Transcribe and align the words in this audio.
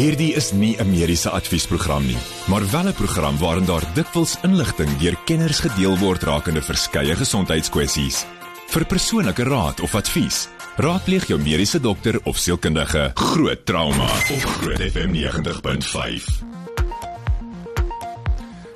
Hierdie 0.00 0.32
is 0.32 0.52
nie 0.56 0.76
'n 0.80 0.88
mediese 0.88 1.30
adviesprogram 1.30 2.06
nie, 2.06 2.16
maar 2.48 2.70
wel 2.70 2.88
'n 2.88 2.92
program 2.92 3.38
waarin 3.38 3.64
daar 3.64 3.84
dikwels 3.94 4.36
inligting 4.42 4.98
deur 4.98 5.16
kenners 5.24 5.60
gedeel 5.60 5.98
word 5.98 6.22
rakende 6.22 6.62
verskeie 6.62 7.16
gesondheidskwessies. 7.16 8.24
Vir 8.68 8.84
persoonlike 8.84 9.42
raad 9.42 9.80
of 9.80 9.94
advies, 9.94 10.48
raadpleeg 10.76 11.26
jou 11.26 11.40
mediese 11.40 11.80
dokter 11.80 12.20
of 12.24 12.36
sielkundige. 12.36 13.10
Groot 13.14 13.66
trauma 13.66 14.04
op 14.04 14.42
Groot 14.42 14.80
FM 14.80 15.10
90.5. 15.10 16.49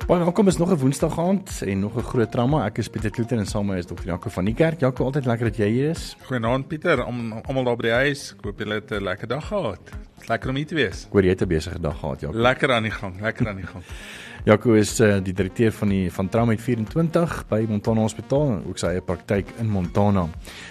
Baie 0.05 0.21
welkom 0.21 0.47
is 0.47 0.57
nog 0.57 0.69
'n 0.69 0.77
Woensdag 0.77 1.19
aand 1.19 1.61
en 1.61 1.79
nog 1.79 1.95
'n 1.97 2.01
groot 2.01 2.31
trauma. 2.31 2.65
Ek 2.65 2.77
is 2.77 2.87
Pieter 2.87 3.09
Kloete 3.09 3.35
en 3.35 3.45
saam 3.45 3.65
met 3.65 3.75
my 3.75 3.79
is 3.79 3.85
Dr. 3.85 4.05
Jaco 4.05 4.29
van 4.29 4.45
die 4.45 4.53
kerk. 4.53 4.79
Jaco, 4.79 5.03
altyd 5.03 5.25
lekker 5.25 5.45
dat 5.45 5.57
jy 5.57 5.69
hier 5.69 5.89
is. 5.89 6.15
Goeienaand 6.21 6.67
Pieter, 6.67 7.03
almal 7.03 7.63
daar 7.63 7.75
by 7.75 7.81
die 7.81 7.91
huis. 7.91 8.35
Ek 8.37 8.45
hoop 8.45 8.59
julle 8.59 8.73
het 8.73 8.91
'n 8.91 9.03
lekker 9.03 9.27
dag 9.27 9.47
gehad. 9.47 9.79
Lekker 10.27 10.49
om 10.49 10.55
hier 10.55 10.67
te 10.67 10.75
wees. 10.75 11.05
Ek 11.05 11.11
hoor 11.11 11.23
jy 11.23 11.29
het 11.29 11.41
'n 11.41 11.47
besige 11.47 11.79
dag 11.79 11.99
gehad, 11.99 12.19
Jaco. 12.21 12.37
Lekker 12.37 12.71
aan 12.71 12.83
die 12.83 12.91
gang, 12.91 13.21
lekker 13.21 13.47
aan 13.47 13.55
die 13.55 13.65
gang. 13.65 13.83
Jaco 14.45 14.73
is 14.73 14.99
uh, 14.99 15.17
die 15.23 15.33
direkteur 15.33 15.71
van 15.71 15.87
die 15.89 16.11
van 16.11 16.29
Trauma 16.29 16.55
24 16.57 17.47
by 17.47 17.65
Montana 17.67 18.01
Hospitaal 18.01 18.47
en 18.47 18.63
ook 18.67 18.77
sy 18.77 18.87
eie 18.87 19.01
praktyk 19.01 19.47
in 19.57 19.69
Montana. 19.69 20.27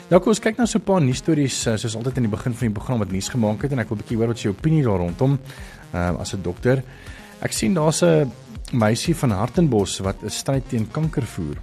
Jaco, 0.08 0.28
ons 0.28 0.38
kyk 0.38 0.56
nou 0.56 0.66
so 0.66 0.78
'n 0.78 0.82
paar 0.82 1.02
nuus 1.02 1.16
stories 1.16 1.66
uh, 1.66 1.76
soos 1.76 1.96
altyd 1.96 2.16
aan 2.16 2.30
die 2.30 2.36
begin 2.36 2.54
van 2.54 2.66
die 2.66 2.74
program 2.74 2.98
wat 2.98 3.10
nuus 3.10 3.28
gemaak 3.28 3.62
het 3.62 3.72
en 3.72 3.78
ek 3.78 3.88
wil 3.88 3.96
'n 3.96 4.00
bietjie 4.00 4.16
hoor 4.16 4.26
wat 4.26 4.42
jy 4.42 4.50
opinie 4.50 4.82
daar 4.82 4.98
rondom 4.98 5.38
uh, 5.92 6.20
as 6.20 6.34
'n 6.34 6.42
dokter. 6.42 6.84
Ek 7.40 7.52
sien 7.52 7.74
daar's 7.74 8.02
'n 8.02 8.30
meisie 8.72 9.16
van 9.16 9.30
Hartenbos 9.30 9.98
wat 9.98 10.22
'n 10.22 10.30
stryd 10.30 10.68
teen 10.68 10.90
kanker 10.90 11.22
voer. 11.22 11.56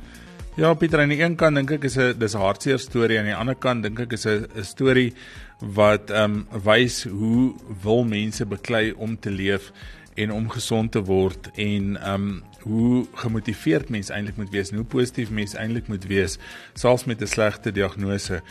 Ja, 0.55 0.73
Pieter, 0.73 1.00
aan 1.00 1.10
die 1.10 1.22
een 1.22 1.36
kant 1.36 1.55
dink 1.55 1.72
ek 1.72 1.84
is 1.84 1.98
'n 1.98 2.20
dis 2.20 2.36
'n 2.36 2.40
hartseer 2.40 2.80
storie, 2.80 3.20
aan 3.20 3.26
die 3.26 3.36
ander 3.36 3.55
kant 3.55 3.84
dink 3.84 4.00
ek 4.00 4.14
is 4.14 4.26
'n 4.26 4.48
'n 4.55 4.64
storie 4.64 5.14
wat 5.60 6.10
ehm 6.10 6.46
um, 6.52 6.62
wys 6.64 7.04
hoe 7.04 7.54
wil 7.84 8.04
mense 8.04 8.46
beklei 8.46 8.91
om 8.91 9.20
te 9.20 9.32
leef 9.32 9.72
en 10.16 10.32
om 10.32 10.50
gesond 10.50 10.91
te 10.91 11.04
word 11.04 11.50
en 11.55 11.98
ehm 11.98 12.14
um, 12.14 12.44
hoe 12.62 13.05
gemotiveerd 13.13 13.90
mense 13.90 14.13
eintlik 14.13 14.38
moet 14.38 14.52
wees 14.52 14.70
en 14.70 14.76
hoe 14.76 14.86
positief 14.86 15.30
mense 15.30 15.58
eintlik 15.58 15.88
moet 15.88 16.04
wees 16.05 16.38
selfs 16.74 17.05
met 17.05 17.21
'n 17.21 17.27
slegte 17.27 17.71
diagnose. 17.71 18.41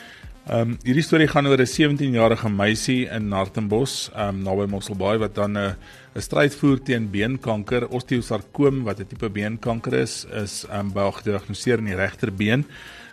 Ehm 0.48 0.60
um, 0.60 0.78
hierdie 0.82 1.02
storie 1.02 1.28
gaan 1.28 1.46
oor 1.46 1.60
'n 1.60 1.66
17-jarige 1.66 2.48
meisie 2.48 3.06
in 3.06 3.32
Hartenbos, 3.32 4.10
ehm 4.14 4.28
um, 4.28 4.42
naby 4.42 4.66
Mosselbaai 4.66 5.18
wat 5.18 5.34
dan 5.34 5.58
'n 5.58 5.76
'n 6.14 6.20
stryd 6.20 6.54
voer 6.54 6.80
teen 6.82 7.10
beenkanker, 7.10 7.88
osteosarkoom 7.88 8.82
wat 8.84 9.00
'n 9.00 9.06
tipe 9.06 9.30
beenkanker 9.30 9.92
is, 9.92 10.26
is 10.32 10.64
ehm 10.68 10.86
um, 10.86 10.92
by 10.92 11.10
gediagnoseer 11.10 11.78
in 11.78 11.90
die 11.92 11.94
regterbeen 11.94 12.64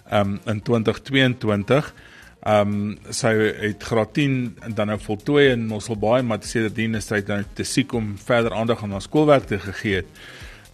ehm 0.10 0.38
um, 0.38 0.40
in 0.46 0.62
2022. 0.62 1.94
Ehm 2.42 2.74
um, 2.74 2.98
sy 3.10 3.34
het 3.60 3.84
graad 3.84 4.14
10 4.14 4.58
dan 4.76 4.88
nou 4.88 5.00
voltooi 5.00 5.50
in 5.52 5.68
Mosselbaai, 5.68 6.22
maar 6.24 6.40
sedertdien 6.42 6.96
is 6.96 7.08
sy 7.08 7.22
dan 7.22 7.46
te 7.54 7.64
siek 7.64 7.94
om 7.94 8.18
verder 8.18 8.54
aandag 8.54 8.84
aan 8.84 8.92
haar 8.92 9.02
skoolwerk 9.02 9.46
te 9.46 9.60
het. 9.60 10.06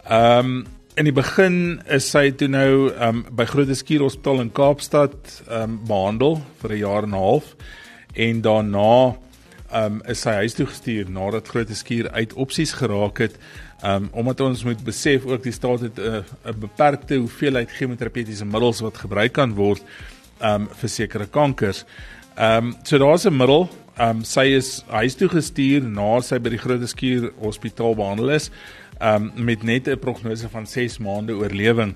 Ehm 0.08 0.40
um, 0.40 0.66
in 0.96 1.08
die 1.10 1.14
begin 1.14 1.82
is 1.90 2.06
sy 2.12 2.28
toe 2.38 2.48
nou 2.48 2.92
um, 3.02 3.24
by 3.34 3.48
Grote 3.50 3.74
Skuur 3.74 4.04
Hospitaal 4.06 4.44
in 4.44 4.52
Kaapstad 4.54 5.42
um, 5.50 5.80
behandel 5.88 6.38
vir 6.62 6.72
'n 6.72 6.78
jaar 6.78 7.04
en 7.04 7.10
'n 7.10 7.18
half 7.18 7.56
en 8.14 8.42
daarna 8.42 9.16
um, 9.74 10.02
is 10.10 10.22
sy 10.22 10.36
huis 10.44 10.56
toe 10.58 10.66
gestuur 10.70 11.10
nadat 11.10 11.48
Grote 11.48 11.76
Skuur 11.76 12.10
uit 12.12 12.34
opsies 12.34 12.74
geraak 12.78 13.18
het 13.26 13.38
um, 13.84 14.10
omdat 14.12 14.42
ons 14.46 14.64
moet 14.64 14.84
besef 14.86 15.26
ook 15.26 15.44
die 15.44 15.56
staat 15.56 15.88
het 15.88 16.00
'n 16.00 16.24
uh, 16.24 16.54
beperkte 16.54 17.16
hoeveelheid 17.16 17.72
chemoterapeutiese 17.72 18.46
middels 18.46 18.82
wat 18.82 18.98
gebruik 18.98 19.34
kan 19.34 19.54
word 19.54 19.84
um, 20.42 20.68
vir 20.68 20.90
sekere 20.90 21.28
kankers. 21.28 21.86
Um, 22.40 22.76
so 22.84 22.98
daar's 22.98 23.26
'n 23.26 23.38
middel 23.38 23.70
um, 24.00 24.24
sy 24.24 24.54
is 24.58 24.84
huis 24.88 25.16
toe 25.16 25.30
gestuur 25.30 25.84
na 25.84 26.22
sy 26.22 26.40
by 26.40 26.50
die 26.50 26.62
Grote 26.62 26.88
Skuur 26.88 27.32
Hospitaal 27.42 27.96
behandel 27.96 28.30
is 28.30 28.52
um, 29.02 29.32
met 29.36 29.64
net 29.64 29.88
'n 29.88 30.00
prognose 30.00 30.50
van 30.50 30.66
6 30.68 30.98
maande 30.98 31.34
oorlewing. 31.34 31.96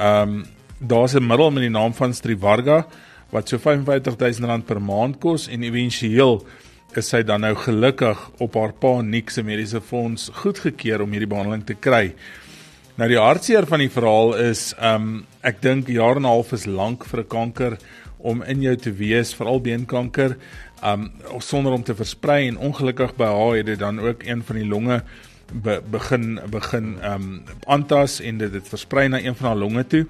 Um, 0.00 0.44
daar's 0.78 1.14
'n 1.14 1.26
middel 1.26 1.50
met 1.50 1.62
die 1.62 1.70
naam 1.70 1.94
van 1.94 2.14
Strivarga 2.14 2.86
wat 3.30 3.48
so 3.48 3.58
R55000 3.58 4.64
per 4.64 4.82
maand 4.82 5.18
kos 5.18 5.48
en 5.48 5.62
éventueel 5.62 6.44
is 6.96 7.08
sy 7.08 7.22
dan 7.22 7.40
nou 7.40 7.54
gelukkig 7.54 8.18
op 8.44 8.54
haar 8.54 8.72
pa 8.72 9.00
Nik 9.02 9.30
se 9.30 9.42
mediese 9.42 9.80
fonds 9.80 10.30
goedgekeur 10.42 11.02
om 11.04 11.12
hierdie 11.12 11.30
behandeling 11.30 11.64
te 11.66 11.74
kry. 11.74 12.14
Nou 12.96 13.08
die 13.10 13.18
hartseer 13.18 13.66
van 13.66 13.82
die 13.82 13.90
verhaal 13.90 14.36
is 14.38 14.72
um, 14.78 15.24
ek 15.42 15.62
dink 15.62 15.88
jaar 15.90 16.16
en 16.16 16.22
'n 16.22 16.30
half 16.30 16.52
is 16.52 16.66
lank 16.66 17.04
vir 17.04 17.20
'n 17.20 17.28
kanker 17.28 17.78
om 18.18 18.42
in 18.42 18.62
jou 18.62 18.76
te 18.76 18.92
wees, 18.92 19.34
veral 19.34 19.60
beenkanker, 19.60 20.36
um, 20.84 21.10
sonder 21.38 21.72
om 21.72 21.82
te 21.82 21.94
versprei 21.94 22.48
en 22.48 22.56
ongelukkig 22.56 23.16
by 23.16 23.26
haar 23.26 23.56
het 23.56 23.66
dit 23.66 23.78
dan 23.78 24.00
ook 24.00 24.22
een 24.22 24.42
van 24.42 24.56
die 24.56 24.68
longe 24.68 25.02
be, 25.52 25.80
begin 25.90 26.40
begin 26.50 26.98
um, 27.04 27.42
aantas 27.66 28.20
en 28.20 28.38
dit 28.38 28.52
het 28.52 28.68
versprei 28.68 29.08
na 29.08 29.20
een 29.20 29.34
van 29.34 29.46
haar 29.46 29.56
longe 29.56 29.86
toe. 29.86 30.06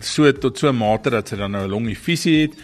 So 0.00 0.32
tot 0.32 0.58
so 0.58 0.68
'n 0.68 0.76
mate 0.76 1.10
dat 1.10 1.28
sy 1.28 1.36
dan 1.36 1.50
nou 1.50 1.64
'n 1.66 1.70
longinfusie 1.70 2.42
het 2.42 2.54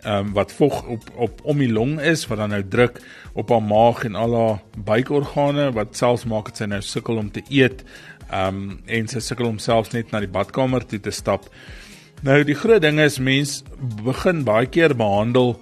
ehm 0.00 0.26
um, 0.26 0.32
wat 0.32 0.52
vog 0.52 0.86
op 0.86 1.10
op 1.16 1.40
om 1.44 1.58
die 1.58 1.72
long 1.72 1.98
is 2.00 2.26
wat 2.26 2.38
dan 2.38 2.54
nou 2.54 2.62
druk 2.68 3.00
op 3.32 3.50
haar 3.50 3.62
maag 3.62 4.04
en 4.04 4.14
al 4.14 4.34
haar 4.34 4.62
buikorgane 4.84 5.72
wat 5.76 5.96
selfs 5.96 6.24
maak 6.24 6.48
dat 6.48 6.62
sy 6.62 6.68
nou 6.70 6.80
sukkel 6.80 7.20
om 7.20 7.30
te 7.30 7.42
eet. 7.48 7.84
Ehm 8.30 8.62
um, 8.62 8.80
en 8.86 9.08
sy 9.08 9.20
sukkel 9.20 9.50
om 9.50 9.58
selfs 9.58 9.92
net 9.92 10.12
na 10.12 10.20
die 10.24 10.32
badkamer 10.32 10.86
toe 10.86 11.00
te 11.00 11.12
stap. 11.12 11.50
Nou 12.22 12.42
die 12.44 12.56
groot 12.56 12.82
ding 12.82 13.00
is 13.00 13.18
mens 13.18 13.60
begin 14.04 14.44
baie 14.44 14.66
keer 14.66 14.96
behandel 14.96 15.58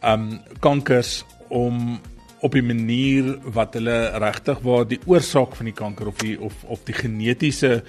ehm 0.00 0.30
um, 0.30 0.40
kankers 0.60 1.24
om 1.48 2.00
op 2.42 2.56
die 2.56 2.64
manier 2.64 3.36
wat 3.54 3.76
hulle 3.78 3.98
regtig 4.18 4.64
waar 4.66 4.88
die 4.88 5.00
oorsaak 5.06 5.54
van 5.56 5.68
die 5.68 5.76
kanker 5.76 6.08
of 6.10 6.18
die 6.24 6.34
of 6.40 6.64
of 6.64 6.82
die 6.88 6.96
genetiese 6.96 7.82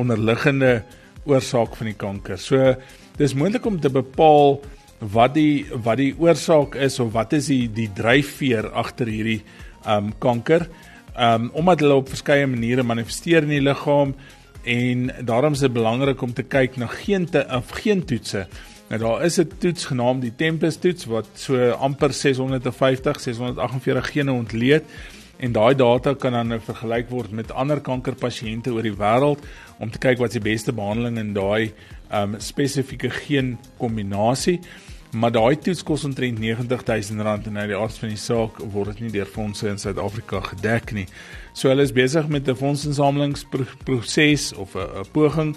onderliggende 0.00 0.80
oorsaak 1.28 1.76
van 1.76 1.90
die 1.92 1.98
kanker. 1.98 2.38
So 2.38 2.74
dis 3.18 3.36
moontlik 3.36 3.66
om 3.68 3.78
te 3.80 3.90
bepaal 3.92 4.58
wat 5.00 5.34
die 5.34 5.66
wat 5.72 5.96
die 5.96 6.14
oorsaak 6.18 6.74
is 6.74 6.98
of 7.00 7.12
wat 7.12 7.32
is 7.32 7.46
die 7.46 7.68
die 7.72 7.88
dryfveer 7.96 8.70
agter 8.72 9.08
hierdie 9.08 9.42
um 9.88 10.12
kanker. 10.18 10.68
Um 11.16 11.50
omdat 11.54 11.80
hulle 11.80 11.94
op 12.02 12.08
verskeie 12.08 12.46
maniere 12.46 12.82
manifesteer 12.82 13.42
in 13.42 13.56
die 13.56 13.64
liggaam 13.64 14.14
en 14.64 15.10
daarom 15.24 15.56
is 15.56 15.64
dit 15.64 15.72
belangrik 15.72 16.22
om 16.22 16.32
te 16.32 16.44
kyk 16.44 16.76
na 16.76 16.86
geen 16.86 17.24
te 17.26 17.46
of 17.48 17.72
geen 17.80 18.04
toetse 18.04 18.46
Nou 18.90 19.02
daar 19.02 19.24
is 19.24 19.38
'n 19.38 19.50
toets 19.58 19.84
genaamd 19.84 20.22
die 20.22 20.34
Tempus 20.36 20.76
toets 20.76 21.04
wat 21.04 21.26
so 21.34 21.70
amper 21.70 22.12
650 22.12 23.20
648 23.20 24.10
gene 24.10 24.32
ontleed 24.32 24.82
en 25.38 25.52
daai 25.52 25.74
data 25.74 26.14
kan 26.14 26.32
dan 26.32 26.48
nou 26.48 26.60
vergelyk 26.60 27.08
word 27.08 27.30
met 27.30 27.52
ander 27.52 27.80
kankerpasiënte 27.80 28.72
oor 28.72 28.82
die 28.82 28.96
wêreld 28.96 29.38
om 29.78 29.90
te 29.90 29.98
kyk 29.98 30.18
wat 30.18 30.32
se 30.32 30.40
beste 30.40 30.72
behandeling 30.72 31.18
in 31.18 31.32
daai 31.32 31.72
um, 32.12 32.34
spesifieke 32.38 33.10
geen 33.10 33.58
kombinasie. 33.78 34.60
Maar 35.12 35.32
daai 35.32 35.56
toets 35.58 35.82
kos 35.82 36.04
omtrent 36.04 36.38
R90000 36.38 37.10
en 37.10 37.52
nou 37.52 37.66
die 37.66 37.76
aard 37.76 37.98
van 37.98 38.08
die 38.08 38.16
saak 38.16 38.58
word 38.72 38.86
dit 38.92 39.00
nie 39.00 39.10
deur 39.18 39.26
fondse 39.26 39.68
in 39.68 39.78
Suid-Afrika 39.78 40.40
gedek 40.40 40.92
nie. 40.92 41.06
So 41.52 41.68
hulle 41.68 41.82
is 41.82 41.92
besig 41.92 42.28
met 42.28 42.48
'n 42.48 42.54
fondsinsamelingsproses 42.54 44.52
of 44.54 44.74
'n 44.76 45.04
poging 45.12 45.56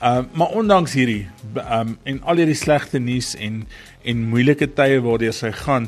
Ehm 0.00 0.18
uh, 0.18 0.24
maar 0.32 0.48
ondanks 0.48 0.92
hierdie 0.92 1.28
ehm 1.54 1.88
um, 1.88 1.98
en 2.02 2.22
al 2.22 2.36
hierdie 2.36 2.54
slegte 2.54 2.98
nuus 2.98 3.34
en 3.34 3.62
en 4.04 4.26
moeilike 4.28 4.68
tye 4.76 4.98
waardeur 5.00 5.32
sy 5.32 5.50
gaan, 5.56 5.86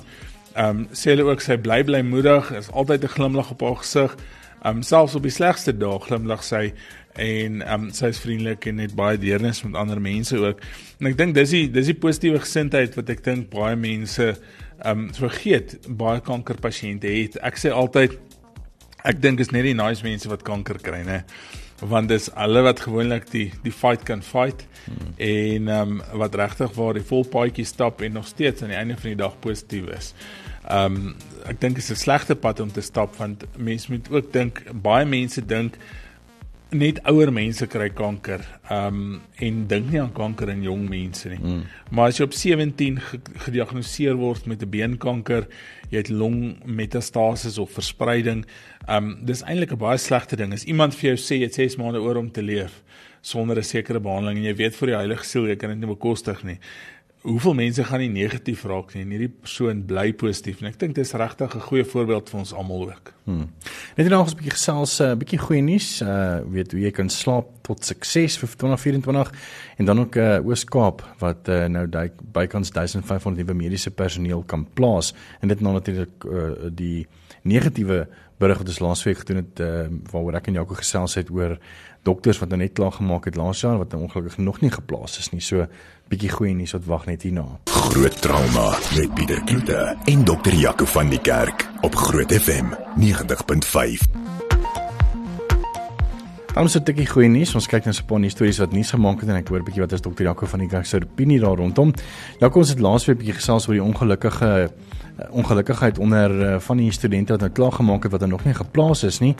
ehm 0.54 0.78
um, 0.78 0.86
sê 0.96 1.12
hulle 1.12 1.26
ook 1.28 1.44
sy 1.44 1.58
bly 1.60 1.82
bly 1.84 2.00
moedig, 2.00 2.48
is 2.56 2.70
altyd 2.72 3.04
'n 3.04 3.14
glimlag 3.16 3.50
op 3.50 3.60
haar 3.60 3.76
gesig. 3.82 4.16
Ehm 4.62 4.76
um, 4.76 4.82
selfs 4.82 5.14
op 5.14 5.22
die 5.22 5.34
slegste 5.34 5.76
dae 5.76 5.98
glimlag 6.00 6.44
sy 6.44 6.72
en 7.18 7.60
ehm 7.62 7.88
um, 7.88 7.90
sy 7.94 8.12
is 8.14 8.22
vriendelik 8.22 8.66
en 8.70 8.78
het 8.82 8.94
baie 8.98 9.18
deernis 9.18 9.62
met 9.66 9.78
ander 9.80 10.00
mense 10.00 10.38
ook. 10.38 10.62
En 11.00 11.10
ek 11.10 11.18
dink 11.18 11.34
dis 11.34 11.54
die 11.56 11.66
dis 11.74 11.90
die 11.90 11.98
positiewe 11.98 12.42
gesindheid 12.44 12.96
wat 12.98 13.10
ek 13.14 13.24
dink 13.26 13.50
baie 13.54 13.76
mense 13.76 14.30
ehm 14.32 14.90
um, 14.92 15.06
vergeet 15.14 15.78
baie 15.88 16.22
kankerpasiënte 16.24 17.10
het. 17.10 17.40
Ek 17.42 17.58
sê 17.58 17.74
altyd 17.74 18.18
ek 19.08 19.22
dink 19.22 19.40
is 19.40 19.50
net 19.54 19.66
die 19.66 19.78
nice 19.78 20.04
mense 20.06 20.28
wat 20.30 20.44
kanker 20.46 20.78
kry, 20.82 21.02
né? 21.06 21.24
want 21.86 22.10
dis 22.10 22.26
hulle 22.34 22.62
wat 22.66 22.80
gewoonlik 22.82 23.28
die 23.30 23.46
die 23.62 23.72
fight 23.72 24.02
kan 24.06 24.22
fight 24.22 24.64
hmm. 24.84 25.12
en 25.22 25.68
ehm 25.68 25.92
um, 25.98 26.18
wat 26.22 26.34
regtig 26.34 26.74
waar 26.74 26.96
die 26.98 27.06
volpaadjie 27.06 27.66
stap 27.66 28.02
en 28.02 28.12
nog 28.18 28.26
steeds 28.26 28.62
aan 28.62 28.72
die 28.74 28.78
einde 28.78 28.96
van 28.96 29.12
die 29.12 29.20
dag 29.22 29.38
positief 29.40 29.86
is. 29.94 30.12
Ehm 30.66 30.96
um, 30.96 31.14
ek 31.48 31.60
dink 31.60 31.78
is 31.78 31.90
'n 31.90 31.96
slegte 31.96 32.34
pad 32.34 32.60
om 32.60 32.72
te 32.72 32.80
stap 32.80 33.16
want 33.16 33.44
mense 33.56 33.92
moet 33.92 34.10
ook 34.10 34.32
dink 34.32 34.62
baie 34.72 35.06
mense 35.06 35.40
dink 35.46 35.78
net 36.70 37.00
ouer 37.08 37.30
mense 37.32 37.66
kry 37.66 37.88
kanker. 37.96 38.42
Ehm 38.68 38.86
um, 38.86 39.20
en 39.38 39.60
dink 39.70 39.90
nie 39.90 40.00
aan 40.00 40.12
kanker 40.12 40.50
in 40.52 40.62
jong 40.62 40.88
mense 40.88 41.28
nie. 41.28 41.38
Mm. 41.38 41.62
Maar 41.90 42.12
as 42.12 42.18
jy 42.18 42.26
op 42.28 42.36
17 42.36 42.98
gediagnoseer 43.46 44.18
word 44.20 44.46
met 44.46 44.62
'n 44.62 44.70
beenkanker, 44.70 45.46
jy 45.90 45.98
het 45.98 46.08
longmetastase 46.08 47.60
of 47.60 47.70
verspreiding, 47.70 48.44
ehm 48.86 49.04
um, 49.04 49.24
dis 49.24 49.42
eintlik 49.42 49.72
'n 49.72 49.78
baie 49.78 49.98
slegte 49.98 50.36
ding. 50.36 50.52
As 50.52 50.64
iemand 50.64 50.94
vir 50.94 51.14
jou 51.14 51.16
sê 51.16 51.40
jy 51.40 51.48
het 51.48 51.54
6 51.54 51.76
maande 51.76 52.00
oor 52.00 52.16
om 52.16 52.30
te 52.30 52.42
leef 52.42 52.82
sonder 53.20 53.56
'n 53.58 53.62
sekere 53.62 54.00
behandeling 54.00 54.38
en 54.38 54.44
jy 54.44 54.54
weet 54.54 54.76
vir 54.76 54.86
die 54.86 54.96
heilige 54.96 55.24
siel 55.24 55.46
jy 55.46 55.56
kan 55.56 55.70
dit 55.70 55.78
nie 55.78 55.94
bekostig 55.94 56.44
nie. 56.44 56.58
Hoeveel 57.28 57.54
mense 57.54 57.84
gaan 57.84 58.00
nie 58.00 58.10
negatief 58.12 58.64
raak 58.68 58.94
nie 58.94 59.04
en 59.04 59.12
hierdie 59.14 59.30
persoon 59.30 59.84
bly 59.88 60.12
positief 60.12 60.62
en 60.62 60.70
ek 60.70 60.78
dink 60.80 60.96
dis 60.96 61.12
regtig 61.12 61.54
'n 61.54 61.66
goeie 61.68 61.84
voorbeeld 61.84 62.30
vir 62.30 62.38
ons 62.38 62.52
almal 62.52 62.88
ook. 62.90 63.12
Hmm. 63.24 63.50
Net 63.96 64.08
nou 64.08 64.22
ons 64.22 64.32
'n 64.32 64.38
bietjie 64.38 64.56
gesels 64.56 65.00
'n 65.00 65.18
bietjie 65.18 65.38
goeie 65.38 65.62
nuus, 65.62 66.02
uh 66.02 66.40
weet 66.48 66.72
hoe 66.72 66.80
jy 66.80 66.90
kan 66.90 67.08
slaap 67.08 67.57
tot 67.68 67.84
sukses 67.84 68.38
vir 68.40 68.54
2024 68.64 69.32
en 69.78 69.90
dan 69.90 70.04
ook 70.04 70.16
uh 70.16 70.38
Oos-Kaap 70.48 71.04
wat 71.22 71.50
uh, 71.52 71.66
nou 71.70 71.86
daai 71.86 72.08
bykans 72.34 72.72
1500 72.74 73.42
nuwe 73.42 73.56
mediese 73.58 73.92
personeel 73.94 74.42
kan 74.48 74.66
plaas 74.74 75.12
en 75.40 75.52
dit 75.52 75.60
nou 75.60 75.76
natuurlik 75.76 76.24
uh, 76.24 76.48
die 76.72 77.06
negatiewe 77.48 78.06
berig 78.38 78.60
wat 78.62 78.70
ons 78.70 78.80
laasweek 78.82 79.22
gedoen 79.22 79.42
het 79.42 79.60
uh, 79.64 79.86
waaroor 80.12 80.38
ek 80.38 80.50
en 80.50 80.60
Jaco 80.60 80.78
gesels 80.78 81.18
het 81.18 81.30
oor 81.34 81.56
dokters 82.06 82.38
wat 82.40 82.52
nou 82.52 82.60
net 82.62 82.76
klaar 82.78 82.94
gemaak 82.94 83.26
het 83.28 83.38
laas 83.38 83.62
jaar 83.64 83.80
wat 83.80 83.92
nou 83.92 84.04
ongelukkig 84.06 84.38
nog 84.38 84.60
nie 84.62 84.70
geplaas 84.72 85.18
is 85.18 85.32
nie. 85.34 85.42
So 85.44 85.66
bietjie 86.08 86.30
goeie 86.32 86.54
nuus 86.56 86.76
wat 86.76 86.86
wag 86.88 87.08
net 87.10 87.26
hierna. 87.26 87.46
Groot 87.90 88.22
trauma 88.22 88.70
met 88.94 89.14
Pieter 89.18 89.42
Kloete 89.50 89.82
en 90.06 90.24
dokter 90.24 90.54
Jaco 90.54 90.88
van 90.94 91.12
die 91.12 91.20
Kerk 91.20 91.66
op 91.82 91.98
Groot 92.06 92.32
FM 92.32 92.72
90.5. 93.02 94.57
Ons 96.56 96.74
het 96.74 96.82
'n 96.82 96.92
bietjie 96.92 97.06
goeie 97.06 97.28
nuus. 97.28 97.54
Ons 97.54 97.66
kyk 97.66 97.84
nou 97.84 97.94
so 97.94 98.02
'n 98.02 98.06
paar 98.06 98.30
stories 98.30 98.58
wat 98.58 98.72
nuus 98.72 98.90
gemaak 98.90 99.20
het 99.20 99.28
en 99.28 99.36
ek 99.36 99.48
hoor 99.48 99.60
'n 99.60 99.64
bietjie 99.64 99.80
wat 99.80 99.92
is 99.92 100.00
dokter 100.00 100.24
Jaco 100.24 100.46
van 100.46 100.60
die 100.60 100.68
Kerk 100.68 100.86
se 100.86 100.96
opinie 100.96 101.40
daar 101.40 101.56
rondom. 101.56 101.92
Jaco 102.40 102.58
ons 102.58 102.68
het 102.68 102.80
laasweek 102.80 103.16
'n 103.16 103.18
bietjie 103.18 103.34
gesels 103.34 103.68
oor 103.68 103.74
die 103.74 103.82
ongelukkige 103.82 104.70
Eh, 105.18 105.26
ongelukkigheid 105.30 105.98
onder 105.98 106.30
uh, 106.40 106.58
van 106.60 106.76
die 106.76 106.92
studente 106.92 107.32
wat 107.32 107.40
nou 107.40 107.50
klaar 107.50 107.72
gemaak 107.72 108.02
het 108.02 108.12
wat 108.12 108.22
er 108.22 108.28
nog 108.28 108.44
nie 108.44 108.54
geplaas 108.54 109.02
is 109.02 109.18
nie. 109.18 109.34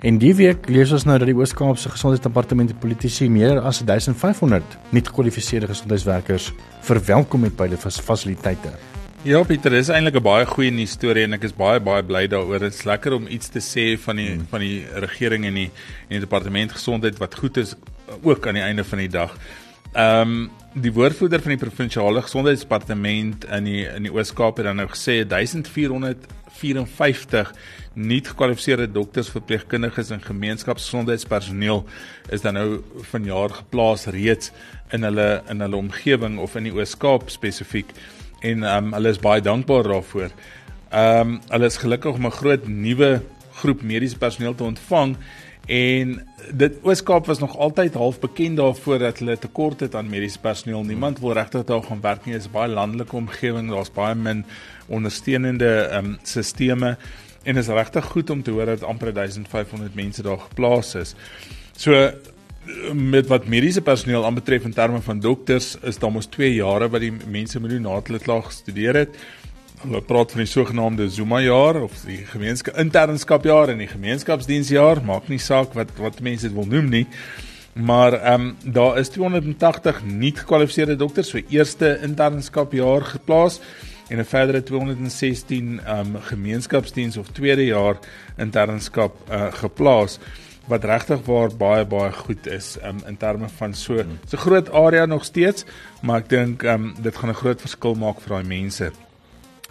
En 0.00 0.18
die 0.18 0.34
week 0.34 0.68
lees 0.68 0.92
ons 0.92 1.04
nou 1.08 1.16
dat 1.18 1.26
die 1.26 1.36
Oos-Kaapse 1.36 1.88
Gesondheidsdepartement 1.88 2.68
die 2.68 2.76
politisie 2.76 3.30
meer 3.30 3.60
as 3.60 3.80
1500 3.80 4.78
nie 4.90 5.00
gekwalifiseerde 5.00 5.72
gesondheidswerkers 5.72 6.52
verwelkom 6.84 7.48
het 7.48 7.56
by 7.56 7.72
die 7.72 7.80
fasiliteite. 7.80 8.76
Ja, 9.22 9.38
Pieter, 9.46 9.70
dis 9.70 9.86
eintlik 9.86 10.16
'n 10.18 10.24
baie 10.26 10.42
goeie 10.50 10.74
nuus 10.74 10.96
storie 10.96 11.22
en 11.22 11.36
ek 11.36 11.44
is 11.46 11.52
baie 11.54 11.78
baie 11.78 12.02
bly 12.02 12.26
daaroor. 12.26 12.58
Dit 12.58 12.74
is 12.74 12.82
lekker 12.82 13.14
om 13.14 13.30
iets 13.30 13.54
te 13.54 13.60
sê 13.62 13.94
van 13.96 14.16
die 14.16 14.34
hmm. 14.34 14.46
van 14.50 14.60
die 14.60 14.82
regering 14.98 15.44
en 15.46 15.54
die 15.54 15.70
en 16.08 16.16
die 16.16 16.24
departement 16.24 16.72
gesondheid 16.72 17.18
wat 17.20 17.34
goed 17.38 17.56
is 17.56 17.76
ook 18.22 18.46
aan 18.46 18.54
die 18.58 18.66
einde 18.66 18.84
van 18.84 18.98
die 18.98 19.08
dag. 19.08 19.38
Ehm 19.94 20.20
um, 20.20 20.50
die 20.74 20.92
woordvoerder 20.92 21.40
van 21.40 21.50
die 21.54 21.60
provinsiale 21.60 22.22
gesondheidsdepartement 22.22 23.44
in 23.44 23.64
die 23.64 23.86
in 23.86 24.02
die 24.02 24.12
Oos-Kaap 24.12 24.56
het 24.56 24.66
dan 24.66 24.76
nou 24.76 24.88
gesê 24.88 25.22
1454 25.22 27.52
nie 27.94 28.24
gekwalifiseerde 28.24 28.90
dokters, 28.90 29.30
verpleegkundiges 29.30 30.10
en 30.10 30.22
gemeenskapsgesondheidspersoneel 30.22 31.84
is 32.30 32.40
dan 32.40 32.54
nou 32.54 32.82
vanjaar 33.12 33.50
geplaas 33.60 34.06
reeds 34.06 34.50
in 34.90 35.02
hulle 35.06 35.42
in 35.48 35.60
hulle 35.60 35.76
omgewing 35.76 36.38
of 36.40 36.56
in 36.56 36.64
die 36.64 36.74
Oos-Kaap 36.74 37.30
spesifiek 37.30 37.94
en 38.42 38.62
ehm 38.62 38.84
um, 38.84 38.92
hulle 38.98 39.14
is 39.14 39.22
baie 39.22 39.40
dankbaar 39.40 39.88
daarvoor. 39.94 40.30
Ehm 40.90 41.20
um, 41.20 41.38
hulle 41.48 41.70
is 41.70 41.76
gelukkig 41.76 42.14
om 42.14 42.26
'n 42.26 42.38
groot 42.40 42.68
nuwe 42.68 43.22
groep 43.62 43.82
mediese 43.82 44.18
personeel 44.18 44.54
te 44.54 44.64
ontvang 44.64 45.16
En 45.66 46.28
dit 46.52 46.74
Ooskaap 46.82 47.26
was 47.26 47.38
nog 47.38 47.56
altyd 47.58 47.94
half 47.94 48.18
bekend 48.20 48.56
daarvoor 48.56 48.98
dat 48.98 49.18
hulle 49.18 49.38
tekort 49.38 49.80
het 49.80 49.94
aan 49.94 50.08
mediese 50.08 50.38
personeel. 50.40 50.82
Niemand 50.82 51.18
wil 51.18 51.32
regtig 51.32 51.64
daar 51.64 51.82
gaan 51.82 52.00
werk 52.00 52.24
nie. 52.24 52.34
Dit 52.34 52.42
is 52.42 52.50
baie 52.50 52.68
landelike 52.68 53.16
omgewing. 53.16 53.70
Daar's 53.70 53.92
baie 53.92 54.14
min 54.14 54.44
ondersteunende 54.86 55.70
ehm 55.90 56.04
um, 56.04 56.18
stelsels 56.22 56.96
en 57.42 57.56
is 57.56 57.66
regtig 57.66 58.04
goed 58.04 58.30
om 58.30 58.42
te 58.42 58.50
hoor 58.50 58.66
dat 58.66 58.82
amper 58.82 59.14
1500 59.14 59.94
mense 59.94 60.22
daar 60.22 60.38
geplaas 60.38 60.94
is. 60.94 61.14
So 61.76 62.10
met 62.94 63.26
wat 63.26 63.46
mediese 63.50 63.82
personeel 63.82 64.24
aanbetref 64.24 64.64
in 64.64 64.72
terme 64.72 65.00
van 65.02 65.20
dokters 65.20 65.76
is 65.82 65.98
daar 65.98 66.12
mos 66.12 66.28
2 66.30 66.54
jare 66.54 66.88
wat 66.88 67.02
die 67.02 67.12
mense 67.26 67.60
moet 67.60 67.70
doen 67.74 67.88
nadat 67.88 68.10
hulle 68.10 68.22
klaar 68.22 68.42
gestudeer 68.46 68.98
het. 69.02 69.16
Hulle 69.82 70.02
praat 70.06 70.30
van 70.30 70.44
die 70.44 70.50
sogenaamde 70.50 71.08
Zuma 71.10 71.40
jaar 71.42 71.80
of 71.82 72.04
die 72.06 72.20
gemeenskap 72.30 72.76
internskapjaar 72.78 73.72
en 73.72 73.82
die 73.82 73.90
gemeenskapsdiensjaar, 73.90 75.02
maak 75.04 75.26
nie 75.28 75.40
saak 75.42 75.74
wat 75.74 75.90
wat 75.98 76.20
mense 76.22 76.46
dit 76.46 76.54
wil 76.54 76.68
noem 76.70 76.92
nie. 76.92 77.06
Maar 77.74 78.12
ehm 78.20 78.52
um, 78.52 78.72
daar 78.72 78.98
is 78.98 79.08
280 79.08 80.04
nie 80.04 80.34
gekwalifiseerde 80.36 80.96
dokters 80.96 81.32
vir 81.34 81.42
eerste 81.48 81.98
internskapjaar 82.02 83.08
geplaas 83.16 83.58
en 84.08 84.18
'n 84.18 84.24
verdere 84.24 84.62
216 84.62 85.80
ehm 85.80 85.98
um, 85.98 86.20
gemeenskapsdiens 86.20 87.16
of 87.16 87.32
tweede 87.32 87.64
jaar 87.64 87.98
internskap 88.36 89.16
uh, 89.30 89.52
geplaas 89.52 90.18
wat 90.68 90.84
regtig 90.84 91.24
waar 91.26 91.50
baie 91.56 91.84
baie 91.84 92.12
goed 92.12 92.46
is 92.46 92.76
um, 92.82 93.00
in 93.06 93.16
terme 93.16 93.48
van 93.48 93.74
so 93.74 94.04
so 94.26 94.36
groot 94.36 94.70
area 94.70 95.06
nog 95.06 95.24
steeds 95.24 95.64
maar 96.02 96.22
ek 96.22 96.28
dink 96.28 96.62
um, 96.62 96.94
dit 96.98 97.16
gaan 97.16 97.30
'n 97.30 97.40
groot 97.42 97.60
verskil 97.60 97.94
maak 97.94 98.20
vir 98.20 98.36
daai 98.36 98.44
mense. 98.46 98.92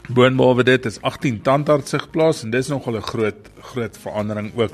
Boonbehalwe 0.09 0.63
dit 0.63 0.85
is 0.85 0.97
18 1.01 1.41
tandartse 1.41 1.99
geplaas 1.99 2.41
en 2.43 2.51
dis 2.51 2.67
nogal 2.67 2.97
'n 2.97 3.01
groot 3.01 3.49
groot 3.61 3.97
verandering 3.97 4.51
ook. 4.55 4.73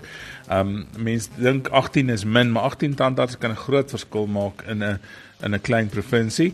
Um 0.49 0.87
mense 0.97 1.29
dink 1.35 1.67
18 1.67 2.09
is 2.09 2.23
min, 2.23 2.51
maar 2.51 2.63
18 2.63 2.95
tandartse 2.95 3.37
kan 3.37 3.51
'n 3.51 3.55
groot 3.55 3.89
verskil 3.89 4.27
maak 4.27 4.63
in 4.67 4.83
'n 4.83 4.99
in 5.43 5.53
'n 5.53 5.61
klein 5.61 5.89
provinsie. 5.89 6.53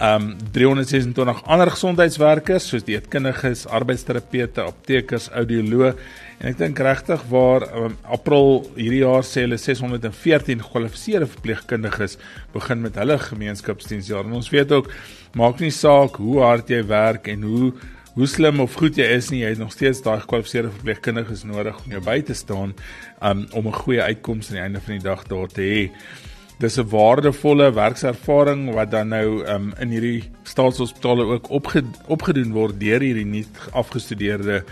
Um 0.00 0.36
326 0.52 1.42
ander 1.44 1.70
gesondheidswerkers 1.70 2.68
soos 2.68 2.84
dieetkundiges, 2.84 3.66
arbeidsterapeute, 3.66 4.60
aptekers, 4.60 5.30
audioloë 5.30 5.94
en 6.40 6.48
ek 6.48 6.56
dink 6.56 6.78
regtig 6.80 7.22
waar 7.28 7.66
um, 7.76 7.96
April 8.08 8.62
hierdie 8.72 9.02
jaar 9.02 9.24
sê 9.28 9.44
hulle 9.44 9.58
614 9.60 10.62
gekwalifiseerde 10.64 11.28
verpleegkundiges 11.28 12.16
begin 12.54 12.80
met 12.80 12.96
hulle 12.96 13.18
gemeenskapsdiensjaar. 13.20 14.24
En 14.24 14.38
ons 14.40 14.48
weet 14.52 14.72
ook 14.72 14.88
maak 15.36 15.60
nie 15.60 15.72
saak 15.74 16.16
hoe 16.16 16.40
hard 16.40 16.72
jy 16.72 16.80
werk 16.88 17.28
en 17.28 17.44
hoe 17.44 17.72
hoe 18.16 18.26
slim 18.26 18.58
of 18.60 18.74
goed 18.74 18.98
jy 18.98 19.06
is 19.16 19.28
nie, 19.30 19.44
jy 19.44 19.52
het 19.52 19.60
nog 19.60 19.70
steeds 19.72 20.00
daai 20.02 20.18
gekwalifiseerde 20.24 20.72
verpleegkundiges 20.74 21.44
nodig 21.46 21.76
om 21.84 21.92
jou 21.94 22.00
by 22.04 22.16
te 22.26 22.34
staan 22.34 22.74
um, 23.22 23.46
om 23.54 23.68
'n 23.68 23.80
goeie 23.84 24.02
uitkoms 24.02 24.50
aan 24.50 24.56
die 24.56 24.64
einde 24.64 24.80
van 24.80 24.98
die 24.98 25.04
dag 25.04 25.22
daar 25.28 25.48
te 25.48 25.62
hê. 25.62 25.90
Dis 26.58 26.78
'n 26.78 26.88
waardevolle 26.88 27.70
werkservaring 27.72 28.74
wat 28.74 28.90
dan 28.90 29.08
nou 29.08 29.46
um, 29.46 29.72
in 29.78 29.88
hierdie 29.88 30.24
staatshospitale 30.42 31.24
ook 31.24 31.50
opge, 31.50 31.84
opgedoen 32.08 32.52
word 32.52 32.80
deur 32.80 33.00
hierdie 33.00 33.24
nie 33.24 33.46
afgestudeerde 33.72 34.64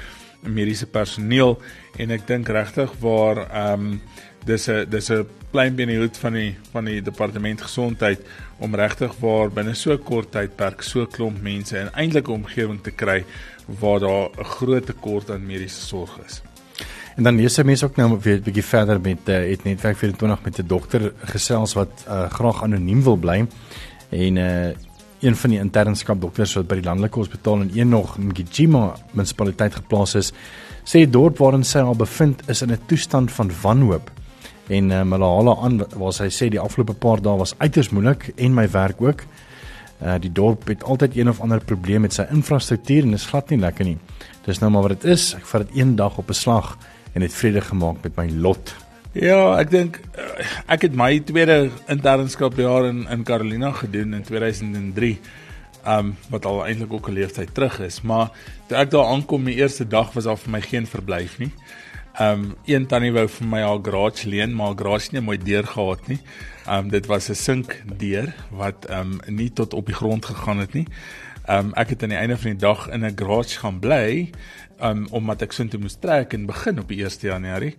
mediese 0.43 0.87
personeel 0.87 1.59
en 1.99 2.11
ek 2.11 2.27
dink 2.27 2.49
regtig 2.49 2.93
waar 3.01 3.45
ehm 3.49 3.93
um, 3.93 4.01
dis 4.45 4.69
'n 4.69 4.87
dis 4.89 5.11
'n 5.11 5.27
klein 5.51 5.75
bietjie 5.75 5.99
hoed 5.99 6.17
van 6.17 6.33
die 6.33 6.57
van 6.73 6.85
die 6.85 7.03
departement 7.03 7.61
gesondheid 7.61 8.21
om 8.59 8.75
regtig 8.75 9.13
waar 9.21 9.51
binne 9.51 9.75
so 9.75 9.97
kort 9.99 10.31
tydperk 10.33 10.83
so 10.83 11.07
klomp 11.07 11.43
mense 11.43 11.79
in 11.79 11.91
eintlike 11.93 12.33
omgewing 12.33 12.83
te 12.83 12.91
kry 12.91 13.25
waar 13.81 14.01
daar 14.01 14.31
'n 14.31 14.45
groot 14.45 14.87
tekort 14.87 15.31
aan 15.31 15.47
mediese 15.47 15.81
sorg 15.81 16.19
is. 16.27 16.43
En 17.17 17.25
dan 17.25 17.37
lees 17.37 17.57
jy 17.57 17.65
mense 17.65 17.85
ook 17.85 17.97
nou 17.97 18.19
weer 18.21 18.37
'n 18.37 18.43
bietjie 18.43 18.65
verder 18.65 19.01
met 19.01 19.29
uh, 19.29 19.51
het 19.51 19.65
netwerk 19.65 19.97
24 19.97 20.45
met 20.45 20.59
'n 20.59 20.67
dokter 20.67 21.13
gesels 21.25 21.75
wat 21.75 22.05
uh, 22.09 22.31
graag 22.31 22.63
anoniem 22.63 23.03
wil 23.03 23.17
bly 23.17 23.47
en 24.11 24.37
uh, 24.37 24.69
een 25.21 25.37
van 25.37 25.51
die 25.51 25.59
internskap 25.59 26.21
dokters 26.21 26.55
wat 26.55 26.69
by 26.69 26.75
die 26.81 26.85
landelike 26.85 27.19
hospitaal 27.19 27.63
in 27.63 27.71
een 27.75 27.89
nog 27.89 28.17
in 28.19 28.35
Gijima 28.35 28.95
munisipaliteit 29.13 29.75
geplaas 29.75 30.15
is, 30.15 30.33
sê 30.85 31.05
die 31.05 31.11
dorp 31.11 31.39
waarin 31.39 31.65
sy 31.65 31.79
al 31.79 31.97
bevind 31.99 32.43
is 32.49 32.63
in 32.63 32.73
'n 32.73 32.81
toestand 32.87 33.33
van 33.33 33.51
wanhoop 33.63 34.11
en 34.69 34.91
um, 34.91 35.13
hulle 35.13 35.29
haal 35.33 35.65
aan 35.65 35.81
waar 35.97 36.13
sy 36.13 36.29
sê 36.33 36.49
die 36.53 36.61
afgelope 36.61 36.95
paar 36.95 37.23
dae 37.25 37.37
was 37.41 37.55
uiters 37.59 37.91
moeilik 37.91 38.33
en 38.37 38.55
my 38.55 38.67
werk 38.71 39.01
ook. 39.01 39.25
Uh 39.99 40.19
die 40.23 40.33
dorp 40.33 40.69
het 40.69 40.85
altyd 40.85 41.17
een 41.17 41.29
of 41.29 41.41
ander 41.41 41.61
probleem 41.65 42.05
met 42.07 42.15
sy 42.15 42.27
infrastruktuur 42.31 43.03
en 43.03 43.17
dit 43.17 43.21
is 43.21 43.27
glad 43.27 43.51
nie 43.51 43.59
lekker 43.59 43.85
nie. 43.85 43.97
Dis 44.45 44.61
nou 44.61 44.71
maar 44.71 44.89
wat 44.89 45.01
dit 45.01 45.11
is. 45.17 45.35
Ek 45.35 45.47
vat 45.47 45.67
dit 45.67 45.81
een 45.81 45.97
dag 45.97 46.19
op 46.19 46.29
'n 46.29 46.35
slag 46.35 46.77
en 47.15 47.23
het 47.23 47.33
vrede 47.33 47.61
gemaak 47.61 48.03
met 48.03 48.17
my 48.17 48.29
lot. 48.31 48.75
Ja, 49.17 49.57
ek 49.57 49.71
dink 49.73 49.95
uh, 50.21 50.25
ek 50.69 50.83
het 50.85 50.97
my 50.97 51.15
tweede 51.25 51.71
internskap 51.89 52.59
jaar 52.61 52.91
in 52.91 53.07
in 53.09 53.23
Carolina 53.25 53.71
gedoen 53.73 54.13
in 54.19 54.23
2003. 54.23 55.15
Um 55.89 56.11
wat 56.29 56.45
al 56.45 56.67
eintlik 56.67 56.93
ook 56.93 57.09
'n 57.09 57.17
leeftyd 57.17 57.55
terug 57.55 57.81
is, 57.81 58.03
maar 58.03 58.29
toe 58.69 58.77
ek 58.77 58.91
daar 58.91 59.09
aankom 59.09 59.45
die 59.45 59.57
eerste 59.57 59.89
dag 59.89 60.13
was 60.13 60.25
daar 60.25 60.37
vir 60.37 60.51
my 60.51 60.61
geen 60.61 60.87
verblyf 60.87 61.39
nie. 61.39 61.53
Ehm 62.21 62.53
um, 62.53 62.55
een 62.67 62.87
tannie 62.87 63.13
wou 63.13 63.29
vir 63.29 63.47
my 63.47 63.63
haar 63.63 63.81
garage 63.83 64.29
leen, 64.29 64.55
maar 64.55 64.77
garage 64.77 65.09
nie 65.13 65.21
mooi 65.21 65.39
deur 65.39 65.65
gehad 65.65 66.09
nie. 66.09 66.21
Ehm 66.67 66.85
um, 66.85 66.91
dit 66.91 67.07
was 67.07 67.31
'n 67.31 67.35
sink 67.35 67.83
deur 67.97 68.35
wat 68.51 68.85
ehm 68.85 69.01
um, 69.01 69.37
nie 69.37 69.53
tot 69.53 69.75
op 69.75 69.87
die 69.87 69.95
grond 69.95 70.25
gegaan 70.25 70.59
het 70.59 70.75
nie. 70.75 70.87
Ehm 71.47 71.67
um, 71.67 71.73
ek 71.75 71.89
het 71.89 72.03
aan 72.03 72.13
die 72.13 72.19
einde 72.19 72.37
van 72.37 72.51
die 72.51 72.61
dag 72.61 72.89
in 72.89 73.05
'n 73.05 73.17
garage 73.17 73.59
gaan 73.59 73.81
bly 73.81 74.31
um, 74.83 75.07
omdat 75.11 75.43
ek 75.43 75.53
sin 75.53 75.69
toe 75.69 75.81
moes 75.81 75.97
trek 76.01 76.35
en 76.37 76.47
begin 76.47 76.79
op 76.79 76.89
die 76.89 77.03
1 77.05 77.19
Januarie 77.21 77.77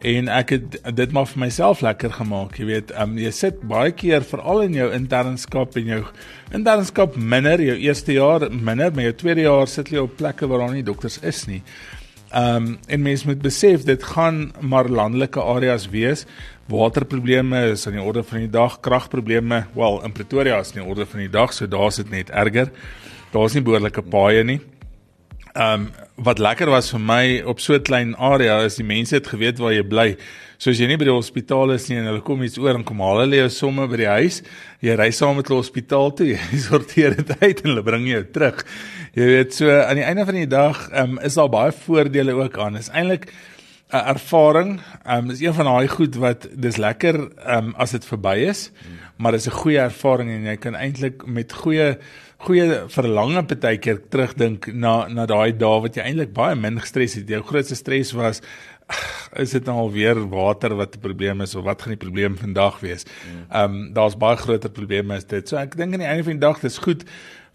en 0.00 0.28
ek 0.32 0.50
het 0.56 0.76
dit 0.96 1.12
maar 1.12 1.28
vir 1.28 1.42
myself 1.44 1.82
lekker 1.84 2.14
gemaak 2.16 2.58
jy 2.58 2.66
weet 2.70 2.92
um, 2.96 3.18
jy 3.20 3.30
sit 3.36 3.60
baie 3.68 3.92
keer 3.92 4.24
veral 4.24 4.64
in 4.64 4.74
jou 4.78 4.90
internskap 4.96 5.76
en 5.76 5.94
jou 5.94 6.02
internskap 6.56 7.16
minder 7.16 7.60
jou 7.60 7.76
eerste 7.76 8.16
jaar 8.16 8.48
minder 8.50 8.94
maar 8.94 9.10
jou 9.10 9.16
tweede 9.24 9.48
jaar 9.48 9.68
sit 9.68 9.92
jy 9.92 10.04
op 10.04 10.16
plekke 10.16 10.48
waar 10.48 10.64
daar 10.64 10.76
nie 10.78 10.86
dokters 10.86 11.20
is 11.22 11.46
nie 11.50 11.62
Ehm 12.30 12.56
um, 12.56 12.78
en 12.86 13.02
mense 13.02 13.26
moet 13.26 13.40
besef 13.42 13.82
dit 13.82 14.02
gaan 14.06 14.52
maar 14.60 14.86
landelike 14.86 15.42
areas 15.42 15.88
wees. 15.90 16.26
Waterprobleme 16.70 17.64
is 17.72 17.86
aan 17.86 17.96
die 17.98 18.02
orde 18.02 18.22
van 18.22 18.44
die 18.44 18.50
dag, 18.50 18.76
kragprobleme, 18.80 19.64
wel 19.74 19.98
in 20.06 20.12
Pretoria 20.14 20.60
is 20.62 20.70
nie 20.76 20.84
orde 20.84 21.06
van 21.10 21.24
die 21.24 21.30
dag, 21.30 21.52
so 21.52 21.66
daar's 21.66 21.98
dit 21.98 22.10
net 22.10 22.30
erger. 22.30 22.70
Daar's 23.32 23.56
nie 23.58 23.64
behoorlike 23.66 24.02
paaie 24.02 24.44
nie. 24.46 24.60
Ehm 25.54 25.88
um, 25.88 25.90
wat 26.20 26.38
lekker 26.38 26.68
was 26.68 26.90
vir 26.92 27.00
my 27.00 27.24
op 27.48 27.60
so 27.60 27.74
'n 27.74 27.82
klein 27.82 28.14
area 28.16 28.60
is 28.64 28.76
die 28.76 28.84
mense 28.84 29.14
het 29.14 29.26
geweet 29.26 29.58
waar 29.58 29.72
jy 29.72 29.82
bly. 29.82 30.16
So 30.58 30.70
as 30.70 30.78
jy 30.78 30.86
nie 30.86 30.96
by 30.96 31.04
die 31.04 31.16
hospitaal 31.16 31.72
is 31.72 31.88
nie 31.88 31.96
en 31.96 32.04
hulle 32.04 32.20
kom 32.20 32.42
iets 32.42 32.58
oor 32.58 32.74
en 32.74 32.84
kom 32.84 33.00
haal 33.00 33.20
hulle 33.20 33.36
jou 33.36 33.48
somme 33.48 33.88
by 33.88 33.96
die 33.96 34.06
huis, 34.06 34.42
jy 34.80 34.96
ry 34.96 35.10
saam 35.10 35.36
met 35.36 35.48
hulle 35.48 35.62
hospitaal 35.62 36.12
toe, 36.12 36.26
jy 36.34 36.58
sorteer 36.58 37.16
dit 37.16 37.30
uit 37.40 37.64
en 37.64 37.70
hulle 37.70 37.82
bring 37.82 38.06
jou 38.06 38.24
terug. 38.32 38.64
Jy 39.14 39.24
weet 39.24 39.54
so 39.54 39.70
aan 39.70 39.96
die 39.96 40.04
einde 40.04 40.26
van 40.26 40.34
die 40.34 40.46
dag 40.46 40.90
um, 40.92 41.18
is 41.18 41.34
daar 41.34 41.48
baie 41.48 41.72
voordele 41.72 42.32
ook 42.32 42.58
aan. 42.58 42.76
Is 42.76 42.90
eintlik 42.92 43.32
'n 43.92 44.06
ervaring. 44.14 44.80
Ehm 45.04 45.24
um, 45.24 45.30
is 45.30 45.40
een 45.40 45.54
van 45.54 45.64
daai 45.64 45.88
goed 45.88 46.14
wat 46.14 46.48
dis 46.54 46.76
lekker 46.76 47.16
ehm 47.36 47.64
um, 47.64 47.74
as 47.76 47.90
dit 47.90 48.04
verby 48.04 48.36
is, 48.48 48.70
maar 49.16 49.32
dis 49.32 49.46
'n 49.46 49.60
goeie 49.62 49.78
ervaring 49.78 50.30
en 50.30 50.44
jy 50.44 50.56
kan 50.56 50.74
eintlik 50.74 51.26
met 51.26 51.52
goeie 51.52 51.98
goeie 52.40 52.84
verlange 52.88 53.42
partykeer 53.44 54.00
terugdink 54.08 54.72
na 54.72 55.08
na 55.08 55.26
daai 55.26 55.52
dae 55.56 55.80
wat 55.80 55.96
jy 55.96 56.02
eintlik 56.02 56.32
baie 56.32 56.54
min 56.56 56.80
gestres 56.80 57.14
het. 57.14 57.28
Jou 57.28 57.42
grootste 57.42 57.74
stres 57.74 58.12
was 58.12 58.40
is 59.44 59.50
dit 59.54 59.66
nou 59.68 59.76
alweer 59.76 60.18
water 60.28 60.74
wat 60.74 60.96
'n 60.96 61.00
probleem 61.00 61.40
is 61.40 61.54
of 61.54 61.64
wat 61.64 61.82
gaan 61.82 61.94
die 61.96 62.04
probleem 62.06 62.36
vandag 62.38 62.80
wees? 62.80 63.04
Ehm 63.50 63.64
um, 63.64 63.92
daar's 63.92 64.16
baie 64.16 64.36
groter 64.36 64.70
probleme 64.70 65.14
as 65.14 65.26
dit. 65.26 65.48
So 65.48 65.56
ek 65.56 65.76
dink 65.76 65.92
aan 65.92 66.04
die 66.04 66.08
einde 66.08 66.24
van 66.24 66.38
die 66.38 66.46
dag 66.46 66.60
dis 66.60 66.78
goed 66.78 67.04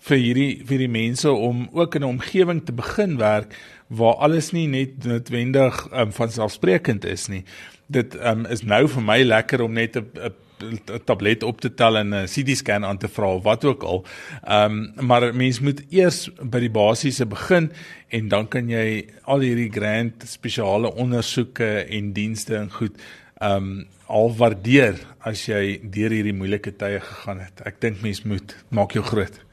vir 0.06 0.22
hierdie 0.22 0.52
vir 0.70 0.84
die 0.86 0.92
mense 0.92 1.32
om 1.32 1.68
ook 1.74 1.96
in 1.96 2.04
'n 2.04 2.14
omgewing 2.18 2.66
te 2.66 2.74
begin 2.74 3.18
werk 3.18 3.56
waar 3.88 4.16
alles 4.16 4.52
nie 4.52 4.68
net 4.68 5.04
noodwendig 5.04 5.88
um, 5.94 6.12
van 6.12 6.32
selfsprekend 6.32 7.06
is 7.06 7.28
nie. 7.28 7.44
Dit 7.88 8.16
um, 8.16 8.46
is 8.46 8.64
nou 8.64 8.88
vir 8.88 9.02
my 9.02 9.24
lekker 9.24 9.62
om 9.62 9.74
net 9.74 9.98
'n 9.98 10.34
'n 10.64 11.04
tablet 11.04 11.44
op 11.44 11.62
te 11.62 11.74
tel 11.74 11.98
en 11.98 12.14
'n 12.14 12.28
CT 12.28 12.58
scan 12.58 12.86
aan 12.86 12.98
te 12.98 13.08
vra 13.08 13.34
of 13.36 13.44
wat 13.44 13.66
ook 13.66 13.84
al. 13.84 14.06
Ehm 14.44 14.94
um, 14.98 15.06
maar 15.08 15.36
mens 15.36 15.60
moet 15.60 15.82
eers 15.90 16.30
by 16.42 16.60
die 16.60 16.70
basiese 16.70 17.26
begin 17.26 17.72
en 18.08 18.28
dan 18.28 18.48
kan 18.48 18.70
jy 18.70 19.06
al 19.24 19.40
hierdie 19.40 19.72
grand 19.72 20.24
spesiale 20.28 20.94
ondersoeke 20.94 21.86
en 21.90 22.14
dienste 22.14 22.56
en 22.56 22.72
goed 22.72 23.02
ehm 23.42 23.56
um, 23.56 23.88
al 24.08 24.36
waardeer 24.38 24.96
as 25.20 25.46
jy 25.46 25.80
deur 25.84 26.12
hierdie 26.14 26.34
moeilike 26.34 26.76
tye 26.76 27.00
gegaan 27.00 27.40
het. 27.40 27.62
Ek 27.66 27.82
dink 27.82 28.02
mens 28.02 28.24
moet 28.24 28.56
maak 28.70 28.92
jou 28.94 29.04
groot. 29.04 29.46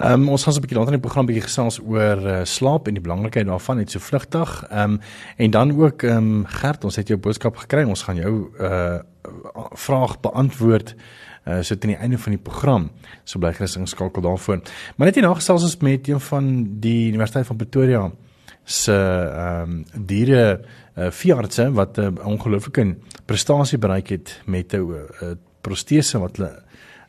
Ehm 0.00 0.22
um, 0.22 0.28
ons 0.32 0.42
gaan 0.42 0.52
so 0.52 0.58
'n 0.58 0.62
bietjie 0.64 0.78
later 0.78 0.94
in 0.94 1.00
die 1.00 1.06
program 1.06 1.26
bietjie 1.26 1.44
gesels 1.44 1.76
oor 1.84 2.18
uh, 2.24 2.44
slaap 2.44 2.86
en 2.88 2.94
die 2.94 3.02
belangrikheid 3.02 3.46
daarvan 3.46 3.76
net 3.76 3.90
so 3.90 3.98
vlugtig. 3.98 4.64
Ehm 4.70 4.92
um, 4.92 5.00
en 5.36 5.50
dan 5.50 5.76
ook 5.76 6.02
ehm 6.02 6.16
um, 6.16 6.46
Gert, 6.46 6.84
ons 6.84 6.96
het 6.96 7.08
jou 7.08 7.18
boodskap 7.18 7.56
gekry. 7.56 7.84
Ons 7.84 8.02
gaan 8.02 8.16
jou 8.16 8.48
uh 8.60 8.98
vraag 9.76 10.20
beantwoord 10.20 10.94
uh 11.46 11.60
so 11.62 11.76
teen 11.76 11.92
die 11.92 12.00
einde 12.00 12.18
van 12.18 12.32
die 12.32 12.40
program. 12.40 12.90
So 13.24 13.38
bly 13.38 13.52
gerus 13.52 13.76
ingeskakel 13.76 14.22
daarvoor. 14.22 14.60
Maar 14.96 15.06
net 15.06 15.14
hierna 15.14 15.34
gesels 15.34 15.62
ons 15.62 15.76
met 15.76 16.08
een 16.08 16.20
van 16.20 16.66
die 16.80 17.08
Universiteit 17.08 17.46
van 17.46 17.56
Pretoria 17.56 18.10
se 18.64 18.92
ehm 18.92 19.70
um, 19.70 19.84
diere 20.06 20.64
uh, 20.96 21.10
veeartse 21.10 21.72
wat 21.72 21.98
'n 21.98 22.00
uh, 22.00 22.26
ongelooflike 22.26 22.96
prestasie 23.26 23.78
bereik 23.78 24.08
het 24.08 24.40
met 24.46 24.72
'n 24.72 24.78
uh, 24.78 25.36
protese 25.60 26.18
wat 26.18 26.36
hulle 26.36 26.62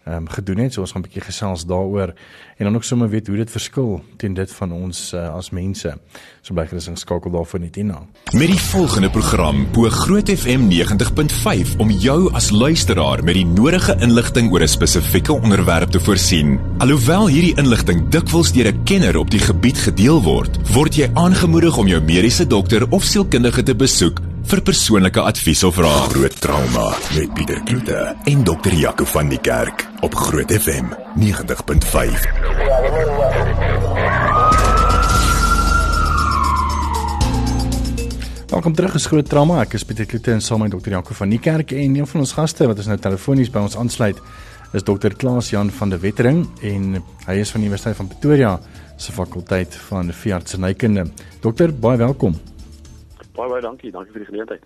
ehm 0.06 0.16
um, 0.16 0.30
gedoen 0.30 0.58
het. 0.58 0.74
So 0.74 0.82
ons 0.82 0.92
gaan 0.92 1.02
'n 1.02 1.06
bietjie 1.06 1.22
gesels 1.22 1.66
daaroor 1.66 2.14
en 2.58 2.66
dan 2.66 2.76
ook 2.76 2.84
sommer 2.84 3.10
weet 3.10 3.28
hoe 3.28 3.36
dit 3.36 3.52
verskil 3.52 4.04
teen 4.18 4.34
dit 4.34 4.52
van 4.52 4.72
ons 4.72 5.14
uh, 5.14 5.36
as 5.36 5.50
mense. 5.50 5.98
So 6.42 6.54
bly 6.54 6.66
gerus 6.68 6.88
ingeskakel 6.88 7.32
daarvoor 7.32 7.60
net 7.60 7.76
hierna. 7.76 8.02
Met 8.34 8.48
die 8.48 8.60
volgende 8.60 9.10
program 9.10 9.68
bo 9.72 9.90
Groot 9.90 10.30
FM 10.30 10.70
90.5 10.70 11.78
om 11.78 11.90
jou 11.90 12.34
as 12.34 12.50
luisteraar 12.50 13.24
met 13.24 13.34
die 13.34 13.46
nodige 13.46 13.96
inligting 14.00 14.52
oor 14.52 14.62
'n 14.62 14.68
spesifieke 14.68 15.34
onderwerp 15.34 15.92
te 15.92 16.00
voorsien. 16.00 16.60
Alhoewel 16.78 17.28
hierdie 17.28 17.58
inligting 17.58 18.10
dikwels 18.10 18.52
deur 18.52 18.74
'n 18.74 18.84
kenner 18.84 19.18
op 19.18 19.30
die 19.30 19.40
gebied 19.40 19.78
gedeel 19.78 20.22
word, 20.22 20.72
word 20.74 20.96
jy 20.96 21.10
aangemoedig 21.14 21.78
om 21.78 21.88
jou 21.88 22.02
mediese 22.02 22.48
dokter 22.48 22.90
of 22.90 23.04
sielkundige 23.04 23.64
te 23.64 23.76
besoek 23.76 24.31
vir 24.48 24.62
persoonlike 24.66 25.22
advies 25.22 25.64
of 25.64 25.78
raad. 25.82 26.12
Groot 26.14 26.36
trauma 26.42 26.90
met 27.16 27.34
Pieter 27.34 27.62
Kloete 27.64 28.16
en 28.24 28.44
dokter 28.44 28.74
Jaco 28.74 29.06
van 29.06 29.30
die 29.30 29.40
Kerk 29.40 29.88
op 30.02 30.16
Groot 30.16 30.52
FM 30.52 30.86
90.5. 31.20 32.26
Welkom 38.52 38.76
terug 38.76 38.94
is 38.96 39.06
Groot 39.06 39.30
Trauma. 39.30 39.62
Ek 39.62 39.74
is 39.80 39.86
Pieter 39.88 40.06
Kloete 40.06 40.32
en 40.36 40.42
saam 40.42 40.66
met 40.66 40.72
dokter 40.72 40.92
Jaco 40.92 41.14
van 41.18 41.30
die 41.32 41.40
Kerk 41.40 41.72
en 41.72 41.96
een 41.96 42.08
van 42.08 42.26
ons 42.26 42.36
gaste 42.38 42.68
wat 42.68 42.78
ons 42.82 42.92
nou 42.92 43.00
telefonies 43.00 43.52
by 43.54 43.64
ons 43.64 43.78
aansluit 43.78 44.20
is 44.72 44.86
dokter 44.88 45.16
Klaas 45.16 45.52
Jan 45.52 45.72
van 45.76 45.92
der 45.92 46.00
Wetering 46.00 46.46
en 46.64 47.02
hy 47.28 47.42
is 47.42 47.52
van 47.52 47.62
die 47.62 47.68
Universiteit 47.68 47.98
van 48.00 48.08
Pretoria 48.08 48.56
se 49.02 49.12
fakulteit 49.12 49.76
van 49.90 50.14
veeartsenykunde. 50.14 51.10
Dokter, 51.42 51.74
baie 51.74 51.98
welkom. 51.98 52.38
Baie 53.32 53.48
baie 53.48 53.62
dankie, 53.64 53.92
dankie 53.94 54.12
vir 54.12 54.26
die 54.26 54.28
geleentheid. 54.28 54.64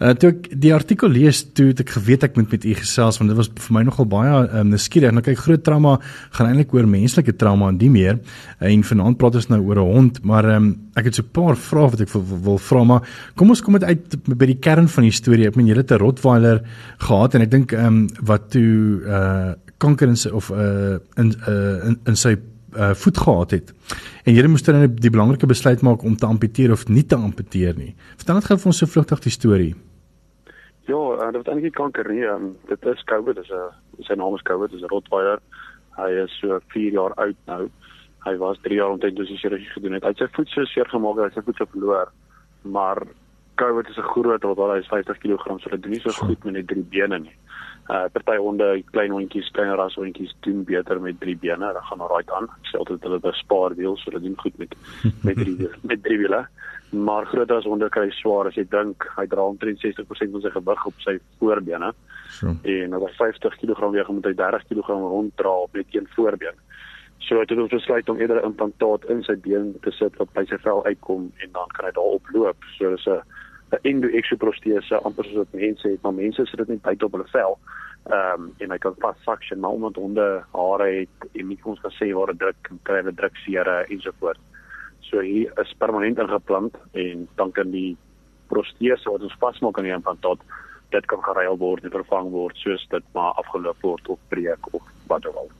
Uh 0.00 0.14
toe 0.16 0.30
ek 0.30 0.46
die 0.62 0.70
artikel 0.72 1.10
lees, 1.12 1.42
toe 1.52 1.66
het 1.72 1.82
ek 1.82 1.90
geweet 1.92 2.24
ek 2.24 2.38
moet 2.38 2.54
met 2.54 2.64
u 2.64 2.72
gesels 2.78 3.18
want 3.20 3.28
dit 3.28 3.36
was 3.36 3.50
vir 3.52 3.74
my 3.76 3.82
nogal 3.84 4.08
baie 4.08 4.38
um, 4.46 4.70
nuuskierig. 4.72 5.12
Nou 5.12 5.22
kyk, 5.26 5.36
groot 5.42 5.64
trauma 5.66 5.98
gaan 6.38 6.48
eintlik 6.48 6.72
oor 6.72 6.88
menslike 6.88 7.36
trauma 7.36 7.68
en 7.68 7.80
die 7.80 7.90
meer. 7.92 8.22
En 8.64 8.86
vanaand 8.90 9.20
praat 9.20 9.36
ons 9.42 9.50
nou 9.52 9.60
oor 9.60 9.82
'n 9.82 9.92
hond, 9.92 10.22
maar 10.24 10.48
um, 10.56 10.70
ek 10.96 11.10
het 11.10 11.20
so 11.20 11.22
'n 11.22 11.32
paar 11.36 11.56
vrae 11.56 11.90
wat 11.92 12.00
ek 12.00 12.12
wil, 12.16 12.24
wil 12.48 12.58
vra, 12.58 12.84
maar 12.84 13.02
kom 13.36 13.50
ons 13.50 13.60
kom 13.60 13.76
dit 13.76 13.84
uit 13.84 14.16
by 14.24 14.46
die 14.46 14.58
kern 14.58 14.88
van 14.88 15.04
die 15.04 15.12
storie. 15.12 15.46
Ek 15.46 15.56
meen 15.56 15.68
jy 15.68 15.76
het 15.76 15.92
'n 15.92 16.00
Rottweiler 16.00 16.64
gehad 16.98 17.34
en 17.34 17.42
ek 17.42 17.50
dink 17.50 17.72
ehm 17.72 17.86
um, 17.86 18.08
wat 18.24 18.50
toe 18.50 19.02
uh 19.04 19.52
kanker 19.78 20.08
in 20.08 20.16
sy 20.16 20.30
of 20.30 20.50
uh 20.50 20.98
in 21.16 21.34
uh 21.46 21.86
in, 21.86 22.00
in 22.06 22.16
sy 22.16 22.36
uh, 22.76 22.94
voet 22.94 23.18
gehad 23.18 23.50
het. 23.50 23.72
En 24.24 24.34
jy 24.34 24.46
moes 24.46 24.62
dan 24.62 24.86
die 24.96 25.10
belangrike 25.10 25.46
besluit 25.46 25.82
maak 25.82 26.02
om 26.02 26.16
te 26.16 26.26
amputeer 26.26 26.72
of 26.72 26.88
nie 26.88 27.04
te 27.06 27.16
amputeer 27.16 27.76
nie. 27.76 27.94
Vertel 28.16 28.38
net 28.38 28.48
gou 28.48 28.58
vir 28.58 28.70
ons 28.72 28.80
so 28.82 28.90
vlugtig 28.90 29.24
die 29.24 29.34
storie. 29.34 29.74
Ja, 30.88 30.98
uh, 30.98 31.30
dit 31.32 31.40
was 31.42 31.52
eintlik 31.52 31.76
kanker 31.76 32.08
nie. 32.12 32.24
Um, 32.24 32.54
dit 32.68 32.86
is 32.92 33.04
COVID, 33.04 33.36
dis 33.36 33.50
'n 33.50 34.04
sy 34.04 34.14
naam 34.14 34.34
is 34.34 34.42
COVID, 34.42 34.70
dis 34.70 34.82
'n 34.82 34.92
Rottweiler. 34.92 35.40
Hy 35.96 36.10
is 36.24 36.38
so 36.40 36.60
4 36.68 36.92
jaar 36.92 37.14
oud 37.14 37.36
nou. 37.46 37.70
Hy 38.24 38.36
was 38.36 38.58
3 38.62 38.74
jaar 38.74 38.90
omtrent 38.90 39.16
toe 39.16 39.26
sy 39.26 39.36
chirurgie 39.36 39.72
gedoen 39.72 39.92
het. 39.92 40.02
Hy 40.02 40.08
het 40.08 40.18
sy 40.18 40.28
voet 40.32 40.48
so 40.48 40.64
seer 40.64 40.88
gemaak 40.88 41.16
dat 41.16 41.24
hy 41.24 41.34
sy 41.34 41.44
voet 41.44 41.56
so 41.56 41.66
verloor. 41.72 42.12
Maar 42.62 43.06
COVID 43.56 43.88
is 43.88 43.98
'n 43.98 44.12
groot 44.12 44.42
Rottweiler, 44.42 44.74
hy 44.74 44.80
is 44.80 44.88
50 44.88 45.18
kg, 45.18 45.60
so 45.60 45.70
dit 45.70 45.82
doen 45.82 45.92
nie 45.92 46.00
so 46.00 46.10
goed 46.10 46.44
met 46.44 46.54
net 46.54 46.66
drie 46.66 46.84
bene 46.84 47.18
nie 47.18 47.36
uh 47.88 48.04
party 48.12 48.36
honde, 48.36 48.66
klein 48.92 49.12
hondjies, 49.16 49.48
klein 49.56 49.72
ras 49.80 49.96
hondjies 49.96 50.34
doen 50.44 50.64
beter 50.64 51.00
met 51.00 51.20
drie 51.20 51.36
bene. 51.36 51.70
Hulle 51.70 51.84
gaan 51.90 52.04
right 52.10 52.30
aan. 52.36 52.48
Ek 52.60 52.70
sê 52.70 52.80
altyd 52.80 53.06
hulle 53.08 53.20
bespaar 53.24 53.76
wiels, 53.78 54.02
so 54.02 54.10
hulle 54.10 54.24
doen 54.26 54.36
goed 54.42 54.58
met 54.60 54.74
met 55.24 55.40
drie 55.40 55.70
met 55.92 56.02
drie 56.04 56.18
wiele. 56.20 56.42
Maar 56.90 57.26
groot 57.28 57.50
as 57.52 57.68
honde 57.68 57.88
kry 57.92 58.06
swaar 58.16 58.48
as 58.48 58.56
jy 58.56 58.64
dink 58.72 59.04
hy 59.16 59.26
dra 59.28 59.44
omtrent 59.44 59.80
60% 59.84 60.32
van 60.34 60.44
sy 60.44 60.52
gewig 60.54 60.86
op 60.90 61.02
sy 61.04 61.18
voorbene. 61.40 61.90
So. 62.38 62.54
En 62.76 62.96
as 62.96 63.04
hy 63.08 63.12
50 63.18 63.58
kg 63.60 63.90
weeg, 63.96 64.12
moet 64.12 64.30
hy 64.30 64.34
30 64.36 64.68
kg 64.70 64.96
ronddra 64.96 65.52
op 65.64 65.76
net 65.76 65.96
een 65.96 66.08
voorbeen. 66.14 66.56
So 67.24 67.40
het 67.40 67.52
ons 67.52 67.72
besluit 67.72 68.08
om 68.08 68.20
eerder 68.20 68.40
'n 68.40 68.52
implantaat 68.52 69.04
in 69.12 69.22
sy 69.24 69.36
been 69.36 69.74
te 69.82 69.90
sit 69.90 70.16
wat 70.16 70.32
by 70.32 70.44
sy 70.44 70.56
vel 70.64 70.84
uitkom 70.84 71.32
en 71.44 71.50
dan 71.52 71.68
kan 71.76 71.84
hy 71.84 71.92
daarop 71.92 72.24
loop. 72.32 72.56
So 72.78 72.90
dis 72.90 73.06
'n 73.06 73.20
'n 73.70 73.78
endo-exoprostese 73.82 75.00
amper 75.04 75.24
soos 75.24 75.36
wat 75.44 75.52
mense 75.52 75.88
het, 75.88 76.02
maar 76.02 76.14
mense 76.14 76.46
sit 76.46 76.58
dit 76.58 76.68
net 76.68 76.82
buite 76.82 77.04
op 77.04 77.12
hulle 77.12 77.28
vel. 77.32 77.58
Ehm 78.08 78.42
um, 78.42 78.52
en 78.58 78.70
hy 78.70 78.78
kan 78.78 78.94
vas 78.98 79.16
suction, 79.24 79.60
maar 79.60 79.70
omdat 79.70 79.94
honde 79.94 80.44
hare 80.52 80.88
het 80.98 81.30
en 81.32 81.48
nie 81.48 81.58
ons 81.62 81.80
kan 81.80 81.92
sê 81.92 82.12
waar 82.12 82.32
dit 82.32 82.38
druk, 82.38 82.70
kry 82.82 83.02
hulle 83.02 83.14
druksere 83.14 83.84
ensovoorts. 83.88 84.40
So 85.00 85.20
hier 85.20 85.52
is 85.60 85.74
permanent 85.78 86.18
ingeplant 86.18 86.76
en 86.92 87.28
dan 87.36 87.52
kan 87.52 87.70
die 87.70 87.96
protese 88.48 89.10
wat 89.10 89.22
ons 89.22 89.36
vasmaak 89.40 89.78
aan 89.78 89.84
die 89.84 89.92
implantaat 89.92 90.40
dit 90.90 91.06
kan 91.06 91.22
geruil 91.22 91.58
word 91.60 91.84
en 91.84 91.92
vervang 91.92 92.30
word 92.32 92.56
soos 92.56 92.86
dit 92.90 93.04
maar 93.12 93.36
afgeloop 93.42 93.82
word 93.84 94.08
of 94.08 94.18
breek 94.28 94.72
of 94.72 94.82
wat 95.06 95.26
ook 95.26 95.36
al. 95.36 95.50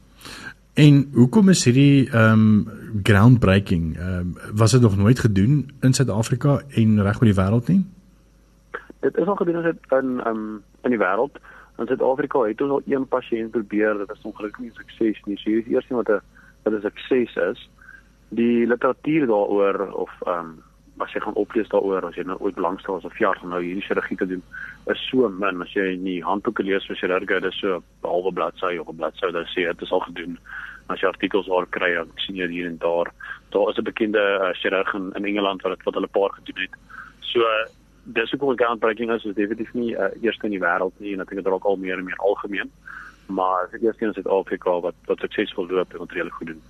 En 0.78 1.10
hoekom 1.12 1.48
is 1.48 1.64
hierdie 1.66 2.08
ehm 2.08 2.32
um, 2.32 3.02
groundbreaking? 3.02 3.96
Ehm 3.96 4.18
um, 4.18 4.34
was 4.54 4.72
dit 4.72 4.80
nog 4.80 4.96
nooit 4.96 5.18
gedoen 5.18 5.70
in 5.80 5.92
Suid-Afrika 5.92 6.60
en 6.68 7.02
reg 7.02 7.20
oor 7.20 7.32
die 7.32 7.40
wêreld 7.42 7.68
nie? 7.68 7.82
Dit 9.00 9.16
is 9.16 9.26
al 9.26 9.36
gedoen 9.36 9.64
in 9.88 10.26
um 10.26 10.62
in 10.82 10.90
die 10.90 10.98
wêreld. 10.98 11.38
In 11.78 11.86
Suid-Afrika 11.86 12.42
het 12.42 12.60
ons 12.60 12.70
al 12.70 12.82
een 12.86 13.08
pasiënt 13.08 13.50
probeer, 13.50 13.98
dit 13.98 14.10
is 14.10 14.22
ongelukkig 14.22 14.60
nie 14.60 14.72
sukses 14.74 15.20
nie. 15.24 15.38
Hier 15.44 15.58
is 15.58 15.66
eers 15.66 15.88
nie 15.88 15.98
wat 15.98 16.08
'n 16.08 16.20
wat 16.62 16.74
'n 16.74 16.80
sukses 16.80 17.36
is. 17.36 17.68
Die 18.28 18.66
literatuur 18.66 19.26
daaroor 19.26 19.92
of 19.92 20.10
um 20.26 20.62
as 20.98 21.12
jy 21.12 21.20
gaan 21.20 21.34
oplees 21.34 21.68
daaroor 21.68 22.04
as 22.04 22.16
jy 22.16 22.24
nou 22.26 22.38
ooit 22.40 22.54
belangstel 22.54 22.96
as 22.96 23.04
'n 23.04 23.16
verjaar 23.16 23.36
gaan 23.38 23.50
nou 23.50 23.62
hierdie 23.62 23.86
chirurgie 23.86 24.16
te 24.16 24.26
doen 24.26 24.42
is 24.86 25.08
so 25.10 25.28
min 25.28 25.62
as 25.62 25.72
jy 25.72 25.92
in 25.94 26.04
die 26.04 26.24
handboeke 26.24 26.62
lees 26.62 26.86
vir 26.86 26.96
chirurgie 26.96 27.40
dis 27.40 27.60
so 27.60 27.76
'n 27.76 27.82
halwe 28.02 28.32
bladsy 28.32 28.78
of 28.78 28.88
'n 28.88 28.96
bladsy 28.96 29.26
wat 29.26 29.46
sê 29.46 29.62
dit 29.70 29.82
is 29.82 29.92
al 29.92 30.00
gedoen 30.00 30.38
As 30.88 31.02
jy 31.02 31.10
artikels 31.10 31.48
daar 31.50 31.66
kry, 31.68 31.90
dan 31.98 32.08
sien 32.24 32.38
jy 32.38 32.46
hier 32.48 32.68
en 32.68 32.78
daar. 32.80 33.10
Daar 33.52 33.68
is 33.70 33.76
'n 33.76 33.84
bekende 33.84 34.22
uh, 34.40 34.52
chirurg 34.56 34.94
in, 34.94 35.12
in 35.16 35.24
Engeland 35.24 35.62
wat 35.62 35.82
wat 35.84 35.94
hulle 35.94 36.06
paar 36.06 36.32
gedoen 36.32 36.62
het. 36.64 36.74
So 37.20 37.40
dis 38.14 38.30
hoekom 38.30 38.56
groundbreaking 38.56 39.12
is, 39.12 39.24
is 39.24 39.36
definitief 39.36 39.74
nie 39.76 39.92
uh, 39.94 40.08
eerste 40.24 40.48
in 40.48 40.56
die 40.56 40.62
wêreld 40.62 40.94
nie 41.02 41.14
en 41.14 41.24
ek 41.24 41.30
dink 41.30 41.42
dit 41.42 41.52
raak 41.52 41.66
al 41.68 41.76
meer 41.80 41.98
en 42.00 42.06
meer 42.08 42.24
algemeen. 42.30 42.70
Maar 43.28 43.68
vir 43.72 43.84
eerste 43.84 44.08
in 44.08 44.16
Suid-Afrika 44.16 44.78
wat 44.86 44.96
wat 45.10 45.24
suksesvol 45.24 45.68
loop 45.68 45.92
en 45.92 46.04
wat 46.04 46.16
regtig 46.16 46.40
goed 46.40 46.52
doen. 46.54 46.62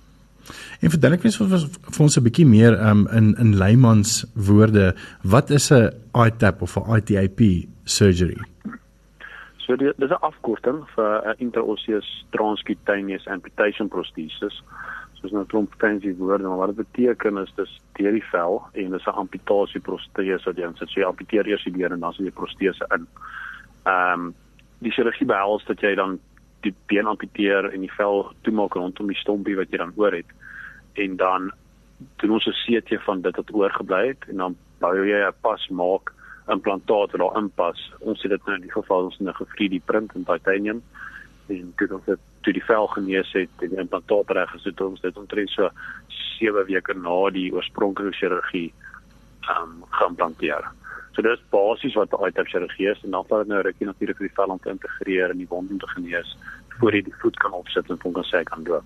En 0.83 0.91
verduidelik 0.91 1.23
vir, 1.23 1.65
vir 1.95 2.03
ons 2.03 2.17
'n 2.17 2.25
bietjie 2.27 2.47
meer 2.47 2.75
um, 2.89 3.07
in 3.15 3.35
in 3.39 3.55
leymans 3.57 4.25
woorde, 4.35 4.95
wat 5.23 5.49
is 5.49 5.71
'n 5.71 5.91
ITAP 6.15 6.61
of 6.61 6.77
'n 6.77 6.97
ITAP 6.97 7.41
surgery? 7.85 8.37
So 9.57 9.75
dit 9.75 9.93
is 9.97 10.09
'n 10.09 10.23
afkorting 10.29 10.83
vir 10.95 11.11
'n 11.23 11.35
interosseous 11.37 12.25
transcutaneous 12.31 13.27
amputation 13.27 13.87
prosthesis. 13.87 14.55
So 14.55 14.79
is 15.23 15.31
nou 15.31 15.45
klomp 15.45 15.73
fancy 15.77 16.15
woorde, 16.15 16.47
maar 16.47 16.57
wat 16.57 16.75
dit 16.75 16.85
beteken 16.85 17.37
is 17.37 17.53
dis 17.55 17.81
deur 17.93 18.11
die 18.11 18.25
vel 18.31 18.61
en 18.73 18.91
dis 18.91 19.05
'n 19.05 19.19
amputasie 19.23 19.81
protese 19.81 20.45
wat 20.45 20.57
jy 20.57 20.67
insit. 20.67 20.89
So 20.89 20.99
jy 20.99 21.07
amputeer 21.07 21.47
eers 21.47 21.63
die 21.63 21.71
been 21.71 21.91
en 21.91 21.99
dan 21.99 22.13
sit 22.13 22.25
jy 22.25 22.31
protese 22.31 22.85
in. 22.95 23.07
Ehm 23.85 24.13
um, 24.13 24.35
die 24.79 24.91
chirurgie 24.91 25.27
behels 25.27 25.65
dat 25.65 25.81
jy 25.81 25.95
dan 25.95 26.19
die 26.61 26.73
been 26.87 27.07
amputeer 27.07 27.73
en 27.73 27.81
die 27.81 27.91
vel 27.97 28.31
toemaak 28.41 28.73
rondom 28.73 29.07
die 29.07 29.19
stompie 29.19 29.55
wat 29.55 29.71
jy 29.71 29.77
dan 29.77 29.93
oor 29.95 30.15
het 30.15 30.31
en 30.93 31.15
dan 31.15 31.51
doen 32.21 32.31
ons 32.31 32.47
'n 32.47 32.55
CT 32.63 33.03
van 33.03 33.21
dit 33.21 33.35
wat 33.35 33.53
oorgebly 33.53 34.07
het 34.07 34.23
en 34.27 34.37
dan 34.37 34.55
bou 34.79 34.95
jy 35.05 35.27
'n 35.27 35.33
pas 35.41 35.67
maak 35.69 36.13
implantaat 36.47 37.11
wat 37.11 37.21
daarin 37.21 37.51
pas. 37.55 37.91
Ons 37.99 38.21
het 38.21 38.31
dit 38.31 38.45
nou 38.45 38.55
in 38.55 38.61
die 38.61 38.71
geval 38.71 39.03
ons 39.03 39.19
'n 39.19 39.33
gefriede 39.33 39.79
print 39.85 40.15
in 40.15 40.23
titanium 40.23 40.81
en 41.47 41.73
dit 41.77 41.91
ons 41.91 42.05
het 42.05 42.19
toe 42.41 42.53
die 42.53 42.65
vel 42.65 42.87
genees 42.87 43.31
het 43.33 43.63
en 43.63 43.73
die 43.73 43.81
implantaat 43.81 44.31
reg 44.37 44.51
gesit 44.55 44.81
ons 44.81 45.01
dit 45.01 45.17
omtrent 45.17 45.51
so 45.55 45.69
7 46.39 46.65
weke 46.67 46.95
na 46.97 47.17
die 47.35 47.49
oorspronklike 47.55 48.15
chirurgie 48.19 48.69
ehm 49.49 49.63
um, 49.63 49.73
geïmplanteer. 49.97 50.67
So 51.15 51.25
dit 51.25 51.31
is 51.31 51.49
basies 51.51 51.97
wat 51.99 52.11
die 52.11 52.21
ITAP 52.27 52.47
chirurgie 52.47 52.91
is 52.91 53.01
en 53.03 53.17
dan 53.17 53.25
vat 53.27 53.43
dit 53.43 53.51
nou 53.53 53.61
rukkie 53.65 53.87
natuurlik 53.89 54.21
vir 54.21 54.29
die 54.29 54.37
vel 54.37 54.53
om 54.55 54.61
te 54.63 54.71
integreer 54.75 55.33
en 55.33 55.41
die 55.41 55.49
wond 55.49 55.73
te 55.79 55.91
genees 55.95 56.37
voor 56.79 56.95
jy 56.95 57.01
die 57.09 57.19
voet 57.21 57.39
kan 57.43 57.55
opsit 57.57 57.89
en 57.89 57.99
kon 57.99 58.15
kan 58.15 58.27
sê 58.29 58.43
kan 58.47 58.63
doen. 58.63 58.85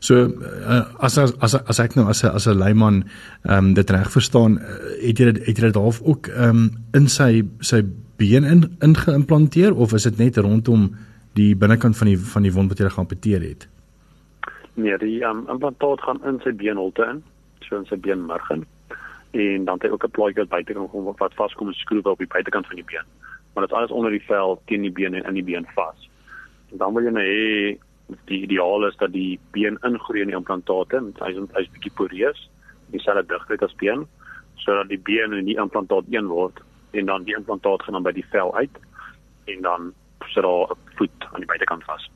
So 0.00 0.24
uh, 0.24 0.84
as 1.04 1.18
as 1.18 1.34
as 1.44 1.54
as 1.54 1.80
ek 1.80 1.96
nou 1.96 2.08
as 2.08 2.24
'n 2.24 2.32
as 2.34 2.46
'n 2.48 2.58
leiman 2.58 3.04
ehm 3.44 3.58
um, 3.58 3.74
dit 3.74 3.90
reg 3.90 4.10
verstaan, 4.10 4.58
uh, 4.58 4.62
het 5.06 5.18
jy 5.18 5.26
het 5.26 5.58
jy 5.58 5.66
dit 5.66 5.74
half 5.74 6.00
ook 6.02 6.28
ehm 6.28 6.48
um, 6.48 6.70
in 6.92 7.08
sy 7.08 7.42
sy 7.60 7.82
been 8.16 8.44
in 8.44 8.76
ingeïmplanteer 8.80 9.74
of 9.74 9.92
is 9.92 10.02
dit 10.02 10.18
net 10.18 10.36
rondom 10.36 10.94
die 11.34 11.56
binnekant 11.56 11.98
van 11.98 12.10
die 12.10 12.18
van 12.18 12.46
die 12.46 12.52
wond 12.52 12.72
wat 12.72 12.78
jy 12.78 12.90
geamputeer 12.90 13.42
het? 13.42 13.68
Nee, 14.74 14.96
die 14.98 15.22
um, 15.22 15.44
implantaat 15.48 16.02
gaan 16.02 16.22
in 16.26 16.40
sy 16.42 16.52
beenholte 16.52 17.06
in, 17.10 17.22
so 17.66 17.78
in 17.78 17.86
sy 17.90 17.96
beenmerg 17.96 18.50
in. 18.50 18.64
En 19.34 19.64
dan 19.64 19.78
het 19.78 19.88
hy 19.88 19.90
ook 19.94 20.06
'n 20.06 20.16
plaatjie 20.16 20.42
wat 20.42 20.54
buitekant 20.54 20.90
kom 20.90 21.04
wat 21.18 21.34
vaskom 21.34 21.68
en 21.68 21.74
skroef 21.74 22.06
op 22.06 22.18
die 22.18 22.30
buitekant 22.30 22.66
van 22.66 22.76
die 22.76 22.84
been. 22.84 23.06
Maar 23.52 23.66
dit 23.66 23.72
is 23.72 23.76
alles 23.78 23.90
onder 23.90 24.10
die 24.10 24.26
vel 24.26 24.60
teen 24.66 24.82
die 24.82 24.92
been 24.92 25.14
en 25.14 25.24
in 25.24 25.34
die 25.34 25.44
been 25.44 25.66
vas. 25.74 26.08
En 26.70 26.78
dan 26.78 26.94
wil 26.94 27.02
jy 27.02 27.10
nou 27.10 27.24
hê 27.24 27.78
die 28.24 28.42
ideaal 28.42 28.86
is 28.86 28.96
dat 28.96 29.12
die 29.12 29.38
been 29.50 29.78
ingroei 29.82 30.20
in 30.20 30.32
die 30.32 30.36
implantate 30.36 30.96
en 30.96 31.12
hy 31.20 31.30
is 31.32 31.50
hy's 31.56 31.70
bietjie 31.76 31.92
poreus 31.96 32.50
dieselfde 32.92 33.24
digtheid 33.32 33.62
as 33.62 33.76
been 33.80 34.04
sodat 34.60 34.88
die 34.88 35.00
been 35.08 35.32
en 35.32 35.48
die 35.48 35.58
implantaat 35.60 36.10
een 36.12 36.28
word 36.28 36.60
en 36.92 37.06
dan 37.06 37.24
die 37.24 37.36
implantaat 37.36 37.82
gaan 37.82 37.96
dan 37.98 38.06
by 38.06 38.12
die 38.12 38.26
vel 38.32 38.52
uit 38.56 38.80
en 39.52 39.62
dan 39.62 39.92
sit 40.28 40.42
daar 40.42 40.70
'n 40.70 40.78
voet 40.96 41.18
aan 41.32 41.40
die 41.40 41.50
buitekant 41.52 41.84
vas. 41.84 42.10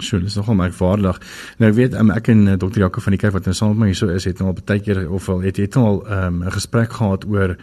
Sjoe, 0.00 0.20
dis 0.20 0.34
nogal 0.34 0.54
merkwaardig. 0.58 1.20
Nou 1.60 1.70
ek 1.70 1.76
weet 1.76 1.94
um, 1.94 2.10
ek 2.10 2.28
en 2.32 2.46
uh, 2.46 2.56
dokter 2.58 2.80
Jaco 2.80 3.00
van 3.00 3.14
die 3.14 3.20
kerk 3.20 3.36
wat 3.36 3.44
nou 3.44 3.54
saam 3.54 3.74
met 3.74 3.78
my 3.78 3.86
hier 3.86 3.98
so 4.00 4.08
is, 4.08 4.24
het 4.24 4.40
nou 4.40 4.50
al 4.50 4.58
baie 4.64 4.80
keer 4.80 5.04
of 5.10 5.28
al 5.28 5.40
het 5.44 5.56
het 5.56 5.76
al 5.76 6.02
ehm, 6.06 6.42
'n 6.42 6.46
um, 6.46 6.50
gesprek 6.50 6.92
gehad 6.92 7.26
oor 7.28 7.56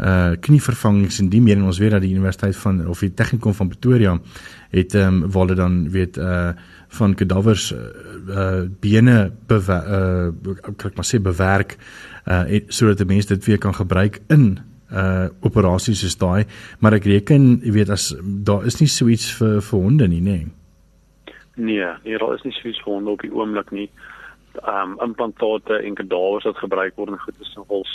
uh 0.00 0.32
knievervangings 0.40 1.18
en 1.20 1.28
die 1.28 1.40
meer 1.40 1.56
en 1.56 1.68
ons 1.68 1.78
weet 1.78 1.90
dat 1.90 2.00
die 2.00 2.14
universiteit 2.14 2.56
van 2.56 2.86
of 2.88 3.00
die 3.00 3.12
tegnikum 3.14 3.54
van 3.54 3.68
Pretoria 3.68 4.18
het 4.70 4.94
ehm 4.94 5.22
um, 5.22 5.30
waar 5.30 5.46
hulle 5.46 5.54
dan 5.54 5.90
weet 5.90 6.16
uh 6.16 6.52
van 6.88 7.14
kadavers 7.14 7.72
uh, 7.72 7.78
uh 8.28 8.62
bene 8.80 9.32
bewer, 9.46 9.82
uh 9.86 10.56
ek 10.86 10.96
maar 10.96 11.08
sê 11.08 11.20
bewerk 11.20 11.76
uh 12.26 12.60
sodat 12.68 12.98
die 12.98 13.06
mense 13.06 13.28
dit 13.28 13.44
weer 13.44 13.58
kan 13.58 13.74
gebruik 13.74 14.20
in 14.28 14.58
uh 14.92 15.28
operasies 15.42 16.02
soos 16.04 16.18
daai 16.20 16.44
maar 16.80 16.94
ek 16.98 17.08
reken 17.08 17.60
jy 17.64 17.72
weet 17.78 17.90
as 17.90 18.12
daar 18.20 18.66
is 18.66 18.80
nie 18.80 18.88
so 18.88 19.08
iets 19.08 19.30
vir 19.38 19.60
vir 19.60 19.84
honde 19.86 20.08
nie 20.08 20.20
nê 20.20 20.38
nee 21.56 21.90
nee 22.04 22.18
daar 22.18 22.34
is 22.36 22.44
nie 22.44 22.54
so 22.58 22.68
iets 22.68 22.82
vir 22.84 22.94
honde 22.94 23.16
op 23.16 23.22
die 23.26 23.34
oomblik 23.34 23.72
nie 23.72 23.88
um 24.68 24.98
implantate 25.00 25.80
en 25.80 25.94
kadavers 25.94 26.44
wat 26.44 26.64
gebruik 26.64 26.96
word 26.96 27.14
en 27.14 27.24
goed 27.24 27.40
is 27.40 27.54
nogal 27.56 27.86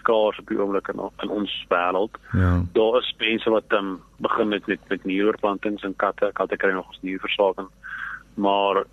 skaars 0.00 0.38
op 0.40 0.48
die 0.48 0.58
oomblik 0.58 0.88
in, 0.88 1.00
in 1.22 1.32
ons 1.34 1.52
wêreld. 1.68 2.16
Ja. 2.32 2.52
Daar 2.76 2.98
is 3.00 3.10
mense 3.18 3.50
wat 3.50 3.76
um, 3.76 3.98
begin 4.24 4.48
met 4.48 4.66
met 4.66 4.80
met 4.88 5.04
nierplantings 5.04 5.84
en 5.86 5.96
katte, 5.96 6.30
katte 6.32 6.56
kry 6.56 6.72
nog 6.72 6.88
ons 6.88 7.02
nierversaking. 7.06 7.68
Maar 8.34 8.84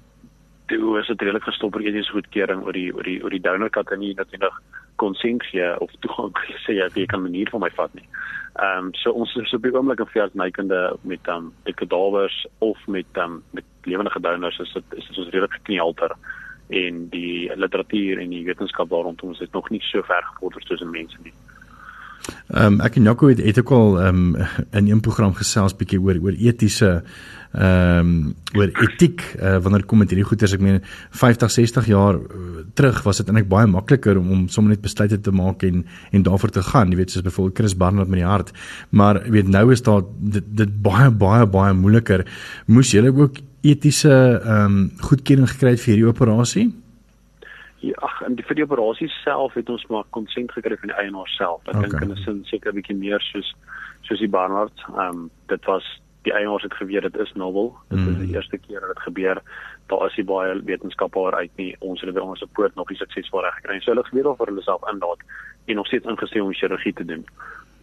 toe 0.68 1.00
is 1.00 1.08
dit 1.08 1.22
redelik 1.22 1.48
gestop 1.48 1.76
oor 1.76 1.86
etiese 1.86 2.12
goedkeuring 2.12 2.66
oor 2.66 2.76
die 2.76 2.90
oor 2.94 3.08
die 3.08 3.22
oor 3.24 3.34
die 3.34 3.44
donorkatte 3.44 3.98
nie 3.98 4.14
natuurlik 4.18 4.60
konsensie 5.02 5.66
of 5.80 5.92
toegang 6.00 6.34
sê 6.66 6.78
jy 6.80 6.90
jy 6.96 7.06
kan 7.06 7.24
manier 7.24 7.50
van 7.54 7.64
my 7.66 7.72
vat 7.78 7.94
nie. 7.94 8.08
Ehm 8.58 8.88
um, 8.88 8.94
so 8.94 9.14
ons 9.14 9.36
is 9.36 9.54
op 9.54 9.66
die 9.66 9.74
oomblik 9.74 10.00
in 10.02 10.14
versnykende 10.14 10.82
met 11.02 11.28
ehm 11.30 11.52
um, 11.66 11.74
kadavers 11.82 12.46
of 12.60 12.88
met 12.88 13.06
ehm 13.14 13.38
um, 13.38 13.44
met 13.52 13.66
lewende 13.84 14.22
donors 14.22 14.60
is 14.60 14.74
dit 14.74 14.98
is 14.98 15.08
dit 15.08 15.18
ons 15.18 15.30
redelik 15.34 15.60
geknielter 15.60 16.16
en 16.70 17.04
die 17.10 17.52
literatuur 17.56 18.20
en 18.20 18.30
die 18.30 18.46
wetenskap 18.46 18.90
daar 18.90 19.06
rondom 19.08 19.32
is 19.32 19.40
dit 19.46 19.54
nog 19.54 19.70
nie 19.70 19.82
so 19.82 20.02
ver 20.02 20.24
gevorder 20.34 20.62
soos 20.66 20.82
in 20.82 20.92
mense 20.92 21.18
nie. 21.24 21.34
Ehm 22.48 22.74
um, 22.74 22.82
ek 22.82 22.96
en 22.96 23.04
Jaco 23.04 23.30
het, 23.30 23.44
het 23.44 23.60
ook 23.60 23.72
al 23.72 24.00
ehm 24.02 24.36
um, 24.36 24.48
in 24.72 24.90
'n 24.96 25.06
program 25.06 25.34
gesels 25.34 25.76
bietjie 25.76 26.02
oor 26.02 26.18
oor 26.24 26.36
etiese 26.36 27.04
ehm 27.54 28.00
um, 28.00 28.36
oor 28.56 28.72
etiek 28.84 29.24
uh, 29.40 29.58
wanneer 29.64 29.86
kom 29.86 30.00
met 30.04 30.12
hierdie 30.12 30.28
goeters 30.28 30.54
ek 30.54 30.62
meen 30.62 30.82
50 31.12 31.52
60 31.52 31.88
jaar 31.88 32.20
uh, 32.20 32.64
terug 32.76 33.04
was 33.04 33.18
dit 33.18 33.28
eintlik 33.28 33.50
baie 33.50 33.68
makliker 33.68 34.18
om 34.20 34.32
om 34.32 34.48
sommer 34.48 34.76
net 34.76 34.82
besluite 34.82 35.20
te 35.22 35.32
maak 35.32 35.64
en 35.64 35.86
en 36.12 36.24
daarvoor 36.24 36.50
te 36.50 36.64
gaan 36.64 36.92
jy 36.92 36.98
weet 36.98 37.12
soos 37.12 37.24
byvoorbeeld 37.24 37.58
Chris 37.58 37.78
Barnard 37.78 38.10
met 38.10 38.20
die 38.20 38.28
hart 38.28 38.52
maar 38.90 39.24
jy 39.26 39.32
weet 39.40 39.48
nou 39.48 39.72
is 39.72 39.82
daar 39.82 40.04
dit, 40.20 40.44
dit 40.64 40.82
baie 40.82 41.10
baie 41.12 41.46
baie 41.46 41.74
moeiliker 41.74 42.26
moes 42.68 42.92
jy 42.92 43.08
ook 43.08 43.40
etiese 43.62 44.14
ehm 44.44 44.66
um, 44.66 44.92
goedkeuring 45.02 45.50
gekry 45.50 45.74
het 45.76 45.82
vir 45.84 45.94
hierdie 45.94 46.12
operasie? 46.12 46.68
Ja, 47.86 47.94
ag, 48.08 48.22
en 48.26 48.36
die 48.38 48.46
vir 48.46 48.58
die 48.58 48.66
operasie 48.66 49.10
self 49.22 49.56
het 49.58 49.70
ons 49.70 49.86
maar 49.94 50.06
konsent 50.16 50.52
gekry 50.56 50.78
van 50.82 50.92
die 50.92 50.98
eienaar 50.98 51.30
self. 51.36 51.62
Ek 51.68 51.76
okay. 51.76 51.90
dink 51.90 52.02
in 52.02 52.12
'n 52.12 52.24
sin 52.24 52.44
seker 52.50 52.72
'n 52.72 52.80
bietjie 52.80 52.98
meer 52.98 53.22
soos 53.32 53.54
soos 54.08 54.20
die 54.20 54.34
Barnard. 54.38 54.78
Ehm 54.90 55.10
um, 55.10 55.30
dit 55.48 55.66
was 55.66 55.86
die 56.26 56.34
eienaars 56.34 56.64
het 56.64 56.74
geweet 56.74 57.02
dit 57.02 57.18
is 57.18 57.34
novel. 57.34 57.76
Dit 57.90 58.00
mm. 58.00 58.08
is 58.08 58.18
die 58.18 58.36
eerste 58.36 58.58
keer 58.58 58.80
dat 58.80 58.90
dit 58.90 59.00
gebeur. 59.00 59.42
Daar 59.88 60.06
is 60.06 60.16
nie 60.16 60.26
baie 60.26 60.64
wetenskap 60.64 61.14
daaruit 61.14 61.52
nie. 61.56 61.76
Ons 61.80 62.02
het 62.02 62.14
dit 62.14 62.24
ons 62.24 62.40
support 62.40 62.76
nog 62.76 62.90
nie 62.90 62.98
suksesvol 62.98 63.46
reg 63.46 63.60
gekry. 63.62 63.80
So 63.80 63.92
hulle 63.92 64.04
het 64.04 64.12
geweet 64.12 64.26
of 64.26 64.42
hulle 64.44 64.66
self 64.66 64.90
indaat 64.92 65.24
en 65.66 65.76
nog 65.76 65.88
steeds 65.88 66.06
ingestem 66.06 66.46
om 66.46 66.54
chirurgie 66.54 66.94
te 66.94 67.06
doen. 67.06 67.26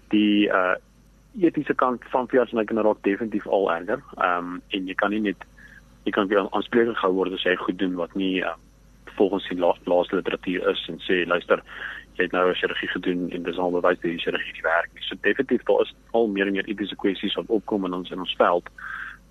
Die 0.08 0.48
uh 0.48 0.74
etiese 1.34 1.74
kant 1.74 2.04
van 2.12 2.28
veeartseny 2.30 2.62
kan 2.64 2.78
raak 2.78 3.00
definitief 3.02 3.46
al 3.46 3.72
erger. 3.72 4.02
Ehm 4.16 4.52
um, 4.54 4.60
en 4.68 4.86
jy 4.86 4.94
kan 4.94 5.10
nie 5.10 5.20
net 5.20 5.46
jy 6.04 6.12
kan 6.12 6.28
weer 6.28 6.46
aanspreeklik 6.50 7.00
gehou 7.00 7.14
word 7.16 7.32
as 7.32 7.42
jy 7.42 7.56
goed 7.56 7.78
doen 7.80 7.96
wat 7.98 8.14
nie 8.14 8.42
uh, 8.44 8.54
volgens 9.16 9.48
die 9.48 9.58
la 9.58 9.72
laaste 9.90 10.16
literatuur 10.16 10.68
is 10.70 10.82
en 10.92 11.00
sê 11.06 11.24
luister 11.26 11.62
jy 12.14 12.24
het 12.24 12.32
nou 12.32 12.50
'n 12.50 12.54
chirurgie 12.54 12.88
gedoen 12.88 13.30
en 13.30 13.42
dis 13.42 13.58
al 13.58 13.70
bewys 13.70 14.00
dat 14.00 14.10
die 14.10 14.18
chirurgie 14.18 14.52
nie 14.52 14.62
werk 14.62 14.90
nie. 14.94 15.02
So 15.02 15.16
definitief 15.20 15.62
daar 15.62 15.80
is 15.82 15.94
al 16.10 16.26
meer 16.26 16.46
en 16.46 16.52
meer 16.52 16.68
etiese 16.68 16.96
kwessies 16.96 17.34
wat 17.34 17.46
opkom 17.46 17.84
in 17.84 17.92
ons 17.92 18.10
in 18.10 18.18
ons 18.18 18.34
veld. 18.38 18.68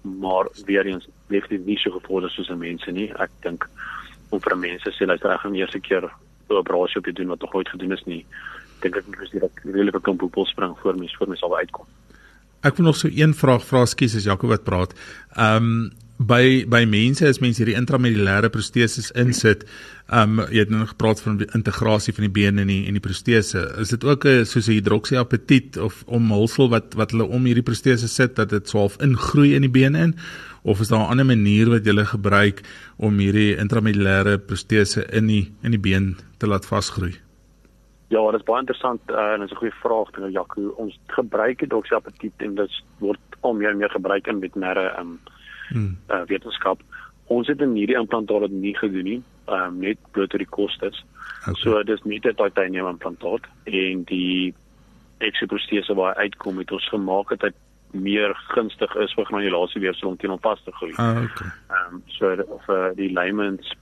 Maar 0.01 0.47
weer 0.65 0.85
eens 0.85 1.07
leef 1.27 1.47
dit 1.47 1.65
nie 1.65 1.77
so 1.77 1.91
gevorder 1.91 2.29
soos 2.29 2.49
in 2.49 2.57
mense 2.57 2.91
nie. 2.91 3.11
Ek 3.13 3.29
dink 3.41 3.69
om 4.29 4.39
vir 4.39 4.57
mense 4.57 4.91
sê 4.91 5.05
luister 5.05 5.31
ek 5.31 5.39
gaan 5.39 5.55
eers 5.55 5.75
'n 5.75 5.81
keer 5.81 6.03
'n 6.49 6.53
operasie 6.53 6.97
op 6.97 7.15
doen 7.15 7.27
wat 7.27 7.41
nog 7.41 7.53
nooit 7.53 7.69
gedoen 7.69 7.91
is 7.91 8.03
nie. 8.03 8.25
Dink 8.79 8.95
ek 8.95 9.05
moet 9.07 9.31
direk 9.31 9.59
redelike 9.63 10.01
klomp 10.01 10.19
poepel 10.19 10.45
spring 10.45 10.75
voor 10.79 10.95
mens 10.95 11.15
voor 11.15 11.27
mens 11.27 11.39
sal 11.39 11.57
uitkom. 11.57 11.85
Ek 12.63 12.75
wil 12.75 12.85
nog 12.85 12.95
so 12.95 13.09
een 13.11 13.33
vraag 13.33 13.65
vra 13.65 13.85
skies 13.85 14.15
as 14.15 14.23
Jaco 14.23 14.47
wat 14.47 14.63
praat. 14.63 14.93
Ehm 15.35 15.55
um, 15.55 15.91
by 16.27 16.65
by 16.69 16.83
mense 16.89 17.25
as 17.27 17.39
mense 17.43 17.61
hierdie 17.61 17.77
intramedulêre 17.79 18.49
proteses 18.53 19.11
insit, 19.19 19.65
um 20.13 20.41
jy 20.49 20.63
het 20.65 20.71
nou 20.73 20.85
gepraat 20.89 21.21
van 21.23 21.37
die 21.41 21.47
integrasie 21.57 22.13
van 22.13 22.27
die 22.27 22.33
been 22.33 22.61
en 22.61 22.71
die 22.71 22.83
en 22.87 22.97
die 22.97 23.03
protese. 23.03 23.65
Is 23.81 23.93
dit 23.95 24.03
ook 24.03 24.25
'n 24.25 24.45
soos 24.45 24.67
'n 24.67 24.77
hidroksiapatiet 24.79 25.77
of 25.77 26.03
omhulsel 26.07 26.69
wat 26.69 26.93
wat 26.95 27.11
hulle 27.11 27.27
om 27.27 27.45
hierdie 27.45 27.63
protese 27.63 28.07
sit 28.07 28.35
dat 28.35 28.49
dit 28.49 28.69
swaalf 28.69 28.97
ingroei 29.01 29.55
in 29.55 29.61
die 29.61 29.71
been 29.71 29.95
in 29.95 30.15
of 30.63 30.79
is 30.79 30.89
daar 30.89 30.99
'n 30.99 31.11
ander 31.11 31.25
manier 31.25 31.69
wat 31.69 31.85
jy 31.85 32.05
gebruik 32.05 32.61
om 32.97 33.17
hierdie 33.17 33.55
intramedulêre 33.55 34.37
protese 34.37 35.05
in 35.11 35.27
die 35.27 35.51
in 35.63 35.71
die 35.71 35.79
been 35.79 36.17
te 36.37 36.47
laat 36.47 36.65
vasgroei? 36.65 37.13
Ja, 38.09 38.31
dit 38.31 38.39
is 38.39 38.45
baie 38.45 38.59
interessant 38.59 39.01
uh, 39.09 39.33
en 39.33 39.39
dit 39.39 39.49
is 39.49 39.55
'n 39.55 39.59
goeie 39.59 39.81
vraag 39.81 40.11
ding 40.11 40.31
Jaco. 40.31 40.61
Ons 40.77 40.99
gebruik 41.07 41.59
hidroksiapatiet 41.59 42.33
en 42.37 42.55
dit 42.55 42.71
word 42.99 43.19
al 43.41 43.53
meer 43.53 43.69
en 43.69 43.77
meer 43.77 43.89
gebruik 43.89 44.27
in 44.27 44.41
veterinêre 44.41 44.99
um 44.99 45.19
hmm. 45.73 45.97
uh, 46.09 46.23
wetenskap 46.29 46.81
ons 47.31 47.47
het 47.47 47.61
in 47.61 47.75
hierdie 47.77 47.97
implantaat 47.97 48.47
dit 48.47 48.57
nie 48.67 48.75
gedoen 48.77 49.07
nie, 49.07 49.19
um, 49.51 49.79
net 49.83 49.99
bloot 50.15 50.33
oor 50.33 50.43
die 50.43 50.49
kostes. 50.49 51.03
Okay. 51.43 51.55
So 51.61 51.83
dis 51.83 52.03
nie 52.03 52.19
'n 52.19 52.35
titanium 52.35 52.87
implantaat 52.87 53.47
en 53.65 54.03
die 54.03 54.53
ekseprostese 55.19 55.95
waar 55.95 56.15
hy 56.15 56.27
uitkom 56.27 56.57
het 56.57 56.71
ons 56.71 56.89
gemaak 56.89 57.29
het 57.29 57.41
hy 57.41 57.51
meer 57.91 58.33
gunstig 58.53 58.95
is 58.95 59.13
vir 59.13 59.25
granulasie 59.25 60.05
om 60.05 60.17
teen 60.17 60.29
hom 60.29 60.39
vas 60.39 60.61
te 60.63 60.71
groei. 60.71 60.93
Ah, 60.97 61.23
okay. 61.23 61.49
Ehm 61.69 61.95
um, 61.95 62.03
so 62.07 62.35
vir 62.65 62.95
die 62.95 63.11
layman's 63.13 63.73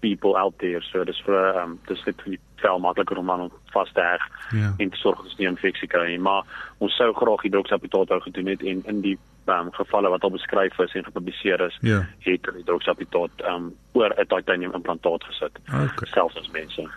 people 0.00 0.36
out 0.36 0.54
there 0.58 0.82
so 0.82 1.04
dis 1.04 1.20
vir 1.26 1.34
ehm 1.34 1.62
um, 1.62 1.78
dis 1.88 2.04
net 2.06 2.22
vir 2.22 2.36
die 2.36 2.40
vel 2.62 2.78
makliker 2.78 3.18
om 3.18 3.30
aan 3.30 3.40
hom 3.40 3.52
vas 3.72 3.92
te 3.92 4.00
heg 4.00 4.22
Ja. 4.52 4.74
en 4.78 4.90
te 4.90 4.96
sorg 4.96 5.16
dat 5.16 5.26
ons 5.26 5.38
nie 5.38 5.48
infeksie 5.48 5.88
kry 5.88 6.06
nie. 6.06 6.18
Maar 6.18 6.44
ons 6.78 6.96
sou 6.96 7.12
graag 7.12 7.42
hidroksapitaat 7.42 8.08
wou 8.08 8.20
gedoen 8.20 8.46
het 8.46 8.62
en 8.62 8.82
in 8.86 9.00
die 9.00 9.18
um, 9.48 9.70
gevalle 9.72 10.08
wat 10.08 10.22
al 10.24 10.30
beskryf 10.30 10.78
is 10.78 10.94
en 10.94 11.04
gepubliseer 11.04 11.60
is, 11.66 11.78
Ja. 11.80 12.06
het 12.18 12.46
hulle 12.46 12.58
hidroksapitaat 12.58 13.30
ehm 13.44 13.54
um, 13.54 13.74
oor 13.92 14.10
'n 14.18 14.26
titanium 14.26 14.74
implantaat 14.74 15.24
gesit. 15.24 15.58
Okay. 15.66 16.08
Selfs 16.12 16.36
as 16.36 16.50
mense. 16.52 16.88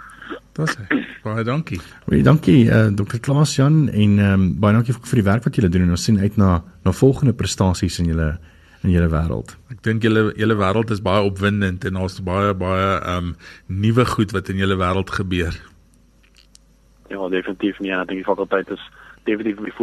Dis 0.53 0.77
baie 1.23 1.43
dankie. 1.43 1.79
Baie 2.05 2.23
dankie 2.23 2.65
uh, 2.69 2.87
Dr. 2.93 3.19
Klaas 3.19 3.55
Jan 3.55 3.89
en 3.89 4.19
um, 4.19 4.59
baie 4.59 4.73
dankie 4.73 4.93
vir, 4.93 5.01
vir 5.05 5.15
die 5.21 5.29
werk 5.31 5.43
wat 5.43 5.55
julle 5.55 5.69
doen 5.69 5.81
en 5.81 5.89
ons 5.95 6.03
sien 6.03 6.19
uit 6.19 6.37
na 6.37 6.63
na 6.85 6.91
volgende 6.91 7.33
prestasies 7.33 7.99
in 7.99 8.05
julle 8.05 8.37
in 8.83 8.91
julle 8.91 9.09
wêreld. 9.11 9.57
Ek 9.71 9.81
dink 9.83 10.03
julle 10.03 10.33
julle 10.39 10.55
wêreld 10.55 10.91
is 10.91 11.01
baie 11.01 11.23
opwindend 11.23 11.85
en 11.85 11.93
daar's 11.93 12.19
baie 12.23 12.53
baie 12.53 12.99
ehm 13.01 13.17
um, 13.17 13.35
nuwe 13.67 14.05
goed 14.05 14.31
wat 14.31 14.49
in 14.49 14.57
julle 14.57 14.77
wêreld 14.77 15.09
gebeur. 15.09 15.53
Ja, 17.09 17.29
definitief 17.29 17.79
nie. 17.79 17.91
En 17.91 17.99
ek 18.03 18.07
dink 18.11 18.21
die 18.21 18.29
fakulteit 18.29 18.69
is 18.69 18.83
definitief 19.25 19.63
die 19.65 19.73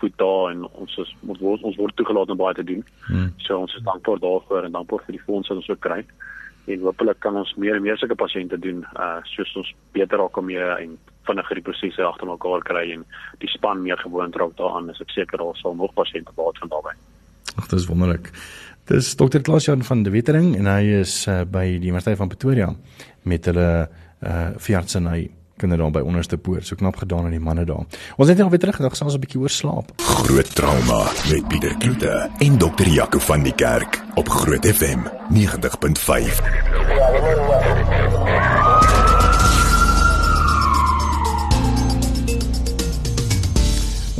voorvoet 0.00 0.18
daar 0.18 0.50
en 0.50 0.64
ons 0.72 0.96
is 0.96 1.16
ons 1.26 1.38
word 1.38 1.62
ons 1.62 1.76
word 1.76 1.96
toegelaat 1.96 2.30
om 2.30 2.36
baie 2.36 2.54
te 2.54 2.64
doen. 2.64 2.84
Hmm. 3.06 3.32
So 3.38 3.58
ons 3.58 3.74
is 3.74 3.84
dankbaar 3.84 4.18
daarvoor 4.20 4.64
en 4.64 4.72
dankbaar 4.72 5.04
vir 5.06 5.16
die 5.18 5.24
fondse 5.24 5.52
wat 5.52 5.60
ons 5.60 5.70
ook 5.70 5.80
kry. 5.80 6.04
En 6.66 6.80
hopelik 6.80 7.20
kan 7.20 7.36
ons 7.36 7.54
meer 7.56 7.76
en 7.76 7.82
meer 7.82 7.98
sulke 7.98 8.16
pasiënte 8.16 8.58
doen, 8.58 8.84
uh 8.96 9.20
soos 9.24 9.54
ons 9.56 9.74
beter 9.92 10.18
raak 10.18 10.36
om 10.36 10.46
mee 10.46 10.60
en 10.60 10.98
vinniger 11.26 11.60
die 11.60 11.66
prosesse 11.66 12.02
agter 12.02 12.26
mekaar 12.26 12.62
kry 12.64 12.90
en 12.94 13.04
die 13.40 13.50
span 13.50 13.82
meer 13.82 13.98
gewoond 13.98 14.36
raak 14.36 14.56
daaraan. 14.56 14.90
Is 14.90 15.00
ek 15.00 15.10
seker 15.10 15.38
daar 15.38 15.56
sal 15.56 15.74
nog 15.74 15.94
pasiënte 15.94 16.32
baat 16.36 16.58
van 16.58 16.68
daarbey. 16.68 16.96
Ag, 17.56 17.66
dis 17.68 17.88
wonderlik. 17.88 18.30
Dis 18.90 19.14
Dr. 19.14 19.42
Klaas 19.42 19.66
Jan 19.66 19.82
van 19.86 20.02
De 20.02 20.10
Wetering 20.10 20.54
en 20.58 20.66
hy 20.66 21.00
is 21.00 21.26
uh, 21.28 21.42
by 21.44 21.66
die 21.78 21.90
Universiteit 21.90 22.18
van 22.18 22.30
Pretoria 22.32 22.70
met 23.22 23.50
hulle 23.50 23.68
uh 24.20 24.50
veeartseny 24.60 25.39
kinders 25.60 25.92
by 25.94 26.02
onderste 26.04 26.36
poort. 26.36 26.66
So 26.66 26.76
knap 26.80 26.96
gedaan 26.96 27.24
aan 27.28 27.36
die 27.36 27.42
manne 27.42 27.64
daar. 27.68 27.84
Ons 28.16 28.28
het 28.28 28.36
net 28.36 28.46
alweer 28.46 28.62
terug, 28.64 28.80
dan 28.80 28.90
gesels 28.90 29.14
'n 29.14 29.20
bietjie 29.20 29.40
oor 29.40 29.50
slaap. 29.50 29.92
Groot 29.96 30.54
trauma 30.54 31.00
met 31.30 31.48
Pieter 31.48 31.76
Kloete 31.76 32.30
en 32.38 32.58
dokter 32.58 32.88
Jaco 32.88 33.18
van 33.18 33.42
die 33.42 33.54
Kerk 33.54 34.02
op 34.14 34.28
Groot 34.28 34.66
FM 34.66 35.00
90.5. 35.30 36.40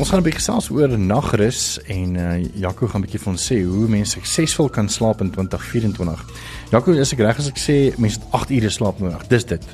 Ons 0.00 0.09
gaan 0.09 0.18
'n 0.18 0.22
bietjie 0.22 0.40
gesels 0.40 0.70
oor 0.70 0.98
nagrus 0.98 1.79
en 1.85 2.14
uh, 2.14 2.44
Jaco 2.55 2.87
gaan 2.87 3.00
'n 3.00 3.05
bietjie 3.05 3.20
vir 3.20 3.33
ons 3.33 3.53
sê 3.53 3.57
hoe 3.64 3.88
mense 3.88 4.12
suksesvol 4.12 4.68
kan 4.68 4.88
slaap 4.88 5.20
in 5.20 5.31
2024. 5.31 6.24
Jaco, 6.70 6.92
is 6.92 7.12
ek 7.12 7.18
reg 7.18 7.38
as 7.38 7.48
ek 7.48 7.59
sê 7.59 7.98
mense 7.98 8.16
het 8.20 8.29
8 8.31 8.50
ure 8.50 8.70
slaap 8.70 8.98
nodig? 8.98 9.26
Dis 9.26 9.44
dit. 9.44 9.64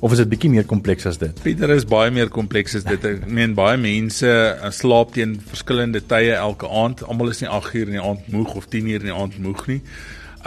Of 0.00 0.14
is 0.14 0.20
dit 0.22 0.30
bietjie 0.32 0.48
meer 0.48 0.64
kompleks 0.64 1.04
as 1.04 1.18
dit? 1.20 1.42
Pieter 1.44 1.68
is 1.74 1.84
baie 1.84 2.08
meer 2.14 2.30
kompleks 2.32 2.78
as 2.78 2.86
dit. 2.86 3.02
Ek 3.04 3.26
meen 3.28 3.52
baie 3.56 3.76
mense 3.80 4.28
uh, 4.28 4.70
slaap 4.72 5.12
teen 5.12 5.34
verskillende 5.50 6.00
tye 6.08 6.32
elke 6.32 6.68
aand. 6.68 7.02
Almal 7.04 7.34
is 7.34 7.42
nie 7.42 7.50
8 7.52 7.74
uur 7.76 7.90
in 7.92 7.98
die 7.98 8.06
aand 8.06 8.30
moeg 8.32 8.54
of 8.56 8.70
10 8.72 8.88
uur 8.88 9.04
in 9.04 9.10
die 9.10 9.16
aand 9.16 9.36
moeg 9.44 9.66
nie. 9.68 9.80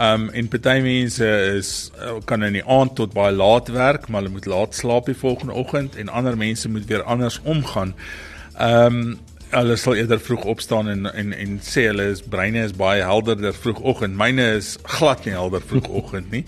Um 0.02 0.26
en 0.34 0.48
party 0.50 0.80
mense 0.82 1.28
is 1.54 1.70
uh, 2.02 2.16
kan 2.26 2.42
in 2.42 2.58
die 2.58 2.64
aand 2.66 2.96
tot 2.98 3.14
baie 3.14 3.30
laat 3.30 3.70
werk, 3.70 4.08
maar 4.08 4.24
hulle 4.24 4.34
moet 4.34 4.50
laat 4.50 4.74
slaap 4.74 5.06
die 5.06 5.14
volgende 5.14 5.54
oggend 5.54 5.94
en 6.02 6.10
ander 6.10 6.34
mense 6.34 6.68
moet 6.68 6.90
weer 6.90 7.06
anders 7.06 7.38
omgaan. 7.46 7.94
Um 8.58 9.20
hulle 9.54 9.76
sal 9.78 9.96
eerder 9.96 10.20
vroeg 10.20 10.44
opstaan 10.50 10.88
en 10.90 11.06
en 11.10 11.32
en 11.32 11.58
sê 11.62 11.86
hulle 11.88 12.06
is 12.12 12.22
breine 12.22 12.64
is 12.64 12.74
baie 12.76 13.02
helderder 13.06 13.54
vroegoggend. 13.54 14.16
Myne 14.18 14.46
is 14.58 14.74
glad 14.96 15.24
nie 15.26 15.34
helder 15.36 15.62
vroegoggend 15.62 16.32
nie. 16.34 16.44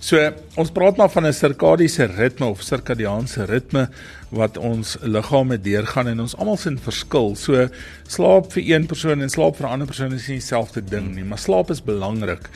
So 0.00 0.20
ons 0.60 0.72
praat 0.74 0.96
maar 0.96 1.10
van 1.12 1.26
'n 1.26 1.32
sirkadiese 1.32 2.06
ritme 2.16 2.46
of 2.46 2.62
sirkadiaanse 2.62 3.44
ritme 3.44 3.88
wat 4.30 4.56
ons 4.56 4.96
liggame 5.02 5.60
deurgaan 5.60 6.08
en 6.08 6.20
ons 6.20 6.36
almal 6.36 6.56
sien 6.56 6.78
verskil. 6.78 7.36
So 7.36 7.68
slaap 8.08 8.52
vir 8.52 8.62
een 8.74 8.86
persoon 8.86 9.22
en 9.22 9.30
slaap 9.30 9.56
vir 9.56 9.66
'n 9.66 9.72
ander 9.72 9.86
persoon 9.86 10.12
is 10.12 10.28
nie 10.28 10.38
dieselfde 10.38 10.84
ding 10.84 11.14
nie, 11.14 11.24
maar 11.24 11.38
slaap 11.38 11.70
is 11.70 11.82
belangrik. 11.82 12.50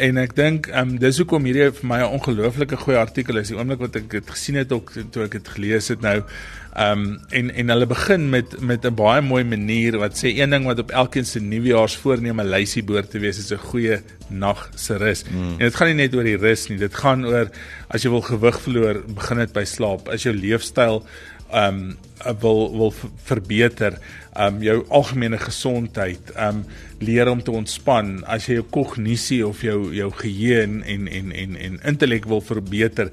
En 0.00 0.16
ek 0.16 0.32
dink 0.34 0.66
ehm 0.70 0.94
um, 0.94 0.98
dis 0.98 1.18
hoekom 1.20 1.44
hierdie 1.44 1.72
vir 1.76 1.86
my 1.86 1.98
'n 2.00 2.14
ongelooflike 2.16 2.76
goeie 2.76 2.98
artikel 2.98 3.36
is. 3.36 3.48
Die 3.48 3.56
oomblik 3.56 3.80
wat 3.80 3.96
ek 3.96 4.10
dit 4.10 4.30
gesien 4.30 4.56
het 4.56 4.72
ook 4.72 4.92
toe 5.12 5.24
ek 5.24 5.32
dit 5.32 5.48
gelees 5.48 5.88
het 5.88 6.00
nou 6.00 6.22
ehm 6.70 6.92
um, 6.92 7.20
en 7.30 7.50
en 7.50 7.68
hulle 7.68 7.86
begin 7.86 8.28
met 8.30 8.60
met 8.60 8.84
'n 8.86 8.94
baie 8.94 9.22
mooi 9.22 9.44
manier 9.44 9.98
wat 9.98 10.14
sê 10.14 10.28
een 10.38 10.50
ding 10.50 10.64
wat 10.64 10.78
op 10.78 10.90
elkeen 10.90 11.26
se 11.26 11.40
nuwejaarsvoorneme 11.40 12.44
lysie 12.44 12.82
behoort 12.82 13.10
te 13.10 13.18
wees 13.18 13.38
is 13.38 13.50
'n 13.52 13.58
goeie 13.58 14.00
nag 14.28 14.70
se 14.74 14.96
rus. 14.96 15.24
Mm. 15.24 15.50
En 15.50 15.58
dit 15.58 15.74
gaan 15.74 15.86
nie 15.86 15.94
net 15.94 16.14
oor 16.14 16.24
die 16.24 16.36
rus 16.36 16.68
nie, 16.68 16.78
dit 16.78 16.94
gaan 16.94 17.26
oor 17.26 17.50
as 17.88 18.02
jy 18.02 18.10
wil 18.10 18.22
gewig 18.22 18.60
verloor, 18.60 19.02
begin 19.06 19.38
dit 19.38 19.52
by 19.52 19.64
slaap. 19.64 20.08
As 20.08 20.22
jou 20.22 20.34
leefstyl 20.34 21.04
ehm 21.50 21.74
um, 21.74 21.96
wil 22.40 22.76
wil 22.76 22.92
verbeter, 23.24 23.98
um, 24.36 24.62
jou 24.62 24.84
algemene 24.88 25.38
gesondheid, 25.38 26.32
um, 26.36 26.64
leer 26.98 27.30
om 27.30 27.42
te 27.42 27.50
ontspan, 27.50 28.20
as 28.28 28.46
jy 28.46 28.60
jou 28.60 28.66
kognisie 28.70 29.40
of 29.46 29.62
jou 29.64 29.94
jou 29.96 30.10
geheue 30.20 30.62
en 30.62 30.82
en 30.82 31.08
en 31.08 31.32
en, 31.32 31.56
en 31.56 31.78
intellek 31.92 32.28
wil 32.28 32.42
verbeter, 32.44 33.10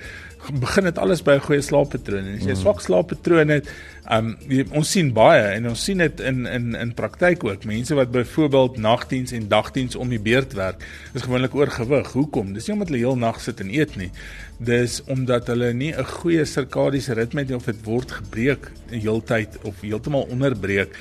begin 0.53 0.87
dit 0.87 0.97
alles 0.97 1.21
by 1.23 1.35
'n 1.35 1.45
goeie 1.47 1.61
slaappatroon. 1.61 2.25
En 2.25 2.35
as 2.35 2.45
jy 2.45 2.51
'n 2.51 2.55
swak 2.55 2.81
slaappatroon 2.81 3.49
het, 3.49 3.67
um 4.11 4.37
jy, 4.47 4.65
ons 4.71 4.91
sien 4.91 5.11
baie 5.13 5.41
en 5.55 5.67
ons 5.67 5.83
sien 5.83 5.97
dit 5.97 6.19
in 6.19 6.45
in 6.45 6.75
in 6.75 6.93
praktyk 6.93 7.43
ook. 7.43 7.65
Mense 7.65 7.95
wat 7.95 8.11
byvoorbeeld 8.11 8.77
nagdiens 8.77 9.31
en 9.31 9.47
dagdiens 9.47 9.95
om 9.95 10.09
die 10.09 10.19
beurt 10.19 10.53
werk, 10.53 10.83
is 11.13 11.21
gewoonlik 11.21 11.55
oorgewig. 11.55 12.11
Hoekom? 12.11 12.53
Dis 12.53 12.67
nie 12.67 12.73
omdat 12.73 12.87
hulle 12.87 13.03
heel 13.03 13.17
nag 13.17 13.41
sit 13.41 13.59
en 13.59 13.69
eet 13.69 13.95
nie. 13.95 14.11
Dis 14.59 15.03
omdat 15.03 15.47
hulle 15.47 15.73
nie 15.73 15.93
'n 15.93 16.05
goeie 16.05 16.45
sirkadiese 16.45 17.13
ritme 17.13 17.41
het 17.41 17.51
of 17.51 17.65
dit 17.65 17.83
word 17.83 18.11
gebreek 18.11 18.71
heeltyd 18.91 19.57
of 19.63 19.81
heeltemal 19.81 20.27
onderbreek 20.29 20.95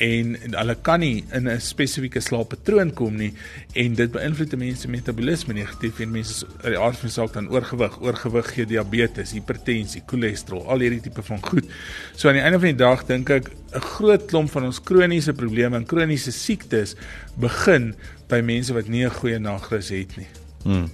en 0.00 0.36
hulle 0.40 0.74
kan 0.80 1.02
nie 1.02 1.24
in 1.36 1.48
'n 1.48 1.60
spesifieke 1.60 2.20
slaappatroon 2.20 2.92
kom 2.96 3.16
nie 3.16 3.32
en 3.74 3.94
dit 3.94 4.10
beïnvloed 4.10 4.56
mense 4.56 4.88
metabolisme 4.88 5.54
negatief 5.54 6.00
en 6.00 6.10
mense 6.10 6.46
uit 6.62 6.72
die 6.72 6.78
aard 6.78 6.98
van 6.98 7.10
saak 7.10 7.32
dan 7.32 7.50
oorgewig, 7.50 8.00
oorgewig 8.00 8.54
gee 8.54 8.66
diabetes, 8.66 9.32
hipertensie, 9.32 10.02
cholesterol, 10.06 10.64
al 10.66 10.80
hierdie 10.80 11.00
tipe 11.00 11.22
van 11.22 11.42
goed. 11.42 11.68
So 12.16 12.28
aan 12.28 12.34
die 12.34 12.42
einde 12.42 12.58
van 12.58 12.72
die 12.72 12.84
dag 12.84 13.04
dink 13.06 13.30
ek 13.30 13.50
'n 13.74 13.80
groot 13.80 14.26
klomp 14.26 14.50
van 14.50 14.64
ons 14.64 14.80
kroniese 14.80 15.32
probleme 15.32 15.76
en 15.76 15.86
kroniese 15.86 16.32
siektes 16.32 16.96
begin 17.36 17.94
by 18.28 18.40
mense 18.40 18.72
wat 18.72 18.88
nie 18.88 19.04
'n 19.04 19.10
goeie 19.10 19.38
nagrus 19.38 19.88
het 19.88 20.16
nie. 20.16 20.28
Hmm. 20.62 20.90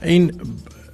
En 0.00 0.30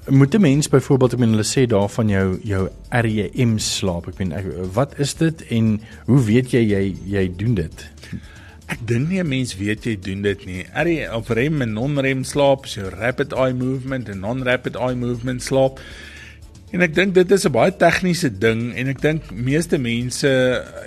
moet 0.09 0.35
'n 0.35 0.41
mens 0.41 0.69
byvoorbeeld 0.69 1.13
ek 1.13 1.19
meen 1.19 1.31
hulle 1.31 1.45
sê 1.45 1.67
daarvan 1.67 2.09
jou 2.09 2.39
jou 2.43 2.69
REM 2.91 3.59
slaap. 3.59 4.09
Ek 4.09 4.19
meen 4.19 4.33
ek, 4.33 4.45
wat 4.73 4.99
is 4.99 5.15
dit 5.15 5.47
en 5.47 5.81
hoe 6.05 6.25
weet 6.25 6.51
jy 6.51 6.63
jy 6.69 6.97
jy 7.05 7.33
doen 7.37 7.55
dit? 7.55 7.91
Ek 8.67 8.79
dink 8.85 9.09
nie 9.09 9.21
'n 9.21 9.29
mens 9.29 9.57
weet 9.57 9.85
jy 9.85 9.99
doen 10.01 10.23
dit 10.23 10.47
nie. 10.47 10.67
REM 10.75 11.15
of 11.15 11.29
REM 11.29 11.63
en 11.63 11.73
non-REM 11.73 12.25
slaap, 12.25 12.67
so 12.67 12.89
rapid 12.89 13.33
eye 13.33 13.53
movement 13.53 14.09
en 14.09 14.21
non-rapid 14.21 14.77
eye 14.77 14.95
movement 14.95 15.43
slaap. 15.43 15.81
En 16.71 16.83
ek 16.85 16.95
dink 16.95 17.15
dit 17.15 17.31
is 17.31 17.47
'n 17.47 17.53
baie 17.53 17.73
tegniese 17.73 18.39
ding 18.39 18.75
en 18.77 18.89
ek 18.89 19.01
dink 19.01 19.31
meeste 19.33 19.79
mense 19.79 20.29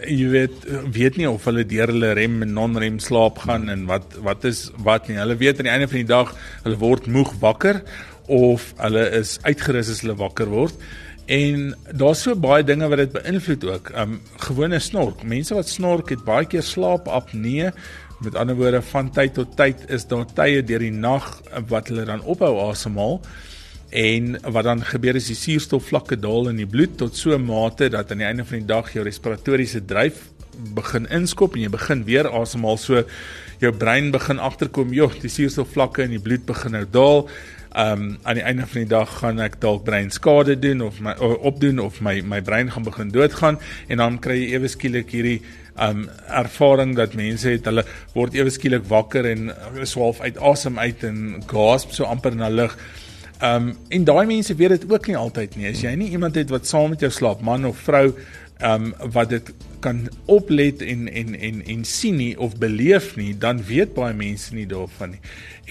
jy 0.08 0.30
weet 0.30 0.54
weet 0.94 1.18
nie 1.18 1.30
of 1.30 1.46
hulle 1.46 1.66
deur 1.66 1.88
hulle 1.88 2.14
REM 2.14 2.42
en 2.42 2.54
non-REM 2.54 3.00
slaap 3.00 3.40
gaan 3.40 3.70
en 3.70 3.86
wat 3.86 4.16
wat 4.22 4.46
is 4.46 4.70
wat 4.78 5.08
nie. 5.08 5.18
Hulle 5.18 5.38
weet 5.38 5.58
aan 5.58 5.66
die 5.66 5.74
einde 5.74 5.88
van 5.88 5.98
die 5.98 6.14
dag 6.14 6.36
hulle 6.64 6.78
word 6.78 7.08
moeg 7.08 7.34
wakker 7.40 7.82
of 8.28 8.74
hulle 8.78 9.06
is 9.22 9.38
uitgerus 9.44 9.90
as 9.90 10.02
hulle 10.06 10.18
wakker 10.20 10.50
word. 10.52 10.76
En 11.32 11.72
daar's 11.96 12.24
so 12.26 12.36
baie 12.36 12.64
dinge 12.64 12.90
wat 12.92 13.04
dit 13.04 13.14
beïnvloed 13.16 13.68
ook. 13.70 13.92
Um 13.96 14.20
gewone 14.48 14.80
snork. 14.80 15.24
Mense 15.24 15.56
wat 15.56 15.70
snork 15.70 16.10
het 16.10 16.26
baie 16.28 16.46
keer 16.46 16.66
slaapapnee. 16.66 17.72
Met 18.22 18.36
ander 18.36 18.56
woorde 18.56 18.82
van 18.82 19.12
tyd 19.12 19.34
tot 19.38 19.56
tyd 19.58 19.88
is 19.90 20.06
daar 20.10 20.26
tye 20.26 20.62
deur 20.64 20.84
die 20.84 20.94
nag 20.94 21.30
wat 21.70 21.90
hulle 21.90 22.06
dan 22.06 22.22
ophou 22.22 22.58
asemhaal 22.70 23.22
en 23.92 24.38
wat 24.52 24.64
dan 24.64 24.84
gebeur 24.88 25.18
is 25.20 25.28
die 25.28 25.36
suurstofvlakke 25.36 26.16
daal 26.24 26.48
in 26.48 26.62
die 26.62 26.68
bloed 26.70 26.94
tot 26.98 27.16
so 27.16 27.36
'n 27.36 27.44
mate 27.44 27.90
dat 27.90 28.12
aan 28.12 28.24
die 28.24 28.26
einde 28.28 28.46
van 28.46 28.60
die 28.60 28.68
dag 28.68 28.94
jou 28.94 29.04
respiratoriese 29.04 29.86
dryf 29.86 30.30
begin 30.76 31.08
inskop 31.10 31.56
en 31.56 31.62
jy 31.62 31.70
begin 31.70 32.04
weer 32.06 32.30
asemhaal 32.30 32.78
so 32.78 33.04
jou 33.60 33.72
brein 33.72 34.12
begin 34.12 34.40
agterkom 34.40 34.94
joh 34.94 35.12
die 35.22 35.30
suurstofvlakke 35.30 36.04
in 36.04 36.16
die 36.16 36.24
bloed 36.24 36.46
begin 36.46 36.72
nou 36.72 36.86
daal 36.92 37.28
um 37.76 38.18
aan 38.24 38.36
die 38.36 38.44
einde 38.44 38.68
van 38.68 38.82
die 38.82 38.90
dag 38.90 39.12
gaan 39.22 39.40
ek 39.40 39.60
dalk 39.64 39.86
breinskade 39.88 40.58
doen 40.60 40.82
of 40.82 41.00
my 41.00 41.14
opdoen 41.40 41.80
of 41.80 42.02
my 42.02 42.20
my 42.22 42.42
brein 42.42 42.72
gaan 42.72 42.84
begin 42.84 43.12
doodgaan 43.16 43.60
en 43.88 44.04
dan 44.04 44.20
kry 44.20 44.36
jy 44.42 44.58
ewe 44.58 44.68
skielik 44.68 45.14
hierdie 45.16 45.40
um 45.80 46.10
ervaring 46.28 46.96
dat 46.96 47.16
mense 47.16 47.48
het 47.50 47.70
hulle 47.70 47.86
word 48.14 48.36
ewe 48.36 48.52
skielik 48.52 48.84
wakker 48.92 49.30
en 49.30 49.54
swaalf 49.88 50.20
uit 50.22 50.38
asem 50.38 50.80
uit 50.80 51.04
en 51.08 51.40
gasp 51.48 51.96
so 51.96 52.04
amper 52.04 52.36
na 52.36 52.50
lug. 52.50 52.76
Um 53.42 53.74
en 53.90 54.04
daai 54.06 54.26
mense 54.30 54.56
weet 54.56 54.76
dit 54.76 54.86
ook 54.92 55.08
nie 55.10 55.18
altyd 55.18 55.56
nie. 55.58 55.72
As 55.72 55.82
jy 55.82 55.96
nie 55.98 56.12
iemand 56.14 56.38
het 56.38 56.54
wat 56.54 56.70
saam 56.70 56.94
met 56.94 57.02
jou 57.02 57.10
slaap, 57.12 57.42
man 57.42 57.66
of 57.66 57.80
vrou, 57.88 58.12
um 58.62 58.92
wat 59.16 59.32
dit 59.34 59.48
kan 59.82 60.04
oplet 60.30 60.84
en 60.86 61.08
en 61.10 61.34
en 61.34 61.64
en 61.66 61.86
sien 61.86 62.20
nie 62.22 62.36
of 62.38 62.60
beleef 62.62 63.16
nie, 63.18 63.34
dan 63.34 63.64
weet 63.66 63.96
baie 63.98 64.14
mense 64.14 64.54
nie 64.54 64.68
daarvan 64.70 65.16
nie. 65.16 65.24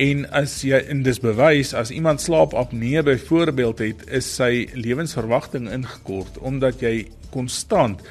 En 0.03 0.25
as 0.35 0.57
jy 0.67 0.81
in 0.91 1.05
dis 1.07 1.23
bewys 1.23 1.71
as 1.79 1.93
iemand 1.95 2.23
slaapapnee 2.25 3.05
byvoorbeeld 3.07 3.85
het, 3.85 4.03
is 4.11 4.27
sy 4.41 4.67
lewensverwagting 4.75 5.71
ingekort 5.71 6.43
omdat 6.43 6.83
jy 6.83 7.07
konstant 7.31 8.03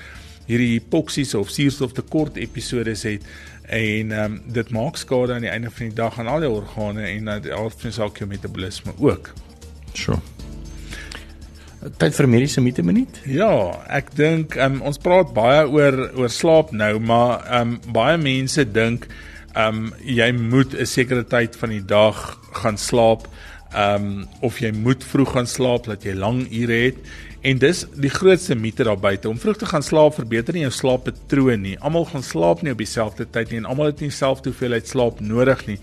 hierdie 0.47 0.77
hipoksies 0.77 1.35
of 1.37 1.51
suurstoftekort 1.53 2.39
episodes 2.39 3.03
het 3.05 3.27
en 3.69 4.15
ehm 4.15 4.39
um, 4.39 4.39
dit 4.49 4.71
maak 4.73 4.97
skade 4.97 5.35
aan 5.35 5.45
die 5.45 5.51
einde 5.51 5.69
van 5.69 5.91
die 5.91 5.99
dag 5.99 6.15
aan 6.19 6.31
al 6.31 6.47
die 6.47 6.49
organe 6.49 7.05
en 7.11 7.29
aan 7.29 7.43
die 7.45 7.53
helfte 7.53 7.91
van 7.91 8.11
jou 8.15 8.27
metabolisme 8.31 8.95
ook. 8.97 9.33
Sure. 9.93 10.19
Tyd 11.79 12.15
vir 12.17 12.27
mediese 12.27 12.61
mite 12.61 12.83
minuut? 12.83 13.21
Ja, 13.23 13.53
ek 13.87 14.11
dink 14.17 14.57
um, 14.59 14.81
ons 14.83 14.99
praat 14.99 15.31
baie 15.35 15.63
oor 15.63 15.95
oor 16.19 16.31
slaap 16.33 16.73
nou, 16.75 16.97
maar 16.99 17.45
um, 17.61 17.77
baie 17.95 18.17
mense 18.19 18.65
dink 18.67 19.07
um, 19.55 19.93
jy 20.03 20.27
moet 20.35 20.75
'n 20.75 20.85
sekere 20.85 21.23
tyd 21.23 21.55
van 21.55 21.69
die 21.69 21.85
dag 21.85 22.19
gaan 22.51 22.77
slaap, 22.77 23.29
um, 23.71 24.27
of 24.41 24.59
jy 24.59 24.73
moet 24.75 25.03
vroeg 25.03 25.33
gaan 25.37 25.47
slaap 25.47 25.87
dat 25.87 26.03
jy 26.03 26.13
lang 26.13 26.47
ure 26.51 26.83
het. 26.89 26.99
En 27.41 27.57
dis 27.57 27.85
die 27.95 28.11
grootste 28.11 28.55
mite 28.55 28.83
daar 28.83 28.99
buite. 28.99 29.29
Om 29.29 29.39
vroeg 29.39 29.57
te 29.57 29.65
gaan 29.65 29.83
slaap 29.83 30.17
verbeter 30.19 30.53
nie 30.53 30.65
jou 30.65 30.71
slaappatroon 30.75 31.61
nie. 31.61 31.77
Almal 31.79 32.05
gaan 32.05 32.23
slaap 32.23 32.61
nie 32.61 32.73
op 32.75 32.81
dieselfde 32.81 33.23
tyd 33.31 33.51
nie 33.51 33.61
en 33.61 33.65
almal 33.65 33.93
het 33.93 34.01
nie 34.01 34.09
dieselfde 34.09 34.51
hoeveelheid 34.51 34.87
slaap 34.87 35.21
nodig 35.23 35.63
nie 35.67 35.79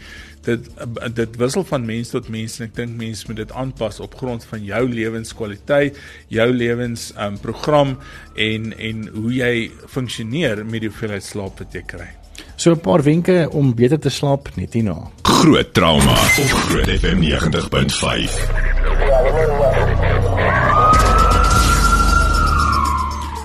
dit 0.47 0.69
dit 1.17 1.39
wissel 1.41 1.65
van 1.69 1.87
mens 1.87 2.13
tot 2.15 2.29
mens 2.33 2.59
en 2.59 2.69
ek 2.69 2.77
dink 2.79 2.97
mense 2.99 3.27
moet 3.29 3.41
dit 3.43 3.53
aanpas 3.53 4.01
op 4.05 4.17
grond 4.19 4.45
van 4.51 4.65
jou 4.65 4.85
lewenskwaliteit, 4.91 5.99
jou 6.33 6.49
lewens 6.53 7.13
um, 7.21 7.39
program 7.43 7.97
en 8.35 8.73
en 8.79 9.09
hoe 9.15 9.33
jy 9.35 9.71
funksioneer 9.93 10.65
met 10.65 10.81
die 10.85 10.93
hoeveelheid 10.93 11.25
slaap 11.25 11.59
wat 11.63 11.75
jy 11.75 11.83
kry. 11.87 12.09
So 12.57 12.73
'n 12.73 12.81
paar 12.81 13.03
wenke 13.03 13.49
om 13.53 13.75
beter 13.75 13.99
te 13.99 14.11
slaap 14.11 14.49
net 14.57 14.73
hierna. 14.73 15.11
Groot 15.23 15.75
trauma 15.75 16.13
op 16.13 16.51
Groot 16.69 16.89
FM 16.89 17.21
90.5. 17.21 19.76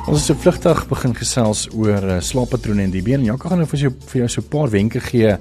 Ons 0.10 0.24
het 0.24 0.32
so 0.32 0.42
vlugtig 0.42 0.80
begin 0.90 1.12
gesels 1.14 1.68
oor 1.78 2.06
uh, 2.10 2.16
slaappatrone 2.26 2.82
en 2.88 2.94
die 2.94 3.04
been. 3.06 3.22
Jakkie 3.28 3.52
gaan 3.52 3.60
nou 3.62 3.68
vir 3.70 3.84
jou 3.84 3.92
vir 4.10 4.22
jou 4.24 4.30
so 4.34 4.42
'n 4.42 4.50
paar 4.50 4.70
wenke 4.74 5.00
gee 5.00 5.36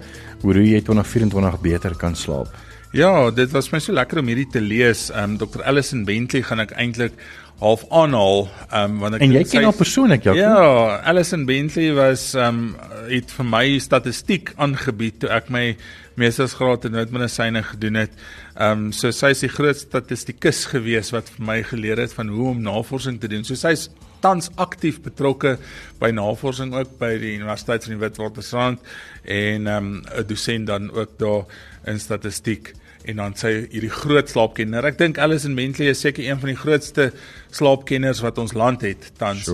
oor 0.44 0.54
hoe 0.54 0.66
jy 0.66 0.80
2024 0.84 1.60
beter 1.60 1.94
kan 1.96 2.14
slaap. 2.14 2.52
Ja, 2.92 3.30
dit 3.30 3.50
was 3.52 3.70
my 3.72 3.78
so 3.78 3.92
lekker 3.92 4.18
om 4.18 4.26
hierdie 4.26 4.50
te 4.50 4.60
lees. 4.60 5.10
Ehm 5.10 5.30
um, 5.30 5.38
Dr. 5.38 5.62
Allison 5.62 6.04
Bentley 6.04 6.42
gaan 6.42 6.60
ek 6.60 6.74
eintlik 6.76 7.12
half 7.60 7.84
aanhaal 7.88 8.48
ehm 8.70 8.90
um, 8.90 8.98
wanneer 8.98 9.20
ek 9.20 9.26
En 9.26 9.32
jy 9.32 9.44
ken 9.44 9.64
haar 9.64 9.78
persoonlik, 9.78 10.24
Jakkie? 10.24 10.42
Ja, 10.42 11.00
Allison 11.08 11.46
Bentley 11.46 11.94
was 11.94 12.34
ehm 12.34 12.58
um, 12.58 12.76
het 13.08 13.32
vir 13.32 13.46
my 13.46 13.78
statistiek 13.78 14.52
aangebied 14.56 15.20
toe 15.20 15.30
ek 15.30 15.48
my 15.48 15.76
meestersgraad 16.20 16.84
in 16.84 16.98
noodmedisyne 16.98 17.62
gedoen 17.62 17.94
het. 17.94 18.12
Ehm 18.58 18.86
um, 18.86 18.92
so 18.92 19.10
sy 19.10 19.32
is 19.32 19.40
die 19.40 19.48
groot 19.48 19.76
statistikus 19.76 20.66
gewees 20.74 21.14
wat 21.16 21.32
vir 21.32 21.46
my 21.46 21.62
geleer 21.62 21.96
het 21.96 22.12
van 22.12 22.28
hoe 22.28 22.50
om 22.50 22.60
navorsing 22.60 23.20
te 23.20 23.28
doen. 23.28 23.44
So 23.44 23.54
sy's 23.54 23.88
tans 24.20 24.50
aktief 24.56 25.00
betrokke 25.02 25.56
by 26.00 26.10
navorsing 26.10 26.74
ook 26.74 26.98
by 26.98 27.14
die 27.18 27.34
Universiteit 27.38 27.84
van 27.84 27.96
die 27.96 28.02
Witwatersrand 28.02 28.80
en 29.24 29.66
ehm, 29.66 29.90
'n 29.94 30.04
um, 30.18 30.26
dosent 30.26 30.66
dan 30.66 30.90
ook 30.90 31.18
daar 31.18 31.44
in 31.86 32.00
statistiek 32.00 32.74
en 33.04 33.16
dan 33.16 33.34
sy 33.36 33.52
hierdie 33.70 33.92
groot 33.92 34.28
slaapkenner. 34.28 34.84
Ek 34.84 34.98
dink 34.98 35.18
Alison 35.18 35.54
Bentley 35.56 35.90
is 35.94 36.02
seker 36.04 36.24
een 36.24 36.40
van 36.40 36.52
die 36.52 36.58
grootste 36.58 37.12
slaapkenners 37.50 38.20
wat 38.24 38.38
ons 38.38 38.52
land 38.52 38.84
het 38.86 39.12
tans. 39.20 39.48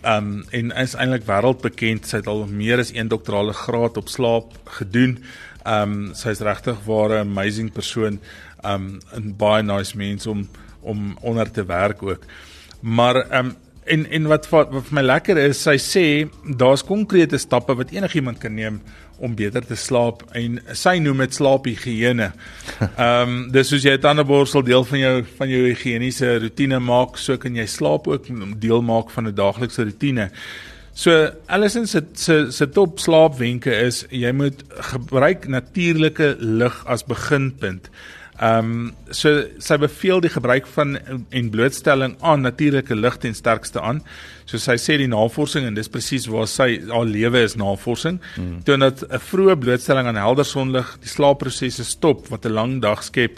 Ehm 0.00 0.28
um, 0.40 0.44
en 0.56 0.72
is 0.80 0.94
eintlik 0.96 1.26
wêreldbekend. 1.28 2.06
Sy 2.08 2.22
het 2.22 2.28
al 2.30 2.46
meer 2.48 2.80
as 2.80 2.92
een 2.94 3.08
doktorale 3.08 3.52
graad 3.52 3.96
op 4.00 4.08
slaap 4.08 4.56
gedoen. 4.80 5.18
Ehm 5.64 5.92
um, 5.92 6.14
sy's 6.14 6.40
regtig 6.40 6.78
'n 6.78 6.86
ware 6.86 7.18
amazing 7.20 7.72
persoon. 7.72 8.20
Ehm 8.62 8.74
um, 8.74 9.00
'n 9.16 9.34
baie 9.36 9.62
nice 9.62 9.96
mens 9.96 10.26
om 10.26 10.48
om 10.80 11.16
onder 11.20 11.50
te 11.50 11.64
werk 11.64 12.02
ook. 12.02 12.24
Maar 12.80 13.16
ehm 13.16 13.46
um, 13.46 13.56
en 13.90 14.06
en 14.10 14.28
wat 14.30 14.48
wat 14.52 14.72
vir 14.72 14.96
my 14.98 15.04
lekker 15.04 15.38
is, 15.42 15.60
sy 15.66 15.76
sê 15.82 16.04
daar's 16.62 16.84
konkrete 16.86 17.38
stappe 17.38 17.76
wat 17.78 17.92
enigiemand 17.94 18.40
kan 18.42 18.54
neem 18.54 18.80
om 19.20 19.34
beter 19.36 19.64
te 19.66 19.76
slaap 19.76 20.22
en 20.38 20.56
sy 20.76 20.96
noem 21.04 21.24
dit 21.26 21.36
slaaphigiëne. 21.36 22.30
Ehm 22.86 23.34
um, 23.34 23.36
dis 23.52 23.68
soos 23.68 23.84
jy 23.84 23.96
'n 23.98 24.04
tandeborsel 24.06 24.64
deel 24.64 24.84
van 24.84 25.00
jou 25.04 25.14
van 25.38 25.52
jou 25.52 25.62
higiëniese 25.68 26.38
rotine 26.46 26.80
maak, 26.80 27.18
so 27.18 27.36
kan 27.36 27.56
jy 27.56 27.66
slaap 27.66 28.08
ook 28.08 28.30
deel 28.60 28.82
maak 28.82 29.10
van 29.10 29.28
'n 29.28 29.34
daaglikse 29.34 29.84
rotine. 29.84 30.30
So 30.94 31.30
Allison 31.48 31.86
se 31.86 32.02
se 32.14 32.50
se 32.52 32.66
top 32.66 32.98
slaapwenke 32.98 33.72
is 33.86 34.04
jy 34.10 34.32
moet 34.32 34.64
gebruik 34.92 35.46
natuurlike 35.48 36.36
lig 36.38 36.84
as 36.86 37.04
beginpunt. 37.04 37.90
Ehm 38.40 38.68
um, 38.72 38.92
so 39.12 39.42
sy 39.60 39.76
beveel 39.76 40.22
die 40.24 40.30
gebruik 40.32 40.68
van 40.72 40.94
en 41.28 41.48
blootstelling 41.52 42.14
aan 42.24 42.40
natuurlike 42.40 42.96
lig 42.96 43.16
ten 43.20 43.34
sterkste 43.36 43.82
aan. 43.84 44.00
So 44.48 44.56
sy 44.56 44.78
sê 44.80 44.96
die 44.96 45.10
navorsing 45.12 45.66
en 45.68 45.76
dis 45.76 45.90
presies 45.92 46.24
waar 46.32 46.48
sy 46.48 46.78
haar 46.88 47.04
lewe 47.04 47.42
is 47.44 47.58
navorsing. 47.60 48.16
Hmm. 48.38 48.62
Toe 48.64 48.78
dat 48.80 49.04
'n 49.04 49.20
vroeë 49.20 49.58
blootstelling 49.60 50.06
aan 50.08 50.16
helder 50.16 50.48
sonlig 50.48 50.96
die 51.02 51.12
slaapprosesse 51.12 51.84
stop 51.84 52.28
wat 52.28 52.46
'n 52.46 52.52
lang 52.52 52.80
dag 52.80 53.02
skep, 53.02 53.36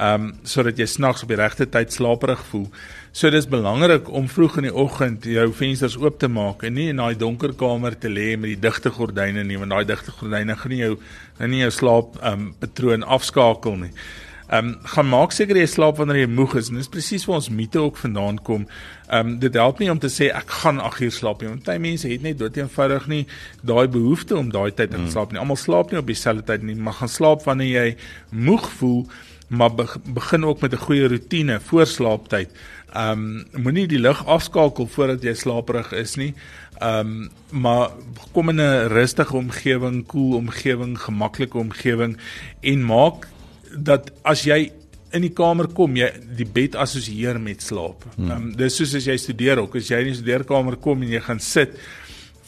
ehm 0.00 0.14
um, 0.14 0.32
sodat 0.42 0.78
jy 0.78 0.86
snags 0.86 1.22
op 1.22 1.28
die 1.28 1.36
regte 1.38 1.66
tyd 1.66 1.92
slaperig 1.92 2.42
voel. 2.50 2.66
So 3.12 3.30
dis 3.30 3.46
belangrik 3.46 4.08
om 4.08 4.28
vroeg 4.28 4.56
in 4.56 4.62
die 4.62 4.74
oggend 4.74 5.24
jou 5.24 5.52
vensters 5.52 5.96
oop 5.96 6.18
te 6.18 6.28
maak 6.28 6.64
en 6.64 6.74
nie 6.74 6.88
in 6.88 6.96
daai 6.96 7.14
donker 7.14 7.52
kamer 7.54 7.94
te 7.98 8.08
lê 8.08 8.36
met 8.36 8.50
die 8.50 8.60
digte 8.68 8.90
gordyne 8.90 9.44
nie, 9.44 9.58
want 9.58 9.70
daai 9.70 9.84
digte 9.84 10.10
gordyne 10.10 10.56
gaan 10.56 10.70
nie 10.70 10.82
jou 10.82 10.96
gaan 11.38 11.50
nie 11.50 11.60
jou 11.60 11.70
slaap 11.70 12.18
ehm 12.22 12.32
um, 12.32 12.54
patroon 12.58 13.02
afskakel 13.02 13.76
nie. 13.76 13.92
Ehm 14.50 14.66
um, 14.66 14.78
gaan 14.82 15.06
maak 15.06 15.30
seker 15.30 15.58
jy 15.60 15.66
slaap 15.70 16.00
wanneer 16.00 16.24
jy 16.24 16.30
moeg 16.34 16.56
is 16.58 16.72
en 16.72 16.78
dis 16.80 16.90
presies 16.90 17.22
waar 17.28 17.38
ons 17.38 17.52
mite 17.54 17.78
ook 17.78 17.98
vandaan 18.02 18.40
kom. 18.42 18.64
Ehm 19.06 19.28
um, 19.28 19.38
dit 19.38 19.54
help 19.54 19.78
nie 19.78 19.90
om 19.92 19.98
te 20.02 20.10
sê 20.10 20.32
ek 20.34 20.50
gaan 20.62 20.80
8 20.82 21.04
uur 21.06 21.14
slaap 21.14 21.44
nie 21.44 21.50
want 21.52 21.68
baie 21.68 21.78
mense 21.78 22.10
het 22.10 22.24
net 22.26 22.40
dood 22.40 22.58
eenvoudig 22.58 23.06
nie 23.12 23.20
daai 23.62 23.86
behoefte 23.86 24.34
om 24.36 24.50
daai 24.50 24.72
tyd 24.74 24.90
in 24.90 24.96
te 24.96 25.06
mm. 25.06 25.12
slaap 25.14 25.30
nie. 25.30 25.38
Almal 25.38 25.60
slaap 25.60 25.94
nie 25.94 26.02
op 26.02 26.10
dieselfde 26.10 26.42
tyd 26.50 26.66
nie, 26.66 26.74
maar 26.74 26.98
gaan 26.98 27.14
slaap 27.14 27.46
wanneer 27.46 27.70
jy 27.76 27.96
moeg 28.30 28.66
voel 28.80 29.04
maar 29.50 29.70
begin 30.04 30.44
ook 30.46 30.60
met 30.60 30.72
'n 30.72 30.84
goeie 30.86 31.08
rotine 31.08 31.60
voor 31.60 31.86
slaaptyd. 31.86 32.50
Ehm 32.92 33.46
um, 33.54 33.62
moenie 33.62 33.86
die 33.86 33.98
lig 33.98 34.26
afskakel 34.26 34.86
voordat 34.86 35.22
jy 35.22 35.34
slaperig 35.34 35.92
is 35.92 36.16
nie. 36.16 36.34
Ehm 36.78 37.06
um, 37.06 37.30
maar 37.50 37.90
kom 38.32 38.48
in 38.48 38.60
'n 38.60 38.88
rustige 38.88 39.36
omgewing, 39.36 40.06
koel 40.06 40.28
cool 40.28 40.38
omgewing, 40.38 40.98
gemaklike 40.98 41.58
omgewing 41.58 42.16
en 42.60 42.84
maak 42.84 43.26
dat 43.76 44.10
as 44.24 44.44
jy 44.46 44.70
in 45.16 45.26
die 45.26 45.32
kamer 45.34 45.70
kom, 45.74 45.96
jy 45.98 46.10
die 46.38 46.46
bed 46.46 46.76
assosieer 46.78 47.40
met 47.42 47.64
slaap. 47.64 48.06
Hmm. 48.16 48.30
Um, 48.30 48.46
dis 48.58 48.78
soos 48.78 48.94
as 48.98 49.08
jy 49.10 49.16
studeer 49.18 49.62
ook, 49.62 49.80
as 49.80 49.90
jy 49.90 50.04
in 50.04 50.12
die 50.12 50.20
studeerkamer 50.20 50.78
kom 50.82 51.02
en 51.02 51.10
jy 51.16 51.22
gaan 51.24 51.42
sit 51.42 51.76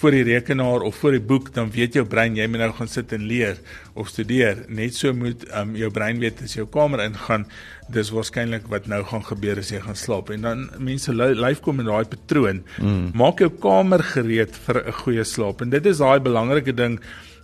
voor 0.02 0.16
die 0.16 0.24
rekenaar 0.26 0.82
of 0.82 0.96
voor 0.98 1.14
die 1.14 1.22
boek, 1.22 1.52
dan 1.54 1.68
weet 1.70 1.94
jou 1.94 2.02
brein 2.10 2.34
jy 2.34 2.48
moet 2.50 2.64
nou 2.64 2.72
gaan 2.74 2.90
sit 2.90 3.12
en 3.14 3.22
leer 3.30 3.58
of 3.94 4.08
studeer. 4.10 4.64
Net 4.66 4.96
so 4.98 5.14
moet 5.14 5.44
um, 5.54 5.76
jou 5.78 5.90
brein 5.94 6.18
weet 6.22 6.42
as 6.42 6.56
jy 6.56 6.64
jou 6.64 6.70
kamer 6.74 7.04
ingaan, 7.04 7.46
dis 7.94 8.10
waarskynlik 8.10 8.66
wat 8.72 8.88
nou 8.90 9.02
gaan 9.06 9.22
gebeur 9.28 9.60
as 9.62 9.70
jy 9.70 9.78
gaan 9.84 9.98
slaap. 9.98 10.32
En 10.34 10.48
dan 10.48 10.64
mense 10.82 11.14
lyf 11.14 11.62
kom 11.62 11.82
in 11.82 11.90
daai 11.90 12.08
patroon. 12.10 12.64
Hmm. 12.80 13.12
Maak 13.18 13.44
jou 13.44 13.50
kamer 13.62 14.02
gereed 14.14 14.58
vir 14.66 14.82
'n 14.82 14.98
goeie 15.04 15.24
slaap. 15.24 15.62
En 15.62 15.70
dit 15.70 15.86
is 15.86 16.02
daai 16.02 16.18
belangrike 16.18 16.74
ding 16.74 16.98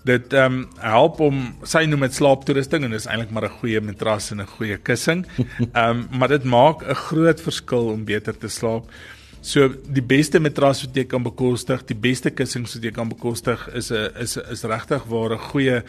dit 0.08 0.32
ehm 0.36 0.56
um, 0.58 0.64
help 0.80 1.20
om 1.24 1.44
sy 1.68 1.84
noem 1.88 2.06
dit 2.06 2.16
slaaptoerusting 2.16 2.86
en 2.86 2.96
dis 2.96 3.06
eintlik 3.06 3.30
maar 3.34 3.48
'n 3.48 3.58
goeie 3.60 3.80
matras 3.80 4.30
en 4.32 4.40
'n 4.40 4.54
goeie 4.56 4.78
kussing. 4.78 5.26
Ehm 5.38 5.90
um, 5.90 6.08
maar 6.18 6.28
dit 6.28 6.44
maak 6.44 6.82
'n 6.82 6.94
groot 6.94 7.40
verskil 7.40 7.92
om 7.94 8.04
beter 8.04 8.38
te 8.38 8.48
slaap. 8.48 8.90
So 9.40 9.68
die 9.86 10.02
beste 10.02 10.40
matras 10.40 10.82
wat 10.82 10.96
jy 10.96 11.04
kan 11.04 11.22
bekostig, 11.22 11.84
die 11.86 11.96
beste 11.96 12.30
kussings 12.30 12.74
wat 12.74 12.84
jy 12.84 12.90
kan 12.90 13.08
bekostig 13.08 13.68
is 13.74 13.90
'n 13.92 14.10
is 14.18 14.36
is 14.36 14.64
regtig 14.64 15.04
waar 15.06 15.32
'n 15.32 15.48
goeie 15.50 15.82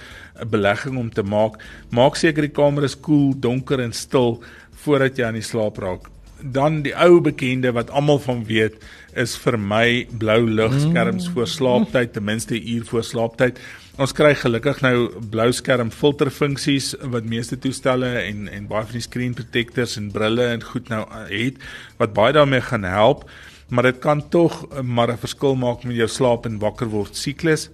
belegging 0.49 0.97
om 0.97 1.09
te 1.09 1.23
maak. 1.23 1.57
Maak 1.89 2.15
seker 2.15 2.41
die 2.41 2.55
kamer 2.61 2.83
is 2.83 2.95
koel, 2.95 3.31
cool, 3.31 3.39
donker 3.39 3.79
en 3.79 3.93
stil 3.93 4.43
voordat 4.83 5.17
jy 5.17 5.25
aan 5.25 5.39
die 5.39 5.41
slaap 5.41 5.77
raak. 5.77 6.09
Dan 6.41 6.81
die 6.81 6.95
ou 6.95 7.19
bekende 7.21 7.71
wat 7.71 7.89
almal 7.89 8.19
van 8.19 8.45
weet 8.45 8.75
is 9.15 9.35
vir 9.37 9.57
my 9.57 10.07
blou 10.19 10.47
ligskerms 10.47 11.27
mm. 11.27 11.33
voor 11.33 11.47
slaaptyd, 11.47 12.13
ten 12.13 12.23
minste 12.23 12.55
'n 12.55 12.67
uur 12.67 12.85
voor 12.85 13.03
slaaptyd. 13.03 13.59
Ons 13.99 14.13
kry 14.15 14.29
gelukkig 14.31 14.77
nou 14.79 15.09
blou 15.27 15.49
skerm 15.51 15.89
filterfunksies 15.91 16.93
wat 17.11 17.25
meeste 17.27 17.57
toestelle 17.59 18.13
en 18.21 18.45
en 18.47 18.67
baie 18.69 18.85
van 18.87 18.95
die 18.95 19.03
screen 19.03 19.33
protectors 19.35 19.97
en 19.99 20.05
brille 20.15 20.45
en 20.53 20.63
goed 20.63 20.87
nou 20.87 21.01
uh, 21.03 21.25
het 21.27 21.57
wat 21.99 22.13
baie 22.15 22.31
daarmee 22.37 22.63
gaan 22.63 22.87
help. 22.87 23.25
maar 23.69 23.83
dit 23.83 23.99
kan 23.99 24.21
tog 24.29 24.65
maar 24.83 25.11
'n 25.11 25.17
verskil 25.17 25.55
maak 25.55 25.83
met 25.83 25.95
jou 25.95 26.07
slaap 26.07 26.45
en 26.45 26.59
wakker 26.59 26.87
word 26.87 27.15
siklus. 27.15 27.69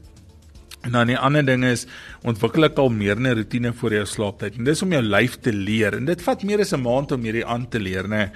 En 0.83 0.91
dan 0.91 1.07
die 1.07 1.17
ander 1.17 1.45
ding 1.45 1.63
is 1.63 1.85
ontwikkel 2.23 2.63
ek 2.65 2.77
al 2.77 2.89
meer 2.89 3.15
'n 3.19 3.35
rotine 3.37 3.73
vir 3.73 3.93
jou 3.93 4.05
slaaptyd. 4.05 4.57
En 4.57 4.63
dis 4.63 4.81
om 4.81 4.91
jou 4.91 5.01
lyf 5.01 5.39
te 5.39 5.53
leer. 5.53 5.95
En 5.95 6.05
dit 6.05 6.21
vat 6.21 6.43
meer 6.43 6.59
as 6.59 6.73
'n 6.73 6.81
maand 6.81 7.11
om 7.11 7.21
hierdie 7.21 7.45
aan 7.45 7.69
te 7.69 7.79
leer, 7.79 8.07
nê. 8.07 8.31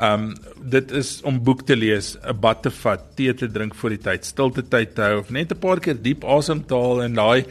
Um 0.00 0.30
dit 0.72 0.92
is 0.96 1.18
om 1.28 1.42
boek 1.44 1.66
te 1.68 1.76
lees, 1.76 2.16
'n 2.16 2.40
bad 2.40 2.62
te 2.62 2.70
vat, 2.70 3.02
tee 3.16 3.34
te 3.34 3.46
drink 3.46 3.74
voor 3.74 3.90
die 3.90 4.00
tyd, 4.00 4.24
stilte 4.24 4.62
tyd 4.62 4.94
te 4.94 5.02
hou 5.02 5.18
of 5.20 5.30
net 5.30 5.52
'n 5.52 5.60
paar 5.60 5.80
keer 5.80 5.98
diep 6.02 6.24
asem 6.24 6.64
te 6.64 6.74
haal 6.74 7.02
en 7.02 7.14
daai 7.14 7.44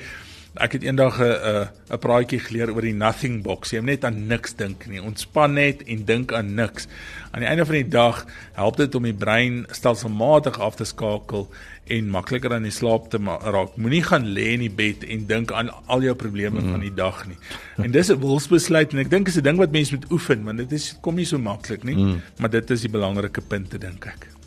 ek 0.60 0.76
het 0.76 0.84
eendag 0.84 1.20
'n 1.20 1.24
'n 1.24 1.68
'n 1.94 2.00
praatjie 2.00 2.40
geleer 2.40 2.74
oor 2.74 2.82
die 2.82 2.94
nothing 2.94 3.42
box. 3.44 3.72
Jy 3.72 3.80
moet 3.80 3.86
net 3.86 4.06
aan 4.06 4.28
niks 4.28 4.56
dink 4.56 4.88
nie. 4.88 5.02
Ontspan 5.02 5.54
net 5.54 5.84
en 5.84 6.06
dink 6.06 6.34
aan 6.34 6.54
niks. 6.54 6.88
Aan 7.32 7.40
die 7.40 7.50
einde 7.50 7.66
van 7.66 7.76
die 7.76 7.88
dag 7.88 8.26
help 8.54 8.78
dit 8.78 8.96
om 8.96 9.04
die 9.04 9.14
brein 9.14 9.66
stelselmatig 9.72 10.60
af 10.60 10.76
te 10.76 10.86
skakel 10.86 11.48
en 11.88 12.10
makliker 12.10 12.54
aan 12.54 12.68
die 12.68 12.72
slaap 12.72 13.10
te 13.10 13.18
raak. 13.26 13.76
Moenie 13.76 14.04
gaan 14.04 14.26
lê 14.26 14.54
in 14.54 14.60
die 14.60 14.74
bed 14.74 15.04
en 15.04 15.26
dink 15.26 15.52
aan 15.52 15.72
al 15.86 16.02
jou 16.02 16.16
probleme 16.16 16.62
mm. 16.62 16.72
van 16.72 16.80
die 16.80 16.94
dag 16.94 17.28
nie. 17.28 17.38
En 17.78 17.92
dis 17.92 18.10
'n 18.10 18.20
wilsbesluit 18.20 18.94
en 18.94 19.00
ek 19.00 19.10
dink 19.10 19.28
is 19.28 19.38
'n 19.38 19.44
ding 19.44 19.58
wat 19.58 19.72
mense 19.72 19.94
moet 19.96 20.12
oefen, 20.12 20.44
want 20.44 20.58
dit 20.58 20.72
is 20.72 20.98
kom 21.02 21.16
nie 21.16 21.26
so 21.26 21.38
maklik 21.38 21.84
nie, 21.84 21.96
mm. 21.96 22.22
maar 22.40 22.50
dit 22.50 22.70
is 22.70 22.82
die 22.82 22.90
belangrike 22.90 23.42
punt 23.42 23.70
te 23.70 23.78
dink 23.78 24.06
ek. 24.06 24.39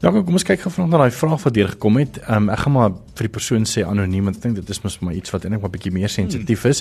Ja, 0.00 0.08
kom 0.16 0.32
ons 0.32 0.46
kyk 0.48 0.62
gou 0.62 0.70
vanaand 0.72 0.94
na 0.94 0.98
daai 1.02 1.12
vraag 1.12 1.42
wat 1.44 1.52
deur 1.52 1.68
gekom 1.74 1.98
het. 2.00 2.14
Ehm 2.22 2.46
um, 2.46 2.52
ek 2.54 2.62
gaan 2.62 2.72
maar 2.72 2.92
vir 3.18 3.26
die 3.26 3.32
persoon 3.34 3.66
sê 3.68 3.82
anoniem 3.84 4.30
want 4.30 4.38
ek 4.38 4.46
dink 4.46 4.56
dit 4.56 4.70
is 4.72 4.80
mos 4.80 4.96
maar 5.04 5.12
iets 5.18 5.34
wat 5.34 5.44
eintlik 5.44 5.60
maar 5.60 5.72
bietjie 5.74 5.92
meer 5.92 6.08
sensitief 6.08 6.64
is. 6.70 6.80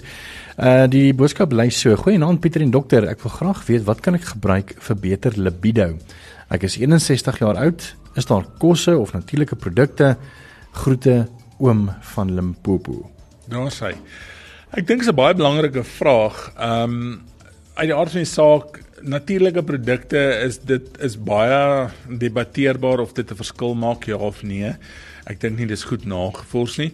Uh 0.56 0.86
die 0.88 1.12
boodskap 1.12 1.52
bly 1.52 1.68
so: 1.70 1.98
"Goeienaand 2.00 2.40
Pieter 2.40 2.64
en 2.64 2.72
dokter, 2.72 3.10
ek 3.12 3.20
wil 3.26 3.34
graag 3.36 3.66
weet 3.68 3.84
wat 3.84 4.00
kan 4.00 4.16
ek 4.16 4.24
gebruik 4.32 4.72
vir 4.88 4.96
beter 4.96 5.36
libido? 5.36 5.90
Ek 6.50 6.64
is 6.64 6.80
61 6.80 7.44
jaar 7.44 7.60
oud. 7.60 7.96
Is 8.16 8.26
daar 8.26 8.48
kosse 8.58 8.96
of 8.98 9.12
natuurlike 9.14 9.56
produkte? 9.56 10.16
Groete 10.72 11.28
oom 11.60 11.90
van 12.16 12.32
Limpopo." 12.36 13.10
Daar 13.52 13.68
sê. 13.68 13.98
Ek 14.72 14.88
dink 14.88 15.04
dit 15.04 15.10
is 15.10 15.12
'n 15.12 15.16
baie 15.16 15.36
belangrike 15.36 15.84
vraag. 15.84 16.54
Ehm 16.56 16.84
um, 16.84 17.22
uit 17.76 17.88
die 17.88 17.96
aard 17.96 18.12
van 18.12 18.24
die 18.24 18.32
saak 18.32 18.80
natuurlike 19.02 19.64
produkte 19.64 20.20
is 20.46 20.60
dit 20.60 20.88
is 21.04 21.16
baie 21.18 21.90
debatteerbaar 22.08 23.00
of 23.00 23.14
dit 23.14 23.32
'n 23.32 23.36
verskil 23.36 23.76
maak 23.76 24.06
ja 24.06 24.16
of 24.16 24.44
nee. 24.44 24.76
Ek 25.26 25.40
dink 25.42 25.58
nie 25.58 25.68
dis 25.68 25.84
goed 25.84 26.06
nagevors 26.06 26.78
nie. 26.78 26.94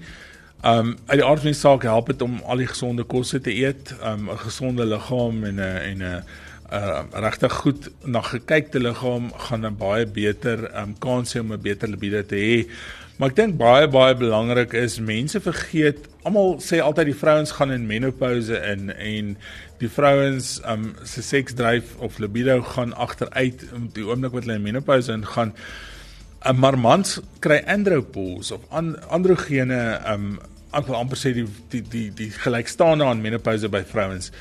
Um 0.63 0.97
uit 1.05 1.19
die 1.19 1.25
aard 1.25 1.39
van 1.39 1.51
die 1.51 1.59
saak 1.59 1.83
help 1.83 2.07
dit 2.07 2.21
om 2.21 2.41
al 2.45 2.57
die 2.57 2.67
gesonde 2.67 3.03
kosse 3.03 3.41
te 3.41 3.53
eet, 3.53 3.93
um 4.03 4.29
'n 4.29 4.37
gesonde 4.37 4.85
liggaam 4.85 5.43
en 5.43 5.55
'n 5.55 5.77
en 5.91 6.01
'n 6.03 6.23
uh 6.73 7.03
regtig 7.11 7.53
goed 7.53 7.89
na 8.03 8.21
gekykte 8.21 8.79
liggaam 8.79 9.31
gaan 9.33 9.65
'n 9.65 9.77
baie 9.77 10.05
beter 10.05 10.71
um 10.81 10.95
kans 10.99 11.35
hê 11.35 11.39
om 11.39 11.53
'n 11.53 11.61
beter 11.61 11.87
libido 11.87 12.23
te 12.23 12.35
hê. 12.35 12.67
Maar 13.15 13.31
ek 13.31 13.35
dink 13.37 13.55
baie 13.55 13.87
baie 13.87 14.15
belangrik 14.19 14.73
is 14.75 14.97
mense 14.99 15.39
vergeet 15.39 16.09
almal 16.27 16.57
sê 16.59 16.81
altyd 16.83 17.13
die 17.13 17.15
vrouens 17.15 17.53
gaan 17.55 17.71
in 17.71 17.85
menopouse 17.87 18.57
in 18.73 18.89
en 18.91 19.29
die 19.79 19.87
vrouens 19.87 20.57
um 20.67 20.89
se 21.07 21.23
seksdryf 21.23 21.93
of 22.03 22.17
libido 22.19 22.57
gaan 22.73 22.91
agteruit 23.05 23.63
om 23.77 23.87
die 23.95 24.03
oomblik 24.03 24.35
wat 24.35 24.43
hulle 24.43 24.57
in 24.59 24.67
menopouse 24.67 25.13
ingaan. 25.13 25.53
Um, 26.43 26.59
maar 26.59 26.75
mans 26.75 27.21
kry 27.39 27.61
andropause 27.71 28.57
of 28.57 28.67
an, 28.75 28.97
androgene 29.07 29.79
um 30.11 30.27
amper 30.75 30.99
amper 30.99 31.21
sê 31.21 31.31
die 31.37 31.47
die 31.71 31.85
die 31.87 32.09
die 32.19 32.29
gelykstaande 32.35 33.07
aan 33.07 33.23
menopouse 33.23 33.71
by 33.71 33.85
vrouens. 33.87 34.33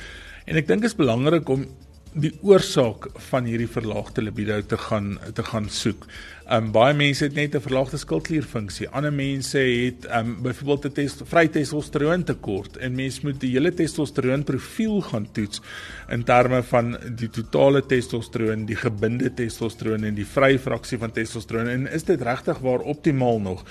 En 0.51 0.59
ek 0.59 0.67
dink 0.67 0.83
dit 0.83 0.91
is 0.91 0.99
belangrik 0.99 1.47
om 1.47 1.63
die 2.15 2.31
oorsaak 2.47 3.09
van 3.29 3.47
hierdie 3.47 3.71
verlaagde 3.71 4.23
libido 4.23 4.61
te 4.67 4.77
gaan 4.79 5.15
te 5.35 5.43
gaan 5.43 5.71
soek. 5.71 6.07
Um 6.45 6.67
baie 6.69 6.93
mense 6.93 7.23
het 7.25 7.33
net 7.33 7.55
'n 7.55 7.61
verlaagde 7.61 7.97
skildklierfunksie. 7.97 8.89
Ander 8.89 9.13
mense 9.13 9.57
het 9.57 10.05
um 10.13 10.41
byvoorbeeld 10.41 10.85
'n 10.85 10.91
test 10.91 11.21
vry 11.25 11.47
testosteron 11.47 12.23
tekort 12.23 12.77
en 12.77 12.95
mens 12.95 13.21
moet 13.21 13.39
die 13.39 13.51
hele 13.51 13.73
testosteron 13.73 14.43
profiel 14.43 15.01
gaan 15.01 15.27
toets 15.31 15.61
in 16.09 16.23
terme 16.23 16.63
van 16.63 16.97
die 17.15 17.29
totale 17.29 17.85
testosteron, 17.85 18.65
die 18.65 18.75
gebinde 18.75 19.33
testosteron 19.33 20.03
en 20.03 20.13
die 20.13 20.25
vrye 20.25 20.59
fraksie 20.59 20.97
van 20.97 21.11
testosteron 21.11 21.67
en 21.67 21.91
is 21.91 22.03
dit 22.03 22.21
regtig 22.21 22.59
waar 22.59 22.79
optimaal 22.79 23.39
nog? 23.39 23.63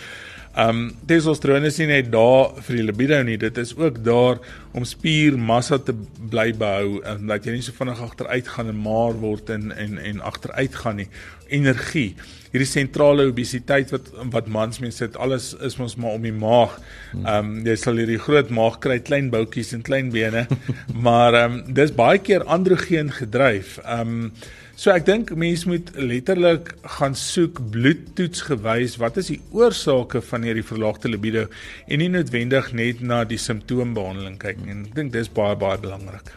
Um 0.54 0.92
testosteron 1.10 1.66
is 1.66 1.80
nie 1.82 1.88
net 1.90 2.12
daar 2.12 2.52
vir 2.62 2.76
die 2.78 2.84
libido 2.86 3.16
nie, 3.26 3.34
dit 3.42 3.56
is 3.58 3.72
ook 3.74 3.96
daar 4.06 4.38
om 4.74 4.86
spiermassa 4.86 5.80
te 5.82 5.94
bly 6.30 6.52
behou 6.58 7.00
en 7.10 7.26
dat 7.26 7.46
jy 7.46 7.56
nie 7.56 7.64
so 7.66 7.74
vinnig 7.74 7.98
agteruit 8.04 8.52
gaan 8.54 8.70
en 8.70 8.78
maar 8.84 9.18
word 9.18 9.50
en 9.50 9.72
en 9.74 9.98
en 9.98 10.22
agteruit 10.22 10.78
gaan 10.78 11.00
nie. 11.02 11.08
Energie. 11.50 12.14
Hierdie 12.54 12.70
sentrale 12.70 13.26
obesiteit 13.32 13.90
wat 13.90 14.12
wat 14.30 14.46
mans 14.46 14.78
mense 14.78 15.02
sit, 15.02 15.18
alles 15.18 15.52
is 15.58 15.74
mos 15.80 15.98
maar 15.98 16.20
om 16.20 16.22
die 16.22 16.34
maag. 16.34 16.78
Um 17.18 17.56
jy 17.66 17.74
sal 17.82 17.98
hierdie 17.98 18.22
groot 18.22 18.54
maag 18.54 18.78
kry, 18.84 19.00
klein 19.02 19.32
boutjies 19.34 19.74
en 19.74 19.82
klein 19.82 20.14
bene, 20.14 20.46
maar 21.06 21.34
um 21.44 21.64
dis 21.74 21.90
baie 21.98 22.22
keer 22.22 22.46
androgeen 22.46 23.10
gedryf. 23.10 23.80
Um 23.82 24.30
So 24.74 24.90
ek 24.90 25.04
dink 25.06 25.28
mense 25.38 25.68
moet 25.70 25.92
letterlik 25.94 26.72
gaan 26.96 27.14
soek 27.14 27.60
bloedtoets 27.70 28.42
gewys 28.48 28.96
wat 28.98 29.20
is 29.22 29.28
die 29.30 29.38
oorsake 29.54 30.18
van 30.26 30.42
hierdie 30.42 30.64
verlaagde 30.66 31.12
libido 31.12 31.44
en 31.86 32.02
nie 32.02 32.08
noodwendig 32.10 32.72
net 32.74 32.98
na 32.98 33.20
die 33.22 33.38
simptoombehandeling 33.38 34.34
kyk 34.42 34.58
nie. 34.64 34.74
Ek 34.88 34.96
dink 34.96 35.14
dis 35.14 35.30
baie 35.30 35.54
baie 35.60 35.78
belangrik. 35.78 36.32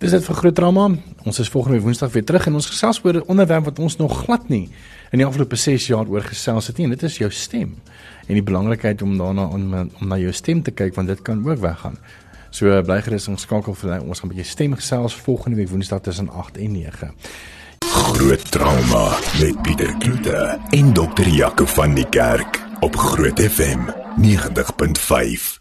Dis 0.00 0.14
dit 0.14 0.24
vir 0.24 0.38
groot 0.38 0.56
drama. 0.56 0.86
Ons 1.28 1.42
is 1.42 1.50
volgende 1.52 1.82
Woensdag 1.82 2.14
weer 2.14 2.24
terug 2.24 2.46
en 2.48 2.60
ons 2.60 2.70
gesels 2.70 3.02
oor 3.04 3.18
'n 3.18 3.26
onderwerp 3.26 3.64
wat 3.64 3.82
ons 3.82 3.98
nog 3.98 4.24
glad 4.24 4.48
nie 4.48 4.70
in 5.10 5.18
die 5.18 5.26
afgelope 5.26 5.56
6 5.56 5.90
jaar 5.90 6.06
oor 6.06 6.22
gesels 6.22 6.68
het 6.68 6.78
nie 6.78 6.84
en 6.84 6.94
dit 6.94 7.02
is 7.02 7.18
jou 7.18 7.30
stem 7.30 7.74
en 8.28 8.34
die 8.34 8.46
belangrikheid 8.46 9.02
om 9.02 9.18
daarna 9.18 9.46
om, 9.50 9.90
om 10.00 10.08
na 10.08 10.16
jou 10.16 10.32
stem 10.32 10.62
te 10.62 10.70
kyk 10.70 10.94
want 10.94 11.08
dit 11.08 11.22
kan 11.22 11.42
ook 11.44 11.58
weggaan. 11.58 11.98
So 12.50 12.82
bly 12.82 12.98
gerus 13.02 13.28
ons 13.30 13.46
skakel 13.46 13.74
vir 13.74 14.00
ons 14.02 14.20
gaan 14.20 14.30
'n 14.30 14.34
bietjie 14.34 14.50
stem 14.50 14.74
gesels 14.74 15.14
volgende 15.14 15.56
week 15.56 15.70
Woensdag 15.70 16.00
tussen 16.00 16.28
8 16.28 16.58
en 16.58 16.72
9. 16.72 17.14
Groot 17.86 18.50
trauma 18.50 19.18
met 19.40 19.62
Pieter 19.62 19.94
Kloete 19.98 20.58
en 20.70 20.92
dokter 20.92 21.28
Jaco 21.28 21.64
van 21.64 21.94
die 21.94 22.08
Kerk 22.08 22.60
op 22.80 22.96
Groot 22.96 23.40
FM 23.40 23.80
90.5. 24.16 25.59